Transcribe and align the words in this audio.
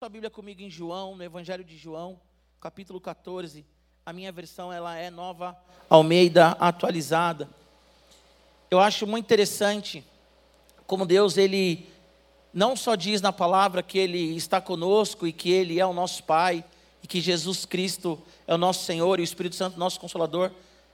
sua 0.00 0.08
Bíblia 0.08 0.30
comigo 0.30 0.62
em 0.62 0.70
João, 0.70 1.14
no 1.14 1.22
Evangelho 1.22 1.62
de 1.62 1.76
João, 1.76 2.18
capítulo 2.58 2.98
14. 2.98 3.66
A 4.06 4.14
minha 4.14 4.32
versão 4.32 4.72
ela 4.72 4.96
é 4.96 5.10
nova 5.10 5.54
Almeida 5.90 6.52
atualizada. 6.52 7.46
Eu 8.70 8.80
acho 8.80 9.06
muito 9.06 9.26
interessante 9.26 10.02
como 10.86 11.04
Deus 11.04 11.36
ele 11.36 11.86
não 12.50 12.74
só 12.74 12.94
diz 12.94 13.20
na 13.20 13.30
palavra 13.30 13.82
que 13.82 13.98
ele 13.98 14.34
está 14.34 14.58
conosco 14.58 15.26
e 15.26 15.34
que 15.34 15.50
ele 15.50 15.78
é 15.78 15.84
o 15.84 15.92
nosso 15.92 16.24
Pai 16.24 16.64
e 17.02 17.06
que 17.06 17.20
Jesus 17.20 17.66
Cristo 17.66 18.18
é 18.46 18.54
o 18.54 18.58
nosso 18.58 18.86
Senhor 18.86 19.18
e 19.18 19.22
o 19.22 19.24
Espírito 19.24 19.54
Santo 19.54 19.78
nosso 19.78 20.00
consolador, 20.00 20.50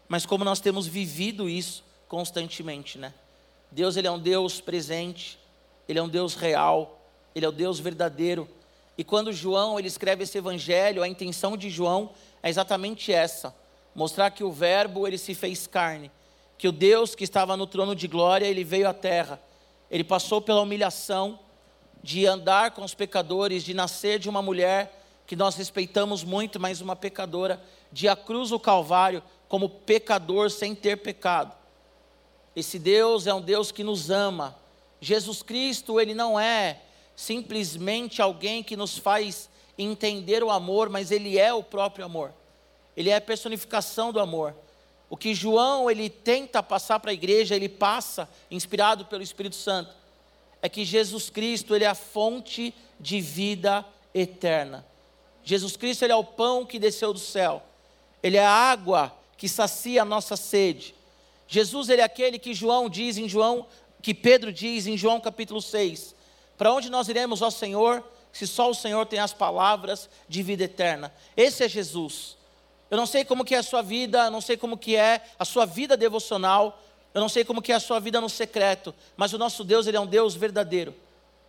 mas 0.09 0.27
como 0.27 0.45
nós 0.45 0.59
temos 0.59 0.84
vivido 0.84 1.48
isso 1.48 1.84
constantemente, 2.09 2.98
né? 2.98 3.14
Deus 3.70 3.96
ele 3.96 4.09
é 4.09 4.11
um 4.11 4.18
Deus 4.18 4.61
presente, 4.61 5.38
ele 5.88 6.00
é 6.00 6.02
um 6.02 6.09
Deus 6.09 6.34
real, 6.34 7.00
ele 7.36 7.46
é 7.46 7.48
o 7.48 7.52
Deus 7.52 7.79
verdadeiro 7.79 8.48
e 8.98 9.04
quando 9.04 9.32
João 9.32 9.78
ele 9.78 9.88
escreve 9.88 10.24
esse 10.24 10.38
evangelho, 10.38 11.02
a 11.02 11.09
intenção 11.09 11.56
de 11.56 11.68
João 11.68 12.10
é 12.42 12.48
exatamente 12.48 13.12
essa: 13.12 13.54
mostrar 13.95 14.30
que 14.30 14.42
o 14.42 14.50
Verbo 14.50 15.06
ele 15.06 15.18
se 15.18 15.34
fez 15.34 15.66
carne, 15.66 16.10
que 16.56 16.66
o 16.66 16.73
Deus 16.73 17.14
que 17.14 17.24
estava 17.24 17.56
no 17.56 17.66
trono 17.66 17.95
de 17.95 18.09
glória 18.09 18.46
ele 18.46 18.64
veio 18.64 18.88
à 18.88 18.95
terra, 18.95 19.40
ele 19.90 20.04
passou 20.04 20.40
pela 20.40 20.62
humilhação 20.62 21.38
de 22.02 22.27
andar 22.27 22.70
com 22.70 22.82
os 22.82 22.95
pecadores, 22.95 23.64
de 23.64 23.74
nascer 23.74 24.18
de 24.18 24.28
uma 24.28 24.40
mulher 24.40 25.02
que 25.26 25.37
nós 25.37 25.56
respeitamos 25.56 26.23
muito, 26.23 26.59
mas 26.59 26.80
uma 26.80 26.95
pecadora, 26.95 27.60
de 27.90 28.09
a 28.09 28.15
cruz 28.15 28.52
o 28.52 28.60
Calvário 28.60 29.23
como 29.48 29.68
pecador 29.68 30.51
sem 30.51 30.74
ter 30.74 30.96
pecado. 30.98 31.52
Esse 32.54 32.78
Deus 32.78 33.26
é 33.26 33.34
um 33.34 33.40
Deus 33.40 33.70
que 33.70 33.84
nos 33.84 34.09
ama. 34.09 34.56
Jesus 35.01 35.42
Cristo, 35.42 36.01
ele 36.01 36.15
não 36.15 36.38
é 36.38 36.80
simplesmente 37.16 38.20
alguém 38.20 38.62
que 38.62 38.77
nos 38.77 38.98
faz 38.98 39.48
entender 39.79 40.45
o 40.45 40.51
amor, 40.51 40.88
mas 40.91 41.11
ele 41.11 41.38
é 41.38 41.52
o 41.52 41.62
próprio 41.62 42.05
amor. 42.05 42.33
Ele 42.97 43.10
é 43.10 43.16
a 43.16 43.21
personificação 43.21 44.13
do 44.13 44.21
amor. 44.21 44.54
O 45.09 45.16
que 45.16 45.35
João 45.35 45.90
ele 45.90 46.10
tenta 46.10 46.63
passar 46.63 46.99
para 47.01 47.10
a 47.10 47.15
igreja, 47.15 47.55
ele 47.55 47.68
passa 47.68 48.29
inspirado 48.51 49.05
pelo 49.07 49.23
Espírito 49.23 49.57
Santo, 49.57 49.95
é 50.60 50.68
que 50.68 50.85
Jesus 50.85 51.30
Cristo 51.30 51.74
ele 51.74 51.85
é 51.85 51.88
a 51.88 51.95
fonte 51.95 52.74
de 52.99 53.21
vida 53.21 53.85
eterna. 54.12 54.85
Jesus 55.45 55.77
Cristo 55.77 56.05
ele 56.05 56.12
é 56.12 56.16
o 56.16 56.24
pão 56.24 56.66
que 56.66 56.79
desceu 56.79 57.12
do 57.12 57.18
céu. 57.21 57.62
Ele 58.21 58.37
é 58.37 58.45
a 58.45 58.51
água 58.51 59.16
que 59.37 59.49
sacia 59.49 60.02
a 60.02 60.05
nossa 60.05 60.37
sede. 60.37 60.95
Jesus 61.46 61.88
ele 61.88 62.01
é 62.01 62.05
aquele 62.05 62.38
que 62.38 62.52
João 62.52 62.88
diz 62.88 63.16
em 63.16 63.29
João, 63.29 63.66
que 64.03 64.12
Pedro 64.12 64.53
diz 64.53 64.88
em 64.88 64.97
João 64.97 65.21
capítulo 65.21 65.62
6, 65.62 66.16
para 66.56 66.72
onde 66.72 66.91
nós 66.91 67.09
iremos, 67.09 67.43
ó 67.43 67.50
Senhor, 67.50 68.03
se 68.32 68.47
só 68.47 68.71
o 68.71 68.75
Senhor 68.75 69.06
tem 69.06 69.19
as 69.19 69.32
palavras 69.32 70.09
de 70.28 70.43
vida 70.43 70.65
eterna? 70.65 71.12
Esse 71.37 71.65
é 71.65 71.69
Jesus. 71.69 72.37
Eu 72.91 72.97
não 72.97 73.06
sei 73.06 73.25
como 73.25 73.44
que 73.44 73.54
é 73.54 73.59
a 73.59 73.62
sua 73.62 73.82
vida, 73.82 74.31
não 74.31 74.41
sei 74.41 74.56
como 74.56 74.77
que 74.77 74.97
é 74.97 75.22
a 75.38 75.44
sua 75.44 75.66
vida 75.66 75.97
devocional, 75.97 76.81
eu 77.12 77.21
não 77.21 77.28
sei 77.28 77.44
como 77.44 77.62
que 77.62 77.72
é 77.72 77.75
a 77.75 77.81
sua 77.81 77.99
vida 77.99 78.21
no 78.21 78.28
secreto, 78.28 78.94
mas 79.16 79.32
o 79.32 79.38
nosso 79.38 79.65
Deus, 79.65 79.87
ele 79.87 79.97
é 79.97 80.00
um 80.00 80.06
Deus 80.06 80.34
verdadeiro. 80.34 80.94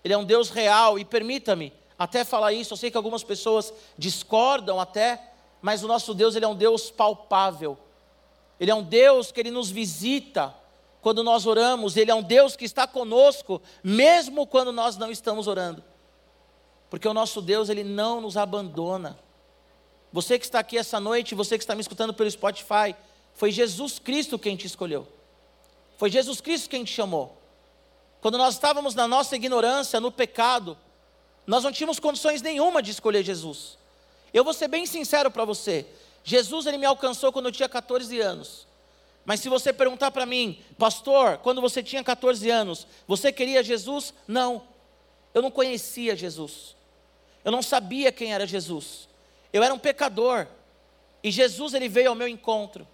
Ele 0.04 0.14
é 0.14 0.18
um 0.18 0.24
Deus 0.24 0.50
real 0.50 0.98
e 0.98 1.04
permita-me 1.04 1.74
até 2.00 2.24
falar 2.24 2.54
isso, 2.54 2.74
eu 2.74 2.78
sei 2.78 2.92
que 2.92 2.98
algumas 2.98 3.24
pessoas 3.24 3.74
discordam 3.98 4.80
até, 4.80 5.22
mas 5.62 5.84
o 5.84 5.88
nosso 5.88 6.14
Deus, 6.14 6.36
ele 6.36 6.46
é 6.46 6.48
um 6.48 6.56
Deus 6.56 6.92
palpável. 6.92 7.78
Ele 8.60 8.72
é 8.72 8.76
um 8.76 8.84
Deus 8.84 9.32
que 9.32 9.40
ele 9.40 9.52
nos 9.52 9.70
visita 9.70 10.54
quando 11.02 11.24
nós 11.24 11.46
oramos, 11.46 11.96
Ele 11.96 12.12
é 12.12 12.16
um 12.16 12.24
Deus 12.24 12.56
que 12.56 12.66
está 12.66 12.88
conosco, 12.88 13.62
mesmo 13.84 14.46
quando 14.46 14.72
nós 14.72 14.98
não 14.98 15.12
estamos 15.12 15.48
orando. 15.48 15.84
Porque 16.90 17.08
o 17.08 17.14
nosso 17.14 17.42
Deus, 17.42 17.70
Ele 17.70 17.84
não 17.84 18.22
nos 18.22 18.38
abandona. 18.38 19.18
Você 20.12 20.40
que 20.40 20.46
está 20.46 20.60
aqui 20.60 20.78
essa 20.78 21.00
noite, 21.00 21.36
você 21.36 21.58
que 21.58 21.64
está 21.64 21.76
me 21.76 21.82
escutando 21.82 22.14
pelo 22.14 22.30
Spotify, 22.30 22.96
foi 23.34 23.52
Jesus 23.52 24.00
Cristo 24.00 24.40
quem 24.40 24.56
te 24.56 24.66
escolheu. 24.66 25.08
Foi 25.98 26.10
Jesus 26.10 26.42
Cristo 26.42 26.70
quem 26.70 26.84
te 26.84 26.94
chamou. 26.94 27.38
Quando 28.22 28.38
nós 28.38 28.56
estávamos 28.56 28.96
na 28.96 29.08
nossa 29.08 29.36
ignorância, 29.36 30.00
no 30.00 30.12
pecado, 30.12 30.78
nós 31.46 31.64
não 31.64 31.72
tínhamos 31.72 32.00
condições 32.00 32.42
nenhuma 32.42 32.82
de 32.82 32.92
escolher 32.92 33.24
Jesus. 33.24 33.78
Eu 34.34 34.44
vou 34.44 34.54
ser 34.54 34.68
bem 34.68 34.86
sincero 34.86 35.32
para 35.32 35.46
você. 35.46 35.86
Jesus 36.24 36.66
ele 36.66 36.78
me 36.78 36.86
alcançou 36.86 37.32
quando 37.32 37.46
eu 37.46 37.52
tinha 37.52 37.70
14 37.70 38.20
anos. 38.20 38.68
Mas 39.28 39.42
se 39.42 39.50
você 39.50 39.74
perguntar 39.74 40.10
para 40.10 40.26
mim, 40.26 40.58
pastor, 40.78 41.40
quando 41.40 41.60
você 41.60 41.84
tinha 41.84 42.02
14 42.02 42.50
anos, 42.50 42.88
você 43.06 43.30
queria 43.30 43.62
Jesus? 43.62 44.14
Não. 44.26 44.64
Eu 45.34 45.42
não 45.42 45.52
conhecia 45.52 46.16
Jesus. 46.16 46.78
Eu 47.44 47.52
não 47.52 47.62
sabia 47.62 48.10
quem 48.10 48.34
era 48.34 48.48
Jesus. 48.48 49.10
Eu 49.52 49.62
era 49.62 49.74
um 49.74 49.78
pecador. 49.78 50.48
E 51.22 51.30
Jesus 51.30 51.74
ele 51.74 51.90
veio 51.90 52.08
ao 52.08 52.16
meu 52.16 52.26
encontro. 52.26 52.88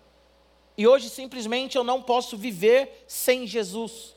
E 0.75 0.87
hoje 0.87 1.07
simplesmente 1.07 1.77
eu 1.77 1.83
não 1.83 2.01
posso 2.01 2.35
viver 2.35 3.05
sem 3.07 3.45
Jesus. 3.45 4.15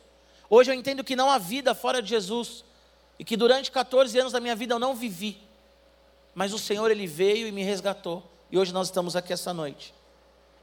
Hoje 0.49 0.71
eu 0.71 0.75
entendo 0.75 1.05
que 1.05 1.15
não 1.15 1.31
há 1.31 1.37
vida 1.37 1.75
fora 1.75 2.01
de 2.01 2.09
Jesus. 2.09 2.65
E 3.19 3.27
que 3.27 3.37
durante 3.37 3.71
14 3.71 4.19
anos 4.19 4.33
da 4.33 4.41
minha 4.41 4.57
vida 4.57 4.73
eu 4.73 4.79
não 4.79 4.95
vivi. 4.95 5.37
Mas 6.35 6.55
o 6.55 6.59
Senhor 6.59 6.91
ele 6.91 7.07
veio 7.07 7.47
e 7.47 7.53
me 7.53 7.63
resgatou. 7.63 8.23
E 8.51 8.57
hoje 8.57 8.73
nós 8.73 8.87
estamos 8.87 9.15
aqui 9.17 9.35
essa 9.35 9.53
noite. 9.53 9.93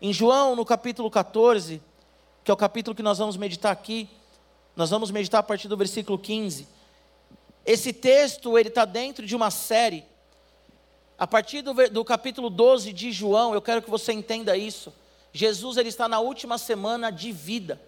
Em 0.06 0.12
João, 0.12 0.54
no 0.54 0.66
capítulo 0.66 1.10
14, 1.10 1.82
que 2.44 2.52
é 2.52 2.54
o 2.54 2.58
capítulo 2.58 2.94
que 2.94 3.02
nós 3.02 3.20
vamos 3.20 3.38
meditar 3.38 3.72
aqui, 3.72 4.10
nós 4.76 4.90
vamos 4.90 5.10
meditar 5.10 5.40
a 5.40 5.44
partir 5.44 5.70
do 5.70 5.78
versículo 5.78 6.20
15. 6.20 6.68
Esse 7.66 7.94
texto, 7.94 8.60
ele 8.60 8.68
está 8.68 8.84
dentro 8.84 9.26
de 9.26 9.34
uma 9.34 9.50
série. 9.50 10.04
A 11.18 11.26
partir 11.26 11.62
do, 11.62 11.74
do 11.90 12.04
capítulo 12.04 12.50
12 12.50 12.92
de 12.92 13.14
João, 13.14 13.54
eu 13.54 13.62
quero 13.62 13.82
que 13.82 13.90
você 13.90 14.12
entenda 14.12 14.58
isso. 14.58 14.94
Jesus, 15.32 15.78
ele 15.78 15.88
está 15.88 16.10
na 16.10 16.20
última 16.20 16.58
semana 16.58 17.10
de 17.10 17.32
vida. 17.32 17.80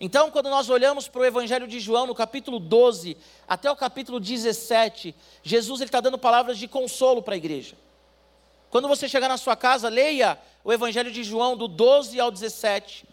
Então, 0.00 0.30
quando 0.30 0.48
nós 0.48 0.70
olhamos 0.70 1.08
para 1.08 1.20
o 1.20 1.24
Evangelho 1.26 1.68
de 1.68 1.78
João, 1.78 2.06
no 2.06 2.14
capítulo 2.14 2.58
12 2.58 3.18
até 3.46 3.70
o 3.70 3.76
capítulo 3.76 4.18
17, 4.18 5.14
Jesus 5.42 5.82
está 5.82 6.00
dando 6.00 6.16
palavras 6.16 6.56
de 6.56 6.66
consolo 6.66 7.20
para 7.20 7.34
a 7.34 7.36
igreja. 7.36 7.76
Quando 8.74 8.88
você 8.88 9.08
chegar 9.08 9.28
na 9.28 9.36
sua 9.36 9.54
casa, 9.54 9.88
leia 9.88 10.36
o 10.64 10.72
Evangelho 10.72 11.12
de 11.12 11.22
João, 11.22 11.56
do 11.56 11.68
12 11.68 12.18
ao 12.18 12.28
17, 12.28 13.04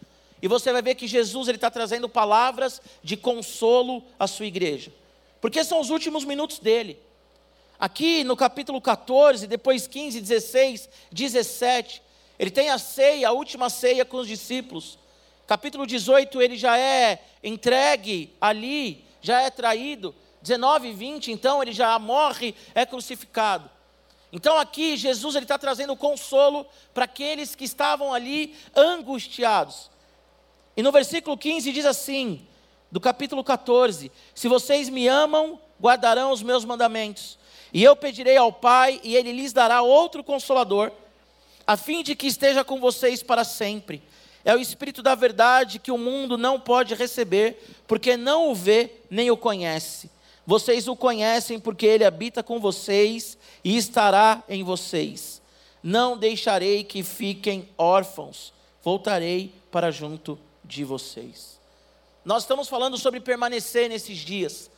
e 0.42 0.48
você 0.48 0.72
vai 0.74 0.82
ver 0.82 0.96
que 0.96 1.06
Jesus 1.06 1.48
está 1.50 1.70
trazendo 1.70 2.10
palavras 2.10 2.82
de 3.04 3.16
consolo 3.16 4.04
à 4.18 4.26
sua 4.26 4.48
igreja, 4.48 4.92
porque 5.40 5.64
são 5.64 5.80
os 5.80 5.92
últimos 5.92 6.26
minutos 6.26 6.58
dele. 6.58 6.98
Aqui 7.80 8.24
no 8.24 8.36
capítulo 8.36 8.82
14, 8.82 9.46
depois 9.46 9.86
15, 9.86 10.20
16, 10.20 10.90
17, 11.12 12.02
ele 12.40 12.50
tem 12.50 12.72
a 12.72 12.80
ceia, 12.80 13.30
a 13.30 13.32
última 13.32 13.70
ceia 13.70 14.04
com 14.04 14.18
os 14.18 14.28
discípulos. 14.28 14.98
Capítulo 15.46 15.86
18, 15.86 16.42
ele 16.42 16.58
já 16.58 16.76
é 16.76 17.24
entregue 17.44 18.36
ali, 18.42 19.06
já 19.22 19.44
é 19.44 19.52
traído. 19.52 20.16
19 20.42 20.88
e 20.88 20.94
20, 20.94 21.32
então 21.32 21.62
ele 21.62 21.72
já 21.72 22.00
morre, 22.00 22.56
é 22.74 22.84
crucificado. 22.84 23.70
Então 24.32 24.58
aqui 24.58 24.96
Jesus 24.96 25.36
ele 25.36 25.46
está 25.46 25.58
trazendo 25.58 25.96
consolo 25.96 26.66
para 26.94 27.06
aqueles 27.06 27.56
que 27.56 27.66
estavam 27.66 28.14
ali 28.14 28.56
angustiados. 28.76 29.90
E 30.76 30.82
no 30.82 30.92
versículo 30.92 31.38
15 31.38 31.72
diz 31.72 31.86
assim, 31.86 32.48
do 32.92 33.00
capítulo 33.00 33.44
14: 33.44 34.12
Se 34.36 34.48
vocês 34.48 34.90
me 34.90 35.08
amam, 35.08 35.60
guardarão 35.82 36.32
os 36.32 36.44
meus 36.44 36.66
mandamentos. 36.66 37.40
E 37.74 37.84
eu 37.84 37.96
pedirei 37.96 38.36
ao 38.36 38.52
Pai, 38.52 39.00
e 39.04 39.16
ele 39.16 39.32
lhes 39.32 39.54
dará 39.54 39.82
outro 39.82 40.24
consolador, 40.24 40.92
a 41.66 41.78
fim 41.78 42.04
de 42.04 42.16
que 42.16 42.28
esteja 42.28 42.64
com 42.64 42.80
vocês 42.80 43.24
para 43.24 43.44
sempre. 43.44 44.04
É 44.44 44.56
o 44.56 44.60
Espírito 44.60 45.02
da 45.02 45.16
verdade 45.16 45.80
que 45.80 45.92
o 45.92 45.98
mundo 45.98 46.38
não 46.38 46.60
pode 46.60 46.96
receber, 46.96 47.64
porque 47.88 48.18
não 48.18 48.50
o 48.50 48.56
vê 48.56 48.92
nem 49.10 49.32
o 49.32 49.38
conhece. 49.38 50.10
Vocês 50.46 50.88
o 50.88 50.96
conhecem 50.96 51.60
porque 51.60 51.86
ele 51.86 52.04
habita 52.04 52.42
com 52.42 52.60
vocês 52.60 53.38
e 53.64 53.78
estará 53.78 54.44
em 54.48 54.64
vocês. 54.64 55.42
Não 55.84 56.18
deixarei 56.18 56.84
que 56.84 57.04
fiquem 57.04 57.68
órfãos, 57.78 58.54
voltarei 58.84 59.54
para 59.72 59.92
junto 59.92 60.38
de 60.64 60.84
vocês. 60.84 61.60
Nós 62.24 62.44
estamos 62.44 62.68
falando 62.68 62.98
sobre 62.98 63.20
permanecer 63.20 63.90
nesses 63.90 64.18
dias. 64.18 64.70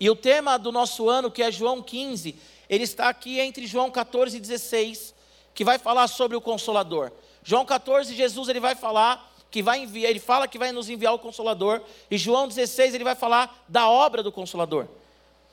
E 0.00 0.08
o 0.08 0.16
tema 0.16 0.58
do 0.58 0.72
nosso 0.72 1.08
ano, 1.08 1.30
que 1.30 1.42
é 1.42 1.50
João 1.50 1.82
15, 1.82 2.34
ele 2.68 2.84
está 2.84 3.08
aqui 3.08 3.40
entre 3.40 3.66
João 3.66 3.90
14 3.90 4.36
e 4.36 4.40
16, 4.40 5.14
que 5.54 5.64
vai 5.64 5.78
falar 5.78 6.06
sobre 6.06 6.36
o 6.36 6.40
consolador. 6.40 7.10
João 7.42 7.64
14, 7.64 8.14
Jesus 8.14 8.48
ele 8.48 8.60
vai 8.60 8.74
falar 8.74 9.34
que 9.50 9.62
vai 9.62 9.80
enviar, 9.80 10.10
ele 10.10 10.20
fala 10.20 10.46
que 10.46 10.58
vai 10.58 10.72
nos 10.72 10.88
enviar 10.88 11.14
o 11.14 11.18
consolador, 11.18 11.80
e 12.10 12.18
João 12.18 12.46
16 12.46 12.94
ele 12.94 13.04
vai 13.04 13.14
falar 13.14 13.64
da 13.68 13.88
obra 13.88 14.22
do 14.22 14.30
consolador. 14.30 14.86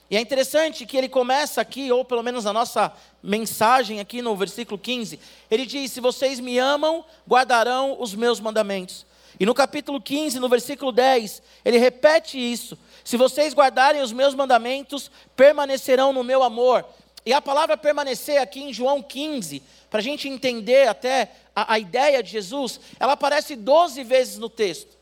E 0.09 0.15
é 0.15 0.21
interessante 0.21 0.85
que 0.85 0.95
ele 0.95 1.09
começa 1.09 1.59
aqui, 1.61 1.91
ou 1.91 2.05
pelo 2.05 2.21
menos 2.21 2.43
na 2.43 2.53
nossa 2.53 2.93
mensagem 3.23 3.99
aqui 3.99 4.21
no 4.21 4.35
versículo 4.35 4.77
15, 4.77 5.19
ele 5.49 5.65
diz: 5.65 5.91
Se 5.91 5.99
vocês 5.99 6.39
me 6.39 6.59
amam, 6.59 7.03
guardarão 7.27 7.99
os 7.99 8.13
meus 8.13 8.39
mandamentos. 8.39 9.05
E 9.39 9.45
no 9.45 9.53
capítulo 9.53 9.99
15, 9.99 10.39
no 10.39 10.47
versículo 10.47 10.91
10, 10.91 11.41
ele 11.63 11.79
repete 11.79 12.37
isso: 12.37 12.77
Se 13.03 13.17
vocês 13.17 13.53
guardarem 13.53 14.01
os 14.01 14.11
meus 14.11 14.35
mandamentos, 14.35 15.09
permanecerão 15.35 16.13
no 16.13 16.23
meu 16.23 16.43
amor. 16.43 16.85
E 17.25 17.33
a 17.33 17.41
palavra 17.41 17.75
permanecer 17.75 18.39
aqui 18.39 18.61
em 18.61 18.71
João 18.71 19.01
15, 19.01 19.63
para 19.89 19.99
a 19.99 20.03
gente 20.03 20.29
entender 20.29 20.87
até 20.87 21.31
a, 21.55 21.73
a 21.73 21.79
ideia 21.79 22.21
de 22.21 22.29
Jesus, 22.29 22.79
ela 22.99 23.13
aparece 23.13 23.55
12 23.55 24.03
vezes 24.03 24.37
no 24.37 24.49
texto. 24.49 24.95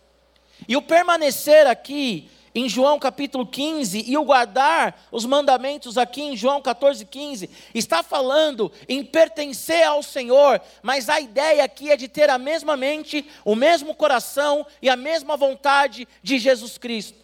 E 0.66 0.78
o 0.78 0.82
permanecer 0.82 1.68
aqui 1.68 2.30
em 2.56 2.70
João 2.70 3.00
capítulo 3.00 3.46
15 3.46 4.06
e 4.08 4.18
o 4.18 4.24
guardar 4.24 5.08
os 5.12 5.26
mandamentos 5.26 5.98
aqui 5.98 6.22
em 6.22 6.38
João 6.38 6.62
14, 6.62 7.06
15, 7.06 7.50
está 7.74 8.04
falando 8.04 8.72
em 8.88 9.04
pertencer 9.04 9.84
ao 9.84 10.04
Senhor, 10.04 10.62
mas 10.82 11.10
a 11.10 11.20
ideia 11.20 11.64
aqui 11.64 11.90
é 11.90 11.98
de 11.98 12.08
ter 12.08 12.30
a 12.30 12.38
mesma 12.38 12.78
mente, 12.78 13.26
o 13.44 13.56
mesmo 13.56 13.96
coração 13.96 14.66
e 14.82 14.90
a 14.90 14.96
mesma 14.96 15.36
vontade 15.36 16.08
de 16.22 16.38
Jesus 16.38 16.78
Cristo. 16.78 17.18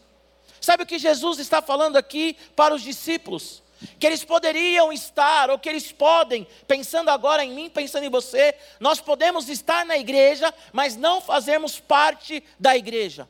Sabe 0.59 0.83
o 0.83 0.85
que 0.85 0.99
Jesus 0.99 1.39
está 1.39 1.61
falando 1.61 1.97
aqui 1.97 2.35
para 2.55 2.73
os 2.73 2.81
discípulos? 2.81 3.63
Que 3.97 4.07
eles 4.07 4.25
poderiam 4.25 4.91
estar, 4.91 5.49
ou 5.49 5.57
que 5.57 5.69
eles 5.69 5.89
podem, 5.89 6.45
pensando 6.67 7.09
agora 7.09 7.45
em 7.45 7.53
mim, 7.53 7.69
pensando 7.69 8.03
em 8.03 8.09
você, 8.09 8.53
nós 8.77 8.99
podemos 8.99 9.47
estar 9.47 9.85
na 9.85 9.97
igreja, 9.97 10.53
mas 10.73 10.97
não 10.97 11.21
fazermos 11.21 11.79
parte 11.79 12.43
da 12.59 12.75
igreja. 12.75 13.25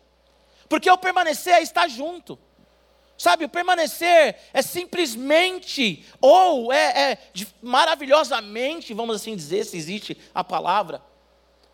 Porque 0.69 0.89
o 0.89 0.97
permanecer 0.97 1.55
é 1.55 1.61
estar 1.63 1.87
junto. 1.87 2.37
Sabe, 3.17 3.43
o 3.43 3.49
permanecer 3.49 4.37
é 4.53 4.61
simplesmente, 4.61 6.05
ou 6.21 6.71
é, 6.71 7.11
é 7.11 7.17
maravilhosamente, 7.61 8.93
vamos 8.93 9.17
assim 9.17 9.35
dizer, 9.35 9.65
se 9.65 9.75
existe 9.75 10.17
a 10.33 10.41
palavra, 10.41 11.03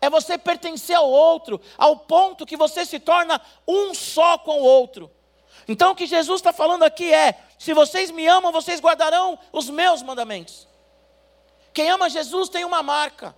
é 0.00 0.10
você 0.10 0.36
pertencer 0.36 0.96
ao 0.96 1.08
outro, 1.08 1.60
ao 1.78 1.98
ponto 1.98 2.44
que 2.44 2.56
você 2.56 2.84
se 2.84 2.98
torna 2.98 3.40
um 3.68 3.94
só 3.94 4.38
com 4.38 4.60
o 4.60 4.64
outro. 4.64 5.08
Então 5.68 5.92
o 5.92 5.94
que 5.94 6.06
Jesus 6.06 6.40
está 6.40 6.52
falando 6.52 6.82
aqui 6.82 7.14
é: 7.14 7.38
se 7.58 7.72
vocês 7.72 8.10
me 8.10 8.26
amam, 8.26 8.50
vocês 8.50 8.80
guardarão 8.80 9.38
os 9.52 9.70
meus 9.70 10.02
mandamentos. 10.02 10.66
Quem 11.72 11.90
ama 11.90 12.10
Jesus 12.10 12.48
tem 12.48 12.64
uma 12.64 12.82
marca, 12.82 13.36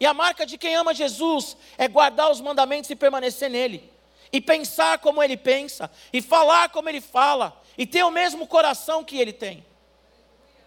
e 0.00 0.06
a 0.06 0.12
marca 0.12 0.44
de 0.44 0.58
quem 0.58 0.74
ama 0.74 0.92
Jesus 0.92 1.56
é 1.78 1.86
guardar 1.86 2.28
os 2.28 2.40
mandamentos 2.40 2.90
e 2.90 2.96
permanecer 2.96 3.48
nele 3.48 3.99
e 4.32 4.40
pensar 4.40 4.98
como 4.98 5.22
ele 5.22 5.36
pensa, 5.36 5.90
e 6.12 6.22
falar 6.22 6.68
como 6.70 6.88
ele 6.88 7.00
fala, 7.00 7.60
e 7.76 7.86
ter 7.86 8.04
o 8.04 8.10
mesmo 8.10 8.46
coração 8.46 9.02
que 9.02 9.18
ele 9.18 9.32
tem. 9.32 9.64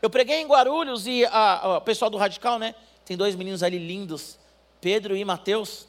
Eu 0.01 0.09
preguei 0.09 0.41
em 0.41 0.47
Guarulhos 0.47 1.07
e 1.07 1.23
o 1.25 1.81
pessoal 1.81 2.11
do 2.11 2.17
Radical, 2.17 2.59
né? 2.59 2.75
Tem 3.05 3.15
dois 3.15 3.35
meninos 3.35 3.63
ali 3.63 3.77
lindos, 3.77 4.37
Pedro 4.81 5.15
e 5.15 5.23
Mateus, 5.23 5.87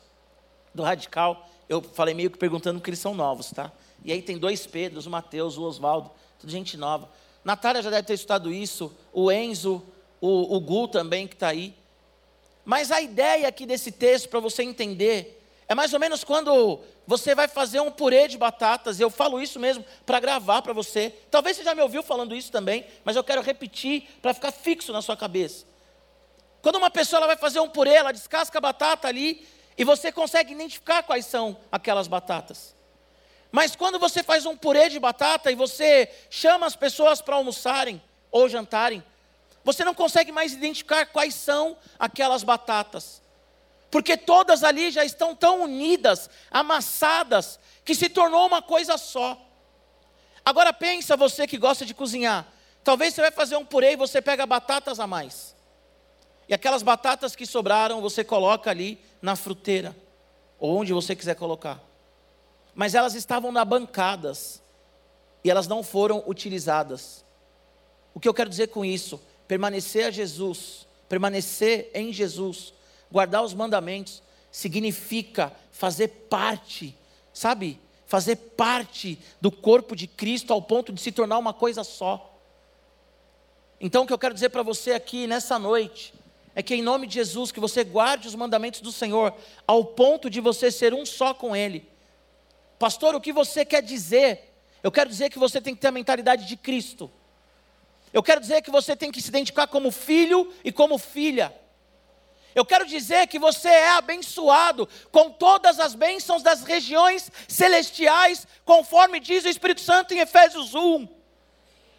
do 0.72 0.82
Radical. 0.82 1.48
Eu 1.68 1.82
falei 1.82 2.14
meio 2.14 2.30
que 2.30 2.38
perguntando 2.38 2.78
porque 2.78 2.90
eles 2.90 3.00
são 3.00 3.14
novos, 3.14 3.50
tá? 3.50 3.72
E 4.04 4.12
aí 4.12 4.22
tem 4.22 4.38
dois 4.38 4.66
Pedros, 4.66 5.06
o 5.06 5.10
Mateus, 5.10 5.56
o 5.56 5.62
Oswaldo, 5.62 6.10
tudo 6.38 6.52
gente 6.52 6.76
nova. 6.76 7.08
Natália 7.44 7.82
já 7.82 7.90
deve 7.90 8.04
ter 8.04 8.14
estudado 8.14 8.52
isso, 8.52 8.94
o 9.12 9.32
Enzo, 9.32 9.82
o, 10.20 10.56
o 10.56 10.60
Gu 10.60 10.88
também 10.88 11.26
que 11.26 11.34
está 11.34 11.48
aí. 11.48 11.74
Mas 12.64 12.90
a 12.90 13.00
ideia 13.00 13.48
aqui 13.48 13.66
desse 13.66 13.90
texto, 13.90 14.28
para 14.28 14.40
você 14.40 14.62
entender, 14.62 15.42
é 15.68 15.74
mais 15.74 15.92
ou 15.92 16.00
menos 16.00 16.22
quando 16.22 16.80
você 17.06 17.34
vai 17.34 17.46
fazer 17.46 17.80
um 17.80 17.90
purê 17.90 18.26
de 18.28 18.38
batatas, 18.38 18.98
eu 18.98 19.10
falo 19.10 19.40
isso 19.40 19.60
mesmo 19.60 19.84
para 20.06 20.20
gravar 20.20 20.62
para 20.62 20.72
você. 20.72 21.10
Talvez 21.30 21.56
você 21.56 21.64
já 21.64 21.74
me 21.74 21.82
ouviu 21.82 22.02
falando 22.02 22.34
isso 22.34 22.50
também, 22.50 22.86
mas 23.04 23.14
eu 23.16 23.24
quero 23.24 23.42
repetir 23.42 24.08
para 24.22 24.32
ficar 24.32 24.50
fixo 24.50 24.92
na 24.92 25.02
sua 25.02 25.16
cabeça. 25.16 25.66
Quando 26.62 26.76
uma 26.76 26.90
pessoa 26.90 27.26
vai 27.26 27.36
fazer 27.36 27.60
um 27.60 27.68
purê, 27.68 27.92
ela 27.92 28.12
descasca 28.12 28.56
a 28.56 28.60
batata 28.60 29.06
ali 29.06 29.46
e 29.76 29.84
você 29.84 30.10
consegue 30.10 30.52
identificar 30.52 31.02
quais 31.02 31.26
são 31.26 31.58
aquelas 31.70 32.08
batatas. 32.08 32.74
Mas 33.52 33.76
quando 33.76 33.98
você 33.98 34.22
faz 34.22 34.46
um 34.46 34.56
purê 34.56 34.88
de 34.88 34.98
batata 34.98 35.52
e 35.52 35.54
você 35.54 36.10
chama 36.30 36.66
as 36.66 36.74
pessoas 36.74 37.20
para 37.20 37.36
almoçarem 37.36 38.02
ou 38.30 38.48
jantarem, 38.48 39.04
você 39.62 39.84
não 39.84 39.94
consegue 39.94 40.32
mais 40.32 40.52
identificar 40.52 41.06
quais 41.06 41.34
são 41.34 41.76
aquelas 41.98 42.42
batatas 42.42 43.22
porque 43.94 44.16
todas 44.16 44.64
ali 44.64 44.90
já 44.90 45.04
estão 45.04 45.36
tão 45.36 45.62
unidas, 45.62 46.28
amassadas, 46.50 47.60
que 47.84 47.94
se 47.94 48.08
tornou 48.08 48.44
uma 48.44 48.60
coisa 48.60 48.98
só. 48.98 49.40
Agora 50.44 50.72
pensa 50.72 51.16
você 51.16 51.46
que 51.46 51.56
gosta 51.56 51.86
de 51.86 51.94
cozinhar. 51.94 52.44
Talvez 52.82 53.14
você 53.14 53.20
vai 53.20 53.30
fazer 53.30 53.54
um 53.54 53.64
purê 53.64 53.92
e 53.92 53.96
você 53.96 54.20
pega 54.20 54.44
batatas 54.46 54.98
a 54.98 55.06
mais. 55.06 55.54
E 56.48 56.54
aquelas 56.54 56.82
batatas 56.82 57.36
que 57.36 57.46
sobraram, 57.46 58.00
você 58.00 58.24
coloca 58.24 58.68
ali 58.68 58.98
na 59.22 59.36
fruteira, 59.36 59.94
ou 60.58 60.76
onde 60.76 60.92
você 60.92 61.14
quiser 61.14 61.36
colocar. 61.36 61.80
Mas 62.74 62.96
elas 62.96 63.14
estavam 63.14 63.52
na 63.52 63.64
bancadas 63.64 64.60
e 65.44 65.48
elas 65.48 65.68
não 65.68 65.84
foram 65.84 66.20
utilizadas. 66.26 67.24
O 68.12 68.18
que 68.18 68.28
eu 68.28 68.34
quero 68.34 68.50
dizer 68.50 68.70
com 68.70 68.84
isso? 68.84 69.22
Permanecer 69.46 70.06
a 70.06 70.10
Jesus, 70.10 70.84
permanecer 71.08 71.92
em 71.94 72.12
Jesus, 72.12 72.74
guardar 73.14 73.44
os 73.44 73.54
mandamentos 73.54 74.20
significa 74.50 75.52
fazer 75.70 76.08
parte, 76.28 76.98
sabe? 77.32 77.80
Fazer 78.06 78.34
parte 78.34 79.20
do 79.40 79.52
corpo 79.52 79.94
de 79.94 80.08
Cristo 80.08 80.52
ao 80.52 80.60
ponto 80.60 80.92
de 80.92 81.00
se 81.00 81.12
tornar 81.12 81.38
uma 81.38 81.54
coisa 81.54 81.84
só. 81.84 82.36
Então, 83.80 84.02
o 84.02 84.06
que 84.06 84.12
eu 84.12 84.18
quero 84.18 84.34
dizer 84.34 84.48
para 84.48 84.64
você 84.64 84.94
aqui 84.94 85.28
nessa 85.28 85.60
noite 85.60 86.12
é 86.56 86.62
que, 86.62 86.74
em 86.74 86.82
nome 86.82 87.06
de 87.06 87.14
Jesus, 87.14 87.52
que 87.52 87.60
você 87.60 87.84
guarde 87.84 88.26
os 88.26 88.34
mandamentos 88.34 88.80
do 88.80 88.90
Senhor 88.90 89.32
ao 89.64 89.84
ponto 89.84 90.28
de 90.28 90.40
você 90.40 90.72
ser 90.72 90.92
um 90.92 91.06
só 91.06 91.32
com 91.32 91.54
Ele. 91.54 91.88
Pastor, 92.80 93.14
o 93.14 93.20
que 93.20 93.32
você 93.32 93.64
quer 93.64 93.80
dizer? 93.80 94.52
Eu 94.82 94.90
quero 94.90 95.08
dizer 95.08 95.30
que 95.30 95.38
você 95.38 95.60
tem 95.60 95.72
que 95.72 95.80
ter 95.80 95.88
a 95.88 95.92
mentalidade 95.92 96.46
de 96.48 96.56
Cristo. 96.56 97.08
Eu 98.12 98.24
quero 98.24 98.40
dizer 98.40 98.60
que 98.60 98.72
você 98.72 98.96
tem 98.96 99.12
que 99.12 99.22
se 99.22 99.28
identificar 99.28 99.68
como 99.68 99.92
filho 99.92 100.52
e 100.64 100.72
como 100.72 100.98
filha. 100.98 101.54
Eu 102.54 102.64
quero 102.64 102.86
dizer 102.86 103.26
que 103.26 103.38
você 103.38 103.68
é 103.68 103.90
abençoado 103.90 104.88
com 105.10 105.30
todas 105.30 105.80
as 105.80 105.94
bênçãos 105.94 106.42
das 106.42 106.62
regiões 106.62 107.30
celestiais, 107.48 108.46
conforme 108.64 109.18
diz 109.18 109.44
o 109.44 109.48
Espírito 109.48 109.80
Santo 109.80 110.14
em 110.14 110.18
Efésios 110.18 110.74
1. 110.74 111.08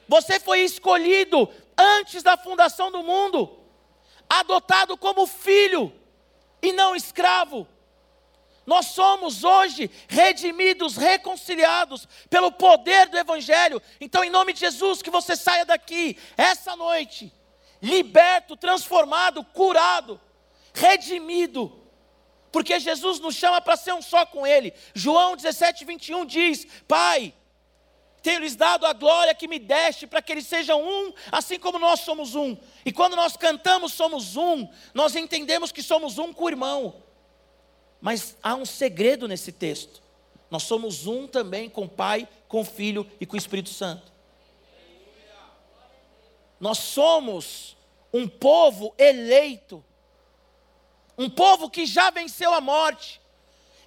Você 0.08 0.40
foi 0.40 0.62
escolhido 0.62 1.50
antes 1.78 2.24
da 2.24 2.38
fundação 2.38 2.90
do 2.90 3.04
mundo, 3.04 3.60
adotado 4.30 4.96
como 4.96 5.28
filho 5.28 5.92
e 6.62 6.72
não 6.72 6.96
escravo. 6.96 7.68
Nós 8.66 8.88
somos 8.88 9.44
hoje 9.44 9.92
redimidos, 10.08 10.96
reconciliados 10.96 12.08
pelo 12.30 12.52
poder 12.52 13.10
do 13.10 13.18
Evangelho. 13.18 13.82
Então, 14.00 14.24
em 14.24 14.30
nome 14.30 14.54
de 14.54 14.62
Jesus, 14.62 15.02
que 15.02 15.12
você 15.12 15.36
saia 15.36 15.66
daqui 15.66 16.18
essa 16.38 16.76
noite, 16.76 17.32
liberto, 17.82 18.56
transformado, 18.56 19.44
curado 19.44 20.20
redimido, 20.76 21.72
porque 22.52 22.80
Jesus 22.80 23.20
nos 23.20 23.36
chama 23.36 23.62
para 23.62 23.78
ser 23.78 23.94
um 23.94 24.02
só 24.02 24.26
com 24.26 24.46
Ele. 24.46 24.74
João 24.94 25.36
17, 25.36 25.86
21 25.86 26.26
diz: 26.26 26.68
Pai, 26.88 27.34
tenho-lhes 28.22 28.56
dado 28.56 28.86
a 28.86 28.94
glória 28.94 29.34
que 29.34 29.48
me 29.48 29.58
deste, 29.58 30.06
para 30.06 30.22
que 30.22 30.32
eles 30.32 30.46
sejam 30.46 30.84
um, 30.84 31.14
assim 31.32 31.58
como 31.58 31.80
nós 31.80 32.02
somos 32.02 32.36
um. 32.36 32.58
E 32.86 32.92
quando 32.92 33.16
nós 33.16 33.38
cantamos 33.38 33.94
somos 33.94 34.36
um, 34.36 34.68
nós 34.94 35.16
entendemos 35.16 35.72
que 35.72 35.82
somos 35.82 36.18
um 36.18 36.34
com 36.34 36.44
o 36.44 36.50
irmão. 36.50 37.04
Mas 38.02 38.38
há 38.44 38.56
um 38.56 38.66
segredo 38.66 39.28
nesse 39.28 39.52
texto. 39.52 40.02
Nós 40.52 40.64
somos 40.64 41.08
um 41.08 41.28
também 41.28 41.70
com 41.70 41.86
o 41.86 41.90
Pai, 41.90 42.28
com 42.48 42.62
o 42.62 42.66
Filho 42.66 43.10
e 43.20 43.26
com 43.26 43.36
o 43.36 43.40
Espírito 43.40 43.70
Santo. 43.70 44.12
Nós 46.60 46.78
somos 46.78 47.76
um 48.14 48.28
povo 48.28 48.94
eleito 48.98 49.84
um 51.18 51.30
povo 51.30 51.70
que 51.70 51.86
já 51.86 52.10
venceu 52.10 52.54
a 52.54 52.62
morte. 52.62 53.22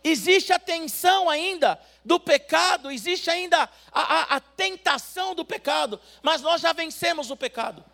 Existe 0.02 0.52
a 0.52 0.58
tensão 0.58 1.28
ainda 1.28 1.78
do 2.04 2.18
pecado, 2.20 2.90
existe 2.90 3.28
ainda 3.28 3.68
a, 3.92 4.00
a, 4.00 4.36
a, 4.36 4.40
tentação 4.40 5.34
do 5.34 5.44
pecado, 5.44 6.00
mas 6.22 6.40
nós 6.40 6.60
já 6.60 6.72
vencemos 6.72 7.30
o 7.30 7.36
pecado. 7.36 7.84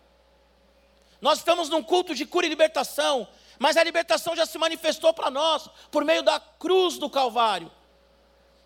Nós 1.19 1.39
estamos 1.39 1.67
num 1.67 1.81
culto 1.81 2.13
de 2.13 2.25
cura 2.25 2.45
e 2.45 2.49
libertação, 2.49 3.27
mas 3.57 3.75
a 3.75 3.83
libertação 3.83 4.35
já 4.35 4.45
se 4.45 4.57
manifestou 4.57 5.13
para 5.13 5.31
nós 5.31 5.67
por 5.89 6.05
meio 6.05 6.21
da 6.21 6.39
cruz 6.39 6.97
do 6.97 7.09
Calvário. 7.09 7.71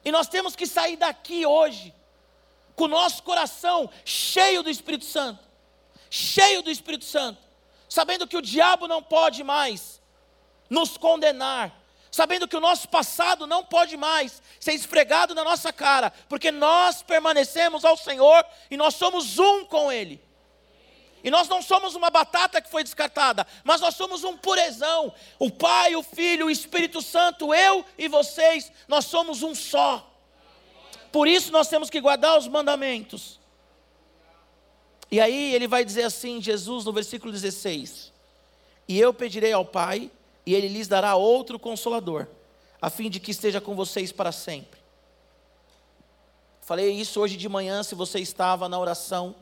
E 0.03 0.11
nós 0.11 0.27
temos 0.27 0.55
que 0.55 0.67
sair 0.67 0.97
daqui 0.97 1.45
hoje, 1.45 1.93
com 2.75 2.85
o 2.85 2.89
nosso 2.89 3.23
coração 3.23 3.89
cheio 4.03 4.61
do 4.61 4.69
Espírito 4.69 5.05
Santo, 5.05 5.43
cheio 6.09 6.61
do 6.61 6.69
Espírito 6.69 7.05
Santo, 7.05 7.41
sabendo 7.87 8.27
que 8.27 8.37
o 8.37 8.41
diabo 8.41 8.87
não 8.87 9.01
pode 9.01 9.43
mais 9.43 9.88
nos 10.69 10.97
condenar, 10.97 11.73
sabendo 12.11 12.47
que 12.47 12.55
o 12.55 12.61
nosso 12.61 12.87
passado 12.89 13.47
não 13.47 13.63
pode 13.63 13.97
mais 13.97 14.41
ser 14.59 14.73
esfregado 14.73 15.33
na 15.33 15.43
nossa 15.43 15.73
cara, 15.73 16.11
porque 16.27 16.51
nós 16.51 17.01
permanecemos 17.01 17.83
ao 17.83 17.97
Senhor 17.97 18.45
e 18.69 18.77
nós 18.77 18.95
somos 18.95 19.39
um 19.39 19.65
com 19.65 19.91
Ele. 19.91 20.21
E 21.23 21.29
nós 21.29 21.49
não 21.49 21.61
somos 21.61 21.95
uma 21.95 22.09
batata 22.09 22.61
que 22.61 22.69
foi 22.69 22.83
descartada, 22.83 23.45
mas 23.63 23.81
nós 23.81 23.95
somos 23.95 24.23
um 24.23 24.37
purezão. 24.37 25.13
O 25.37 25.51
Pai, 25.51 25.95
o 25.95 26.03
Filho, 26.03 26.45
o 26.45 26.51
Espírito 26.51 27.01
Santo, 27.01 27.53
eu 27.53 27.85
e 27.97 28.07
vocês, 28.07 28.71
nós 28.87 29.05
somos 29.05 29.43
um 29.43 29.53
só. 29.53 30.05
Por 31.11 31.27
isso 31.27 31.51
nós 31.51 31.67
temos 31.67 31.89
que 31.89 31.99
guardar 31.99 32.37
os 32.37 32.47
mandamentos. 32.47 33.39
E 35.11 35.19
aí 35.19 35.53
ele 35.53 35.67
vai 35.67 35.83
dizer 35.83 36.03
assim, 36.03 36.41
Jesus, 36.41 36.85
no 36.85 36.93
versículo 36.93 37.31
16: 37.31 38.13
E 38.87 38.99
eu 38.99 39.13
pedirei 39.13 39.51
ao 39.51 39.65
Pai, 39.65 40.09
e 40.45 40.55
ele 40.55 40.67
lhes 40.67 40.87
dará 40.87 41.15
outro 41.15 41.59
consolador, 41.59 42.27
a 42.81 42.89
fim 42.89 43.09
de 43.09 43.19
que 43.19 43.31
esteja 43.31 43.59
com 43.59 43.75
vocês 43.75 44.11
para 44.11 44.31
sempre. 44.31 44.79
Falei 46.61 46.91
isso 46.91 47.19
hoje 47.19 47.35
de 47.35 47.49
manhã, 47.49 47.81
se 47.83 47.95
você 47.95 48.19
estava 48.19 48.69
na 48.69 48.79
oração, 48.79 49.35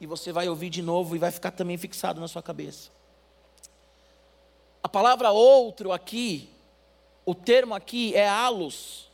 e 0.00 0.06
você 0.06 0.32
vai 0.32 0.48
ouvir 0.48 0.70
de 0.70 0.80
novo 0.80 1.16
e 1.16 1.18
vai 1.18 1.30
ficar 1.30 1.50
também 1.50 1.76
fixado 1.76 2.20
na 2.20 2.28
sua 2.28 2.42
cabeça. 2.42 2.90
A 4.82 4.88
palavra 4.88 5.30
outro 5.30 5.92
aqui, 5.92 6.48
o 7.26 7.34
termo 7.34 7.74
aqui 7.74 8.14
é 8.14 8.28
alos 8.28 9.08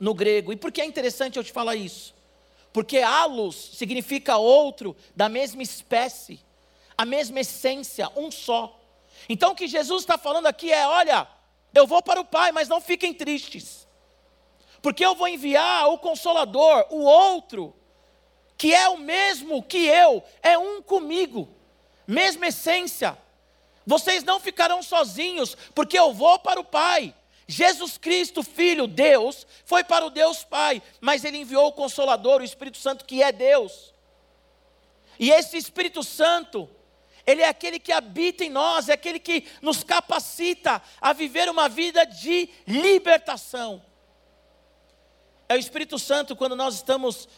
no 0.00 0.14
grego. 0.14 0.52
E 0.52 0.56
por 0.56 0.72
que 0.72 0.80
é 0.80 0.84
interessante 0.84 1.36
eu 1.36 1.44
te 1.44 1.52
falar 1.52 1.76
isso? 1.76 2.14
Porque 2.72 2.98
halos 2.98 3.54
significa 3.54 4.36
outro 4.36 4.96
da 5.14 5.28
mesma 5.28 5.62
espécie, 5.62 6.40
a 6.96 7.04
mesma 7.04 7.40
essência, 7.40 8.10
um 8.16 8.30
só. 8.30 8.80
Então 9.28 9.52
o 9.52 9.54
que 9.54 9.66
Jesus 9.66 10.02
está 10.02 10.18
falando 10.18 10.46
aqui 10.46 10.72
é: 10.72 10.86
olha, 10.86 11.26
eu 11.74 11.86
vou 11.86 12.02
para 12.02 12.20
o 12.20 12.24
Pai, 12.24 12.52
mas 12.52 12.68
não 12.68 12.80
fiquem 12.80 13.12
tristes, 13.12 13.86
porque 14.82 15.04
eu 15.04 15.14
vou 15.14 15.28
enviar 15.28 15.88
o 15.88 15.98
Consolador, 15.98 16.86
o 16.90 17.00
outro, 17.00 17.74
que 18.56 18.74
é 18.74 18.88
o 18.88 18.96
mesmo 18.96 19.62
que 19.62 19.86
eu, 19.86 20.22
é 20.42 20.56
um 20.56 20.80
comigo, 20.82 21.48
mesma 22.06 22.48
essência. 22.48 23.18
Vocês 23.86 24.24
não 24.24 24.40
ficarão 24.40 24.82
sozinhos, 24.82 25.56
porque 25.74 25.98
eu 25.98 26.12
vou 26.12 26.38
para 26.38 26.60
o 26.60 26.64
Pai. 26.64 27.14
Jesus 27.46 27.98
Cristo, 27.98 28.42
Filho, 28.42 28.86
Deus, 28.86 29.46
foi 29.66 29.84
para 29.84 30.06
o 30.06 30.10
Deus 30.10 30.42
Pai, 30.42 30.82
mas 31.00 31.24
Ele 31.24 31.38
enviou 31.38 31.66
o 31.66 31.72
Consolador, 31.72 32.40
o 32.40 32.44
Espírito 32.44 32.78
Santo, 32.78 33.04
que 33.04 33.22
é 33.22 33.30
Deus. 33.30 33.92
E 35.18 35.30
esse 35.30 35.56
Espírito 35.56 36.02
Santo, 36.02 36.68
Ele 37.26 37.42
é 37.42 37.48
aquele 37.48 37.78
que 37.78 37.92
habita 37.92 38.44
em 38.44 38.50
nós, 38.50 38.88
é 38.88 38.92
aquele 38.92 39.18
que 39.18 39.46
nos 39.62 39.82
capacita 39.82 40.82
a 41.00 41.12
viver 41.12 41.48
uma 41.48 41.68
vida 41.68 42.04
de 42.04 42.48
libertação. 42.66 43.82
É 45.48 45.54
o 45.54 45.58
Espírito 45.58 45.98
Santo, 45.98 46.36
quando 46.36 46.54
nós 46.54 46.74
estamos 46.74 47.28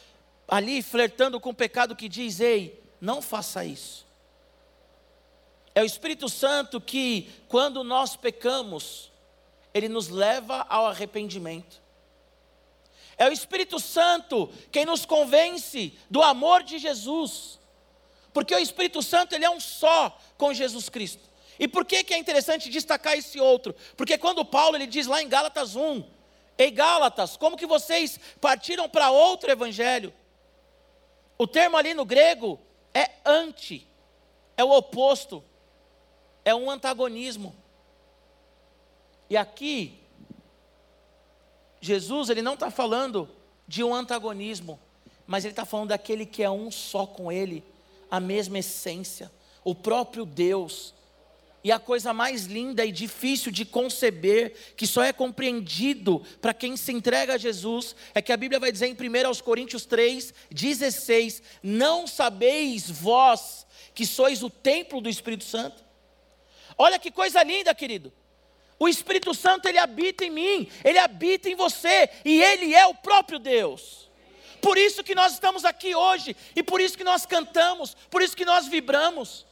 ali 0.49 0.83
flertando 0.83 1.41
com 1.41 1.51
o 1.51 1.55
pecado, 1.55 1.97
que 1.97 2.09
diz: 2.09 2.41
Ei, 2.41 2.83
não 3.01 3.23
faça 3.23 3.65
isso. 3.65 4.07
É 5.75 5.83
o 5.83 5.85
Espírito 5.85 6.29
Santo 6.29 6.81
que, 6.81 7.31
quando 7.49 7.85
nós 7.85 8.17
pecamos, 8.17 9.13
ele 9.75 9.89
nos 9.89 10.09
leva 10.09 10.65
ao 10.69 10.87
arrependimento. 10.87 11.83
É 13.19 13.29
o 13.29 13.33
Espírito 13.33 13.79
Santo 13.79 14.51
quem 14.73 14.85
nos 14.85 15.05
convence 15.05 15.97
do 16.11 16.23
amor 16.23 16.63
de 16.63 16.79
Jesus. 16.79 17.59
Porque 18.37 18.55
o 18.55 18.59
Espírito 18.59 19.03
Santo 19.03 19.35
ele 19.35 19.47
é 19.47 19.51
um 19.51 19.59
só 19.59 20.15
com 20.37 20.53
Jesus 20.53 20.91
Cristo. 20.91 21.23
E 21.59 21.67
por 21.67 21.87
que, 21.87 22.05
que 22.05 22.13
é 22.13 22.19
interessante 22.19 22.69
destacar 22.69 23.17
esse 23.17 23.41
outro? 23.41 23.75
Porque 23.97 24.19
quando 24.19 24.45
Paulo 24.45 24.77
ele 24.77 24.87
diz 24.87 25.07
lá 25.07 25.23
em 25.23 25.27
Gálatas 25.27 25.75
1, 25.75 26.05
Ei 26.59 26.71
Gálatas, 26.71 27.35
como 27.35 27.57
que 27.57 27.65
vocês 27.65 28.21
partiram 28.39 28.91
para 28.91 29.11
outro 29.11 29.51
evangelho? 29.51 30.13
O 31.39 31.47
termo 31.47 31.79
ali 31.79 31.95
no 31.95 32.05
grego 32.05 32.61
é 32.93 33.09
anti, 33.25 33.89
é 34.55 34.63
o 34.63 34.71
oposto, 34.71 35.43
é 36.45 36.55
um 36.55 36.71
antagonismo. 36.71 37.57
E 39.31 39.37
aqui, 39.39 39.99
Jesus, 41.81 42.29
ele 42.29 42.43
não 42.43 42.53
está 42.53 42.71
falando 42.71 43.31
de 43.67 43.83
um 43.83 43.95
antagonismo, 43.95 44.79
mas 45.27 45.43
ele 45.43 45.53
está 45.53 45.65
falando 45.65 45.89
daquele 45.89 46.27
que 46.27 46.43
é 46.43 46.51
um 46.51 46.71
só 46.71 47.07
com 47.07 47.33
ele, 47.33 47.65
a 48.11 48.21
mesma 48.21 48.59
essência, 48.59 49.31
o 49.65 49.75
próprio 49.75 50.25
Deus. 50.25 50.95
E 51.65 51.73
a 51.73 51.81
coisa 51.81 52.13
mais 52.13 52.45
linda 52.45 52.85
e 52.85 52.93
difícil 52.93 53.51
de 53.51 53.65
conceber, 53.65 54.55
que 54.77 54.87
só 54.87 55.03
é 55.03 55.13
compreendido 55.13 56.23
para 56.41 56.55
quem 56.55 56.77
se 56.77 56.93
entrega 56.93 57.35
a 57.35 57.39
Jesus, 57.39 57.97
é 58.15 58.23
que 58.23 58.33
a 58.33 58.37
Bíblia 58.37 58.61
vai 58.61 58.71
dizer 58.71 58.87
em 58.87 58.93
1 58.93 59.43
Coríntios 59.43 59.85
3, 59.85 60.33
16: 60.49 61.43
Não 61.63 62.07
sabeis 62.07 62.89
vós 62.89 63.67
que 63.95 64.07
sois 64.07 64.45
o 64.45 64.51
templo 64.51 65.01
do 65.01 65.09
Espírito 65.09 65.43
Santo? 65.43 65.85
Olha 66.79 66.99
que 67.01 67.11
coisa 67.11 67.43
linda, 67.43 67.75
querido. 67.75 68.13
O 68.79 68.89
Espírito 68.89 69.35
Santo, 69.35 69.67
ele 69.67 69.79
habita 69.79 70.25
em 70.25 70.31
mim, 70.31 70.69
ele 70.85 70.99
habita 70.99 71.49
em 71.49 71.55
você, 71.55 72.11
e 72.25 72.43
ele 72.43 72.75
é 72.75 72.87
o 72.87 72.95
próprio 72.95 73.39
Deus. 73.39 74.06
Por 74.67 74.77
isso 74.77 75.05
que 75.05 75.15
nós 75.15 75.35
estamos 75.35 75.65
aqui 75.65 75.95
hoje, 75.95 76.37
e 76.57 76.61
por 76.61 76.81
isso 76.81 76.99
que 76.99 77.05
nós 77.05 77.25
cantamos, 77.25 77.97
por 78.11 78.21
isso 78.21 78.37
que 78.37 78.45
nós 78.45 78.67
vibramos. 78.67 79.47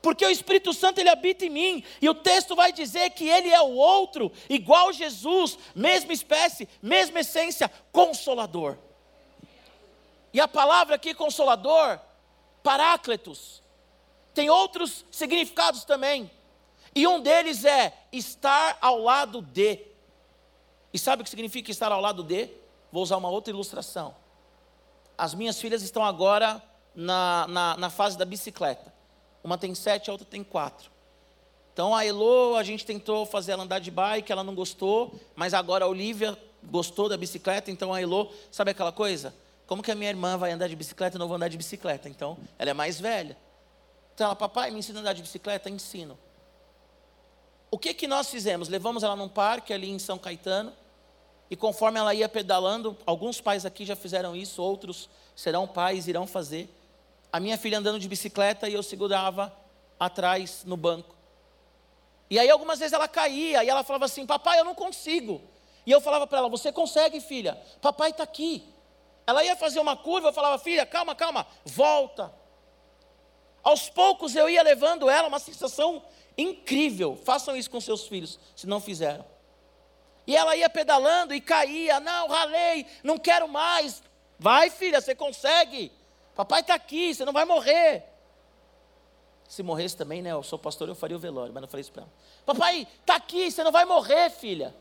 Porque 0.00 0.24
o 0.24 0.30
Espírito 0.30 0.72
Santo 0.72 0.98
ele 0.98 1.10
habita 1.10 1.44
em 1.44 1.50
mim, 1.50 1.84
e 2.00 2.08
o 2.08 2.14
texto 2.14 2.56
vai 2.56 2.72
dizer 2.72 3.10
que 3.10 3.28
ele 3.28 3.50
é 3.50 3.60
o 3.60 3.74
outro, 3.74 4.32
igual 4.48 4.94
Jesus, 4.94 5.58
mesma 5.74 6.14
espécie, 6.14 6.66
mesma 6.80 7.20
essência, 7.20 7.70
consolador. 7.92 8.78
E 10.32 10.40
a 10.40 10.48
palavra 10.48 10.94
aqui, 10.94 11.12
consolador, 11.12 12.00
parácletos, 12.62 13.62
tem 14.32 14.48
outros 14.48 15.04
significados 15.10 15.84
também. 15.84 16.30
E 16.94 17.06
um 17.06 17.20
deles 17.20 17.66
é 17.66 17.92
estar 18.10 18.78
ao 18.80 19.00
lado 19.00 19.42
de. 19.42 19.80
E 20.94 20.98
sabe 20.98 21.20
o 21.20 21.24
que 21.24 21.30
significa 21.30 21.70
estar 21.70 21.92
ao 21.92 22.00
lado 22.00 22.24
de? 22.24 22.48
Vou 22.90 23.02
usar 23.02 23.18
uma 23.18 23.28
outra 23.28 23.52
ilustração. 23.52 24.18
As 25.20 25.34
minhas 25.34 25.60
filhas 25.60 25.82
estão 25.82 26.02
agora 26.02 26.62
na, 26.94 27.46
na, 27.46 27.76
na 27.76 27.90
fase 27.90 28.16
da 28.16 28.24
bicicleta. 28.24 28.90
Uma 29.44 29.58
tem 29.58 29.74
sete, 29.74 30.08
a 30.08 30.14
outra 30.14 30.26
tem 30.26 30.42
quatro. 30.42 30.90
Então 31.74 31.94
a 31.94 32.06
Elo, 32.06 32.56
a 32.56 32.62
gente 32.62 32.86
tentou 32.86 33.26
fazer 33.26 33.52
ela 33.52 33.64
andar 33.64 33.80
de 33.80 33.90
bike, 33.90 34.32
ela 34.32 34.42
não 34.42 34.54
gostou, 34.54 35.14
mas 35.36 35.52
agora 35.52 35.84
a 35.84 35.88
Olivia 35.88 36.38
gostou 36.64 37.06
da 37.06 37.18
bicicleta, 37.18 37.70
então 37.70 37.92
a 37.92 38.00
Elo, 38.00 38.32
sabe 38.50 38.70
aquela 38.70 38.92
coisa? 38.92 39.34
Como 39.66 39.82
que 39.82 39.90
a 39.90 39.94
minha 39.94 40.08
irmã 40.08 40.38
vai 40.38 40.52
andar 40.52 40.68
de 40.68 40.74
bicicleta 40.74 41.18
e 41.18 41.18
não 41.18 41.28
vou 41.28 41.36
andar 41.36 41.48
de 41.48 41.58
bicicleta? 41.58 42.08
Então, 42.08 42.38
ela 42.58 42.70
é 42.70 42.74
mais 42.74 42.98
velha. 42.98 43.36
Então 44.14 44.24
ela, 44.24 44.34
papai, 44.34 44.70
me 44.70 44.78
ensina 44.78 45.00
a 45.00 45.02
andar 45.02 45.12
de 45.12 45.20
bicicleta? 45.20 45.68
Ensino. 45.68 46.18
O 47.70 47.78
que 47.78 47.92
que 47.92 48.06
nós 48.06 48.30
fizemos? 48.30 48.70
Levamos 48.70 49.02
ela 49.02 49.14
num 49.16 49.28
parque 49.28 49.74
ali 49.74 49.90
em 49.90 49.98
São 49.98 50.16
Caetano, 50.16 50.72
e 51.50 51.56
conforme 51.56 51.98
ela 51.98 52.14
ia 52.14 52.28
pedalando, 52.28 52.96
alguns 53.04 53.40
pais 53.40 53.66
aqui 53.66 53.84
já 53.84 53.96
fizeram 53.96 54.36
isso, 54.36 54.62
outros 54.62 55.08
serão 55.34 55.66
pais, 55.66 56.06
irão 56.06 56.26
fazer. 56.26 56.68
A 57.32 57.40
minha 57.40 57.58
filha 57.58 57.78
andando 57.78 57.98
de 57.98 58.08
bicicleta 58.08 58.68
e 58.68 58.74
eu 58.74 58.82
segurava 58.82 59.52
atrás 59.98 60.62
no 60.64 60.76
banco. 60.76 61.14
E 62.28 62.38
aí 62.38 62.48
algumas 62.48 62.78
vezes 62.78 62.92
ela 62.92 63.08
caía 63.08 63.64
e 63.64 63.68
ela 63.68 63.82
falava 63.82 64.04
assim: 64.04 64.24
Papai, 64.24 64.60
eu 64.60 64.64
não 64.64 64.74
consigo. 64.74 65.42
E 65.84 65.90
eu 65.90 66.00
falava 66.00 66.26
para 66.26 66.38
ela: 66.38 66.48
Você 66.48 66.70
consegue, 66.70 67.20
filha? 67.20 67.60
Papai 67.80 68.10
está 68.10 68.22
aqui. 68.22 68.64
Ela 69.26 69.42
ia 69.44 69.56
fazer 69.56 69.80
uma 69.80 69.96
curva, 69.96 70.28
eu 70.28 70.32
falava: 70.32 70.58
Filha, 70.58 70.86
calma, 70.86 71.14
calma, 71.14 71.46
volta. 71.64 72.32
Aos 73.62 73.90
poucos 73.90 74.36
eu 74.36 74.48
ia 74.48 74.62
levando 74.62 75.10
ela, 75.10 75.28
uma 75.28 75.40
sensação 75.40 76.02
Incrível. 76.40 77.16
Façam 77.16 77.56
isso 77.56 77.70
com 77.70 77.80
seus 77.80 78.06
filhos, 78.06 78.38
se 78.56 78.66
não 78.66 78.80
fizeram. 78.80 79.24
E 80.26 80.36
ela 80.36 80.54
ia 80.56 80.70
pedalando 80.70 81.34
e 81.34 81.40
caía. 81.40 82.00
Não, 82.00 82.28
ralei, 82.28 82.86
não 83.02 83.18
quero 83.18 83.48
mais. 83.48 84.02
Vai, 84.38 84.70
filha, 84.70 85.00
você 85.00 85.14
consegue. 85.14 85.92
Papai 86.34 86.60
está 86.60 86.74
aqui, 86.74 87.14
você 87.14 87.24
não 87.24 87.32
vai 87.32 87.44
morrer. 87.44 88.04
Se 89.48 89.62
morresse 89.62 89.96
também, 89.96 90.22
né? 90.22 90.30
Eu 90.30 90.42
sou 90.42 90.58
pastor, 90.58 90.88
eu 90.88 90.94
faria 90.94 91.16
o 91.16 91.20
velório, 91.20 91.52
mas 91.52 91.60
não 91.60 91.68
falei 91.68 91.82
isso 91.82 91.92
para 91.92 92.02
ela. 92.02 92.12
Papai, 92.46 92.86
está 93.00 93.16
aqui, 93.16 93.50
você 93.50 93.64
não 93.64 93.72
vai 93.72 93.84
morrer, 93.84 94.30
filha. 94.30 94.74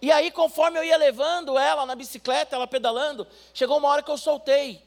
E 0.00 0.10
aí, 0.10 0.30
conforme 0.30 0.78
eu 0.78 0.84
ia 0.84 0.96
levando 0.96 1.58
ela 1.58 1.84
na 1.84 1.94
bicicleta, 1.94 2.56
ela 2.56 2.66
pedalando, 2.66 3.26
chegou 3.52 3.76
uma 3.76 3.88
hora 3.88 4.02
que 4.02 4.10
eu 4.10 4.16
soltei. 4.16 4.82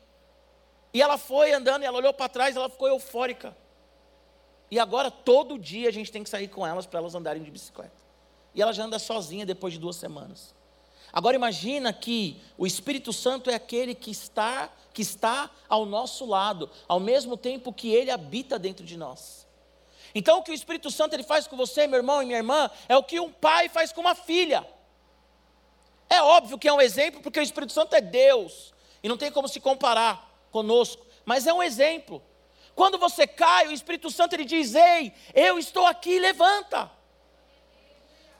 E 0.93 1.01
ela 1.01 1.17
foi 1.17 1.51
andando, 1.51 1.83
e 1.83 1.85
ela 1.85 1.97
olhou 1.97 2.13
para 2.13 2.29
trás, 2.29 2.55
ela 2.55 2.69
ficou 2.69 2.87
eufórica. 2.87 3.55
E 4.71 4.79
agora, 4.79 5.11
todo 5.11 5.59
dia, 5.59 5.89
a 5.89 5.91
gente 5.91 6.11
tem 6.11 6.23
que 6.23 6.29
sair 6.29 6.47
com 6.47 6.65
elas 6.65 6.85
para 6.85 6.99
elas 6.99 7.13
andarem 7.13 7.43
de 7.43 7.51
bicicleta. 7.51 8.02
E 8.53 8.61
ela 8.61 8.73
já 8.73 8.83
anda 8.83 8.99
sozinha 8.99 9.45
depois 9.45 9.73
de 9.73 9.79
duas 9.79 9.95
semanas. 9.95 10.53
Agora 11.11 11.35
imagina 11.35 11.93
que 11.93 12.41
o 12.57 12.65
Espírito 12.65 13.13
Santo 13.13 13.49
é 13.49 13.53
aquele 13.53 13.93
que 13.93 14.09
está, 14.09 14.69
que 14.91 15.01
está 15.01 15.49
ao 15.69 15.85
nosso 15.85 16.25
lado, 16.25 16.69
ao 16.87 16.99
mesmo 16.99 17.37
tempo 17.37 17.71
que 17.71 17.93
ele 17.93 18.09
habita 18.09 18.57
dentro 18.57 18.83
de 18.83 18.97
nós. 18.97 19.47
Então 20.15 20.39
o 20.39 20.43
que 20.43 20.51
o 20.51 20.55
Espírito 20.55 20.89
Santo 20.89 21.13
ele 21.13 21.23
faz 21.23 21.47
com 21.47 21.55
você, 21.55 21.85
meu 21.85 21.97
irmão 21.97 22.21
e 22.21 22.25
minha 22.25 22.37
irmã, 22.37 22.69
é 22.89 22.97
o 22.97 23.03
que 23.03 23.19
um 23.19 23.31
pai 23.31 23.69
faz 23.69 23.91
com 23.91 24.01
uma 24.01 24.15
filha. 24.15 24.67
É 26.09 26.21
óbvio 26.21 26.57
que 26.57 26.67
é 26.67 26.73
um 26.73 26.81
exemplo, 26.81 27.21
porque 27.21 27.39
o 27.39 27.43
Espírito 27.43 27.73
Santo 27.73 27.95
é 27.95 28.01
Deus, 28.01 28.73
e 29.01 29.09
não 29.09 29.17
tem 29.17 29.31
como 29.31 29.47
se 29.47 29.59
comparar 29.59 30.47
conosco, 30.51 31.05
mas 31.25 31.47
é 31.47 31.53
um 31.53 31.61
exemplo. 31.61 32.23
Quando 32.75 32.97
você 32.97 33.27
cai, 33.27 33.67
o 33.67 33.71
Espírito 33.71 34.09
Santo 34.09 34.33
ele 34.33 34.45
diz: 34.45 34.73
Ei, 34.73 35.13
eu 35.33 35.59
estou 35.59 35.85
aqui, 35.85 36.19
levanta. 36.19 36.89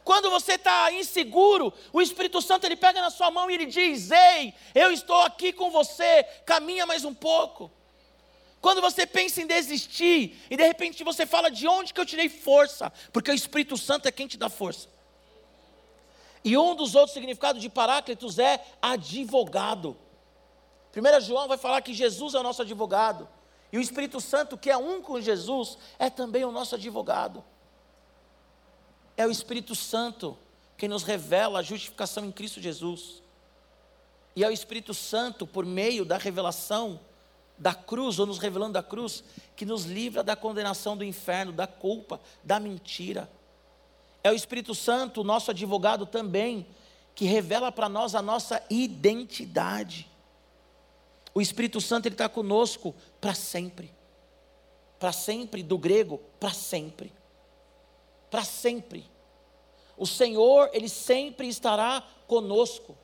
Quando 0.04 0.30
você 0.30 0.54
está 0.54 0.92
inseguro, 0.92 1.74
o 1.92 2.02
Espírito 2.02 2.42
Santo 2.42 2.66
ele 2.66 2.76
pega 2.76 3.02
na 3.02 3.10
sua 3.10 3.32
mão 3.32 3.50
e 3.50 3.54
ele 3.54 3.66
diz: 3.66 4.12
Ei, 4.12 4.54
eu 4.76 4.92
estou 4.92 5.22
aqui 5.22 5.54
com 5.54 5.72
você, 5.72 6.24
caminha 6.46 6.86
mais 6.86 7.06
um 7.06 7.14
pouco. 7.14 7.72
Quando 8.60 8.82
você 8.82 9.06
pensa 9.06 9.42
em 9.42 9.48
desistir 9.48 10.42
e 10.50 10.56
de 10.56 10.64
repente 10.66 11.04
você 11.04 11.26
fala 11.26 11.52
de 11.52 11.68
onde 11.68 11.94
que 11.94 12.00
eu 12.00 12.06
tirei 12.06 12.30
força, 12.30 12.92
porque 13.12 13.32
o 13.32 13.34
Espírito 13.34 13.78
Santo 13.78 14.08
é 14.08 14.12
quem 14.12 14.28
te 14.28 14.38
dá 14.38 14.50
força. 14.50 14.88
E 16.46 16.58
um 16.58 16.76
dos 16.76 16.96
outros 16.96 17.14
significados 17.14 17.62
de 17.62 17.70
Paráclitos 17.70 18.40
é 18.40 18.64
advogado. 18.82 19.98
1 20.96 21.22
João 21.22 21.48
vai 21.48 21.58
falar 21.58 21.82
que 21.82 21.94
Jesus 21.94 22.34
é 22.34 22.40
o 22.40 22.44
nosso 22.44 22.62
advogado. 22.62 23.28
E 23.72 23.78
o 23.78 23.82
Espírito 23.82 24.22
Santo, 24.22 24.58
que 24.58 24.70
é 24.70 24.78
um 24.78 25.02
com 25.02 25.20
Jesus, 25.20 25.78
é 25.98 26.10
também 26.10 26.46
o 26.46 26.52
nosso 26.52 26.76
advogado. 26.76 27.44
É 29.16 29.26
o 29.28 29.32
Espírito 29.32 29.76
Santo 29.76 30.38
quem 30.78 30.90
nos 30.90 31.04
revela 31.04 31.60
a 31.60 31.64
justificação 31.64 32.26
em 32.26 32.32
Cristo 32.32 32.60
Jesus. 32.60 33.22
E 34.36 34.44
é 34.44 34.48
o 34.48 34.52
Espírito 34.52 34.94
Santo, 34.94 35.46
por 35.46 35.66
meio 35.66 36.04
da 36.04 36.18
revelação 36.18 37.00
da 37.58 37.74
cruz, 37.74 38.20
ou 38.20 38.26
nos 38.26 38.40
revelando 38.40 38.74
da 38.74 38.84
cruz, 38.84 39.24
que 39.56 39.66
nos 39.66 39.86
livra 39.86 40.24
da 40.24 40.36
condenação 40.36 40.98
do 40.98 41.04
inferno, 41.04 41.52
da 41.52 41.68
culpa, 41.68 42.20
da 42.44 42.60
mentira. 42.60 43.30
É 44.24 44.32
o 44.32 44.36
Espírito 44.36 44.74
Santo, 44.74 45.24
nosso 45.24 45.52
advogado 45.52 46.06
também, 46.06 46.66
que 47.14 47.26
revela 47.26 47.72
para 47.72 47.88
nós 47.88 48.16
a 48.16 48.22
nossa 48.22 48.62
identidade. 48.70 50.10
O 51.34 51.42
Espírito 51.42 51.80
Santo 51.80 52.08
ele 52.08 52.16
está 52.16 52.28
conosco 52.28 52.96
para 53.22 53.34
sempre. 53.34 53.92
Para 55.00 55.12
sempre, 55.12 55.62
do 55.62 55.78
grego, 55.78 56.20
para 56.40 56.54
sempre. 56.54 57.12
Para 58.34 58.44
sempre. 58.44 59.08
O 59.96 60.08
Senhor, 60.08 60.72
Ele 60.74 60.90
sempre 60.90 61.48
estará 61.48 62.04
conosco. 62.26 62.98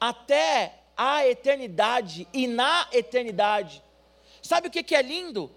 Até 0.00 0.80
a 0.96 1.26
eternidade 1.26 2.26
e 2.32 2.46
na 2.46 2.88
eternidade. 2.90 3.82
Sabe 4.40 4.68
o 4.68 4.70
que, 4.70 4.82
que 4.82 4.94
é 4.94 5.02
lindo? 5.02 5.54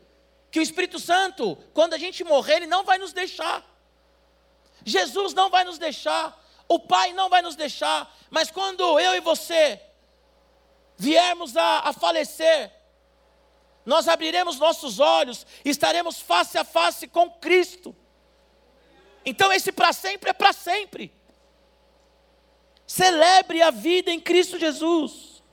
Que 0.51 0.59
o 0.59 0.61
Espírito 0.61 0.99
Santo, 0.99 1.57
quando 1.73 1.93
a 1.93 1.97
gente 1.97 2.25
morrer, 2.25 2.57
Ele 2.57 2.67
não 2.67 2.83
vai 2.83 2.97
nos 2.97 3.13
deixar. 3.13 3.63
Jesus 4.83 5.33
não 5.33 5.49
vai 5.49 5.63
nos 5.63 5.77
deixar. 5.77 6.37
O 6.67 6.77
Pai 6.77 7.13
não 7.13 7.29
vai 7.29 7.41
nos 7.41 7.55
deixar. 7.55 8.13
Mas 8.29 8.51
quando 8.51 8.99
eu 8.99 9.15
e 9.15 9.21
você 9.21 9.81
viermos 10.97 11.55
a, 11.55 11.87
a 11.87 11.93
falecer, 11.93 12.69
nós 13.85 14.09
abriremos 14.09 14.59
nossos 14.59 14.99
olhos, 14.99 15.47
estaremos 15.63 16.19
face 16.19 16.57
a 16.57 16.65
face 16.65 17.07
com 17.07 17.31
Cristo. 17.31 17.95
Então 19.29 19.51
esse 19.53 19.71
para 19.71 19.93
sempre 19.93 20.29
é 20.29 20.33
para 20.33 20.51
sempre. 20.51 21.13
Celebre 22.85 23.61
a 23.61 23.69
vida 23.69 24.11
em 24.11 24.19
Cristo 24.19 24.57
Jesus. 24.57 25.43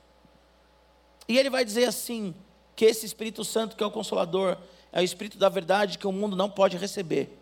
E 1.27 1.37
ele 1.37 1.49
vai 1.49 1.63
dizer 1.63 1.85
assim: 1.85 2.33
que 2.75 2.85
esse 2.85 3.05
Espírito 3.05 3.43
Santo, 3.43 3.75
que 3.75 3.83
é 3.83 3.85
o 3.85 3.91
Consolador, 3.91 4.57
é 4.91 5.01
o 5.01 5.03
Espírito 5.03 5.37
da 5.37 5.49
verdade 5.49 5.97
que 5.97 6.07
o 6.07 6.11
mundo 6.11 6.35
não 6.35 6.49
pode 6.49 6.77
receber, 6.77 7.35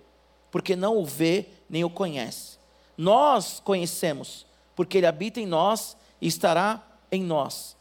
porque 0.50 0.76
não 0.76 0.98
o 0.98 1.06
vê 1.06 1.48
nem 1.70 1.84
o 1.84 1.90
conhece. 1.90 2.58
Nós 2.98 3.60
conhecemos, 3.60 4.46
porque 4.76 4.98
ele 4.98 5.06
habita 5.06 5.42
em 5.42 5.46
nós 5.46 5.96
e 6.22 6.28
estará 6.28 6.82
em 7.12 7.22
nós. 7.22 7.76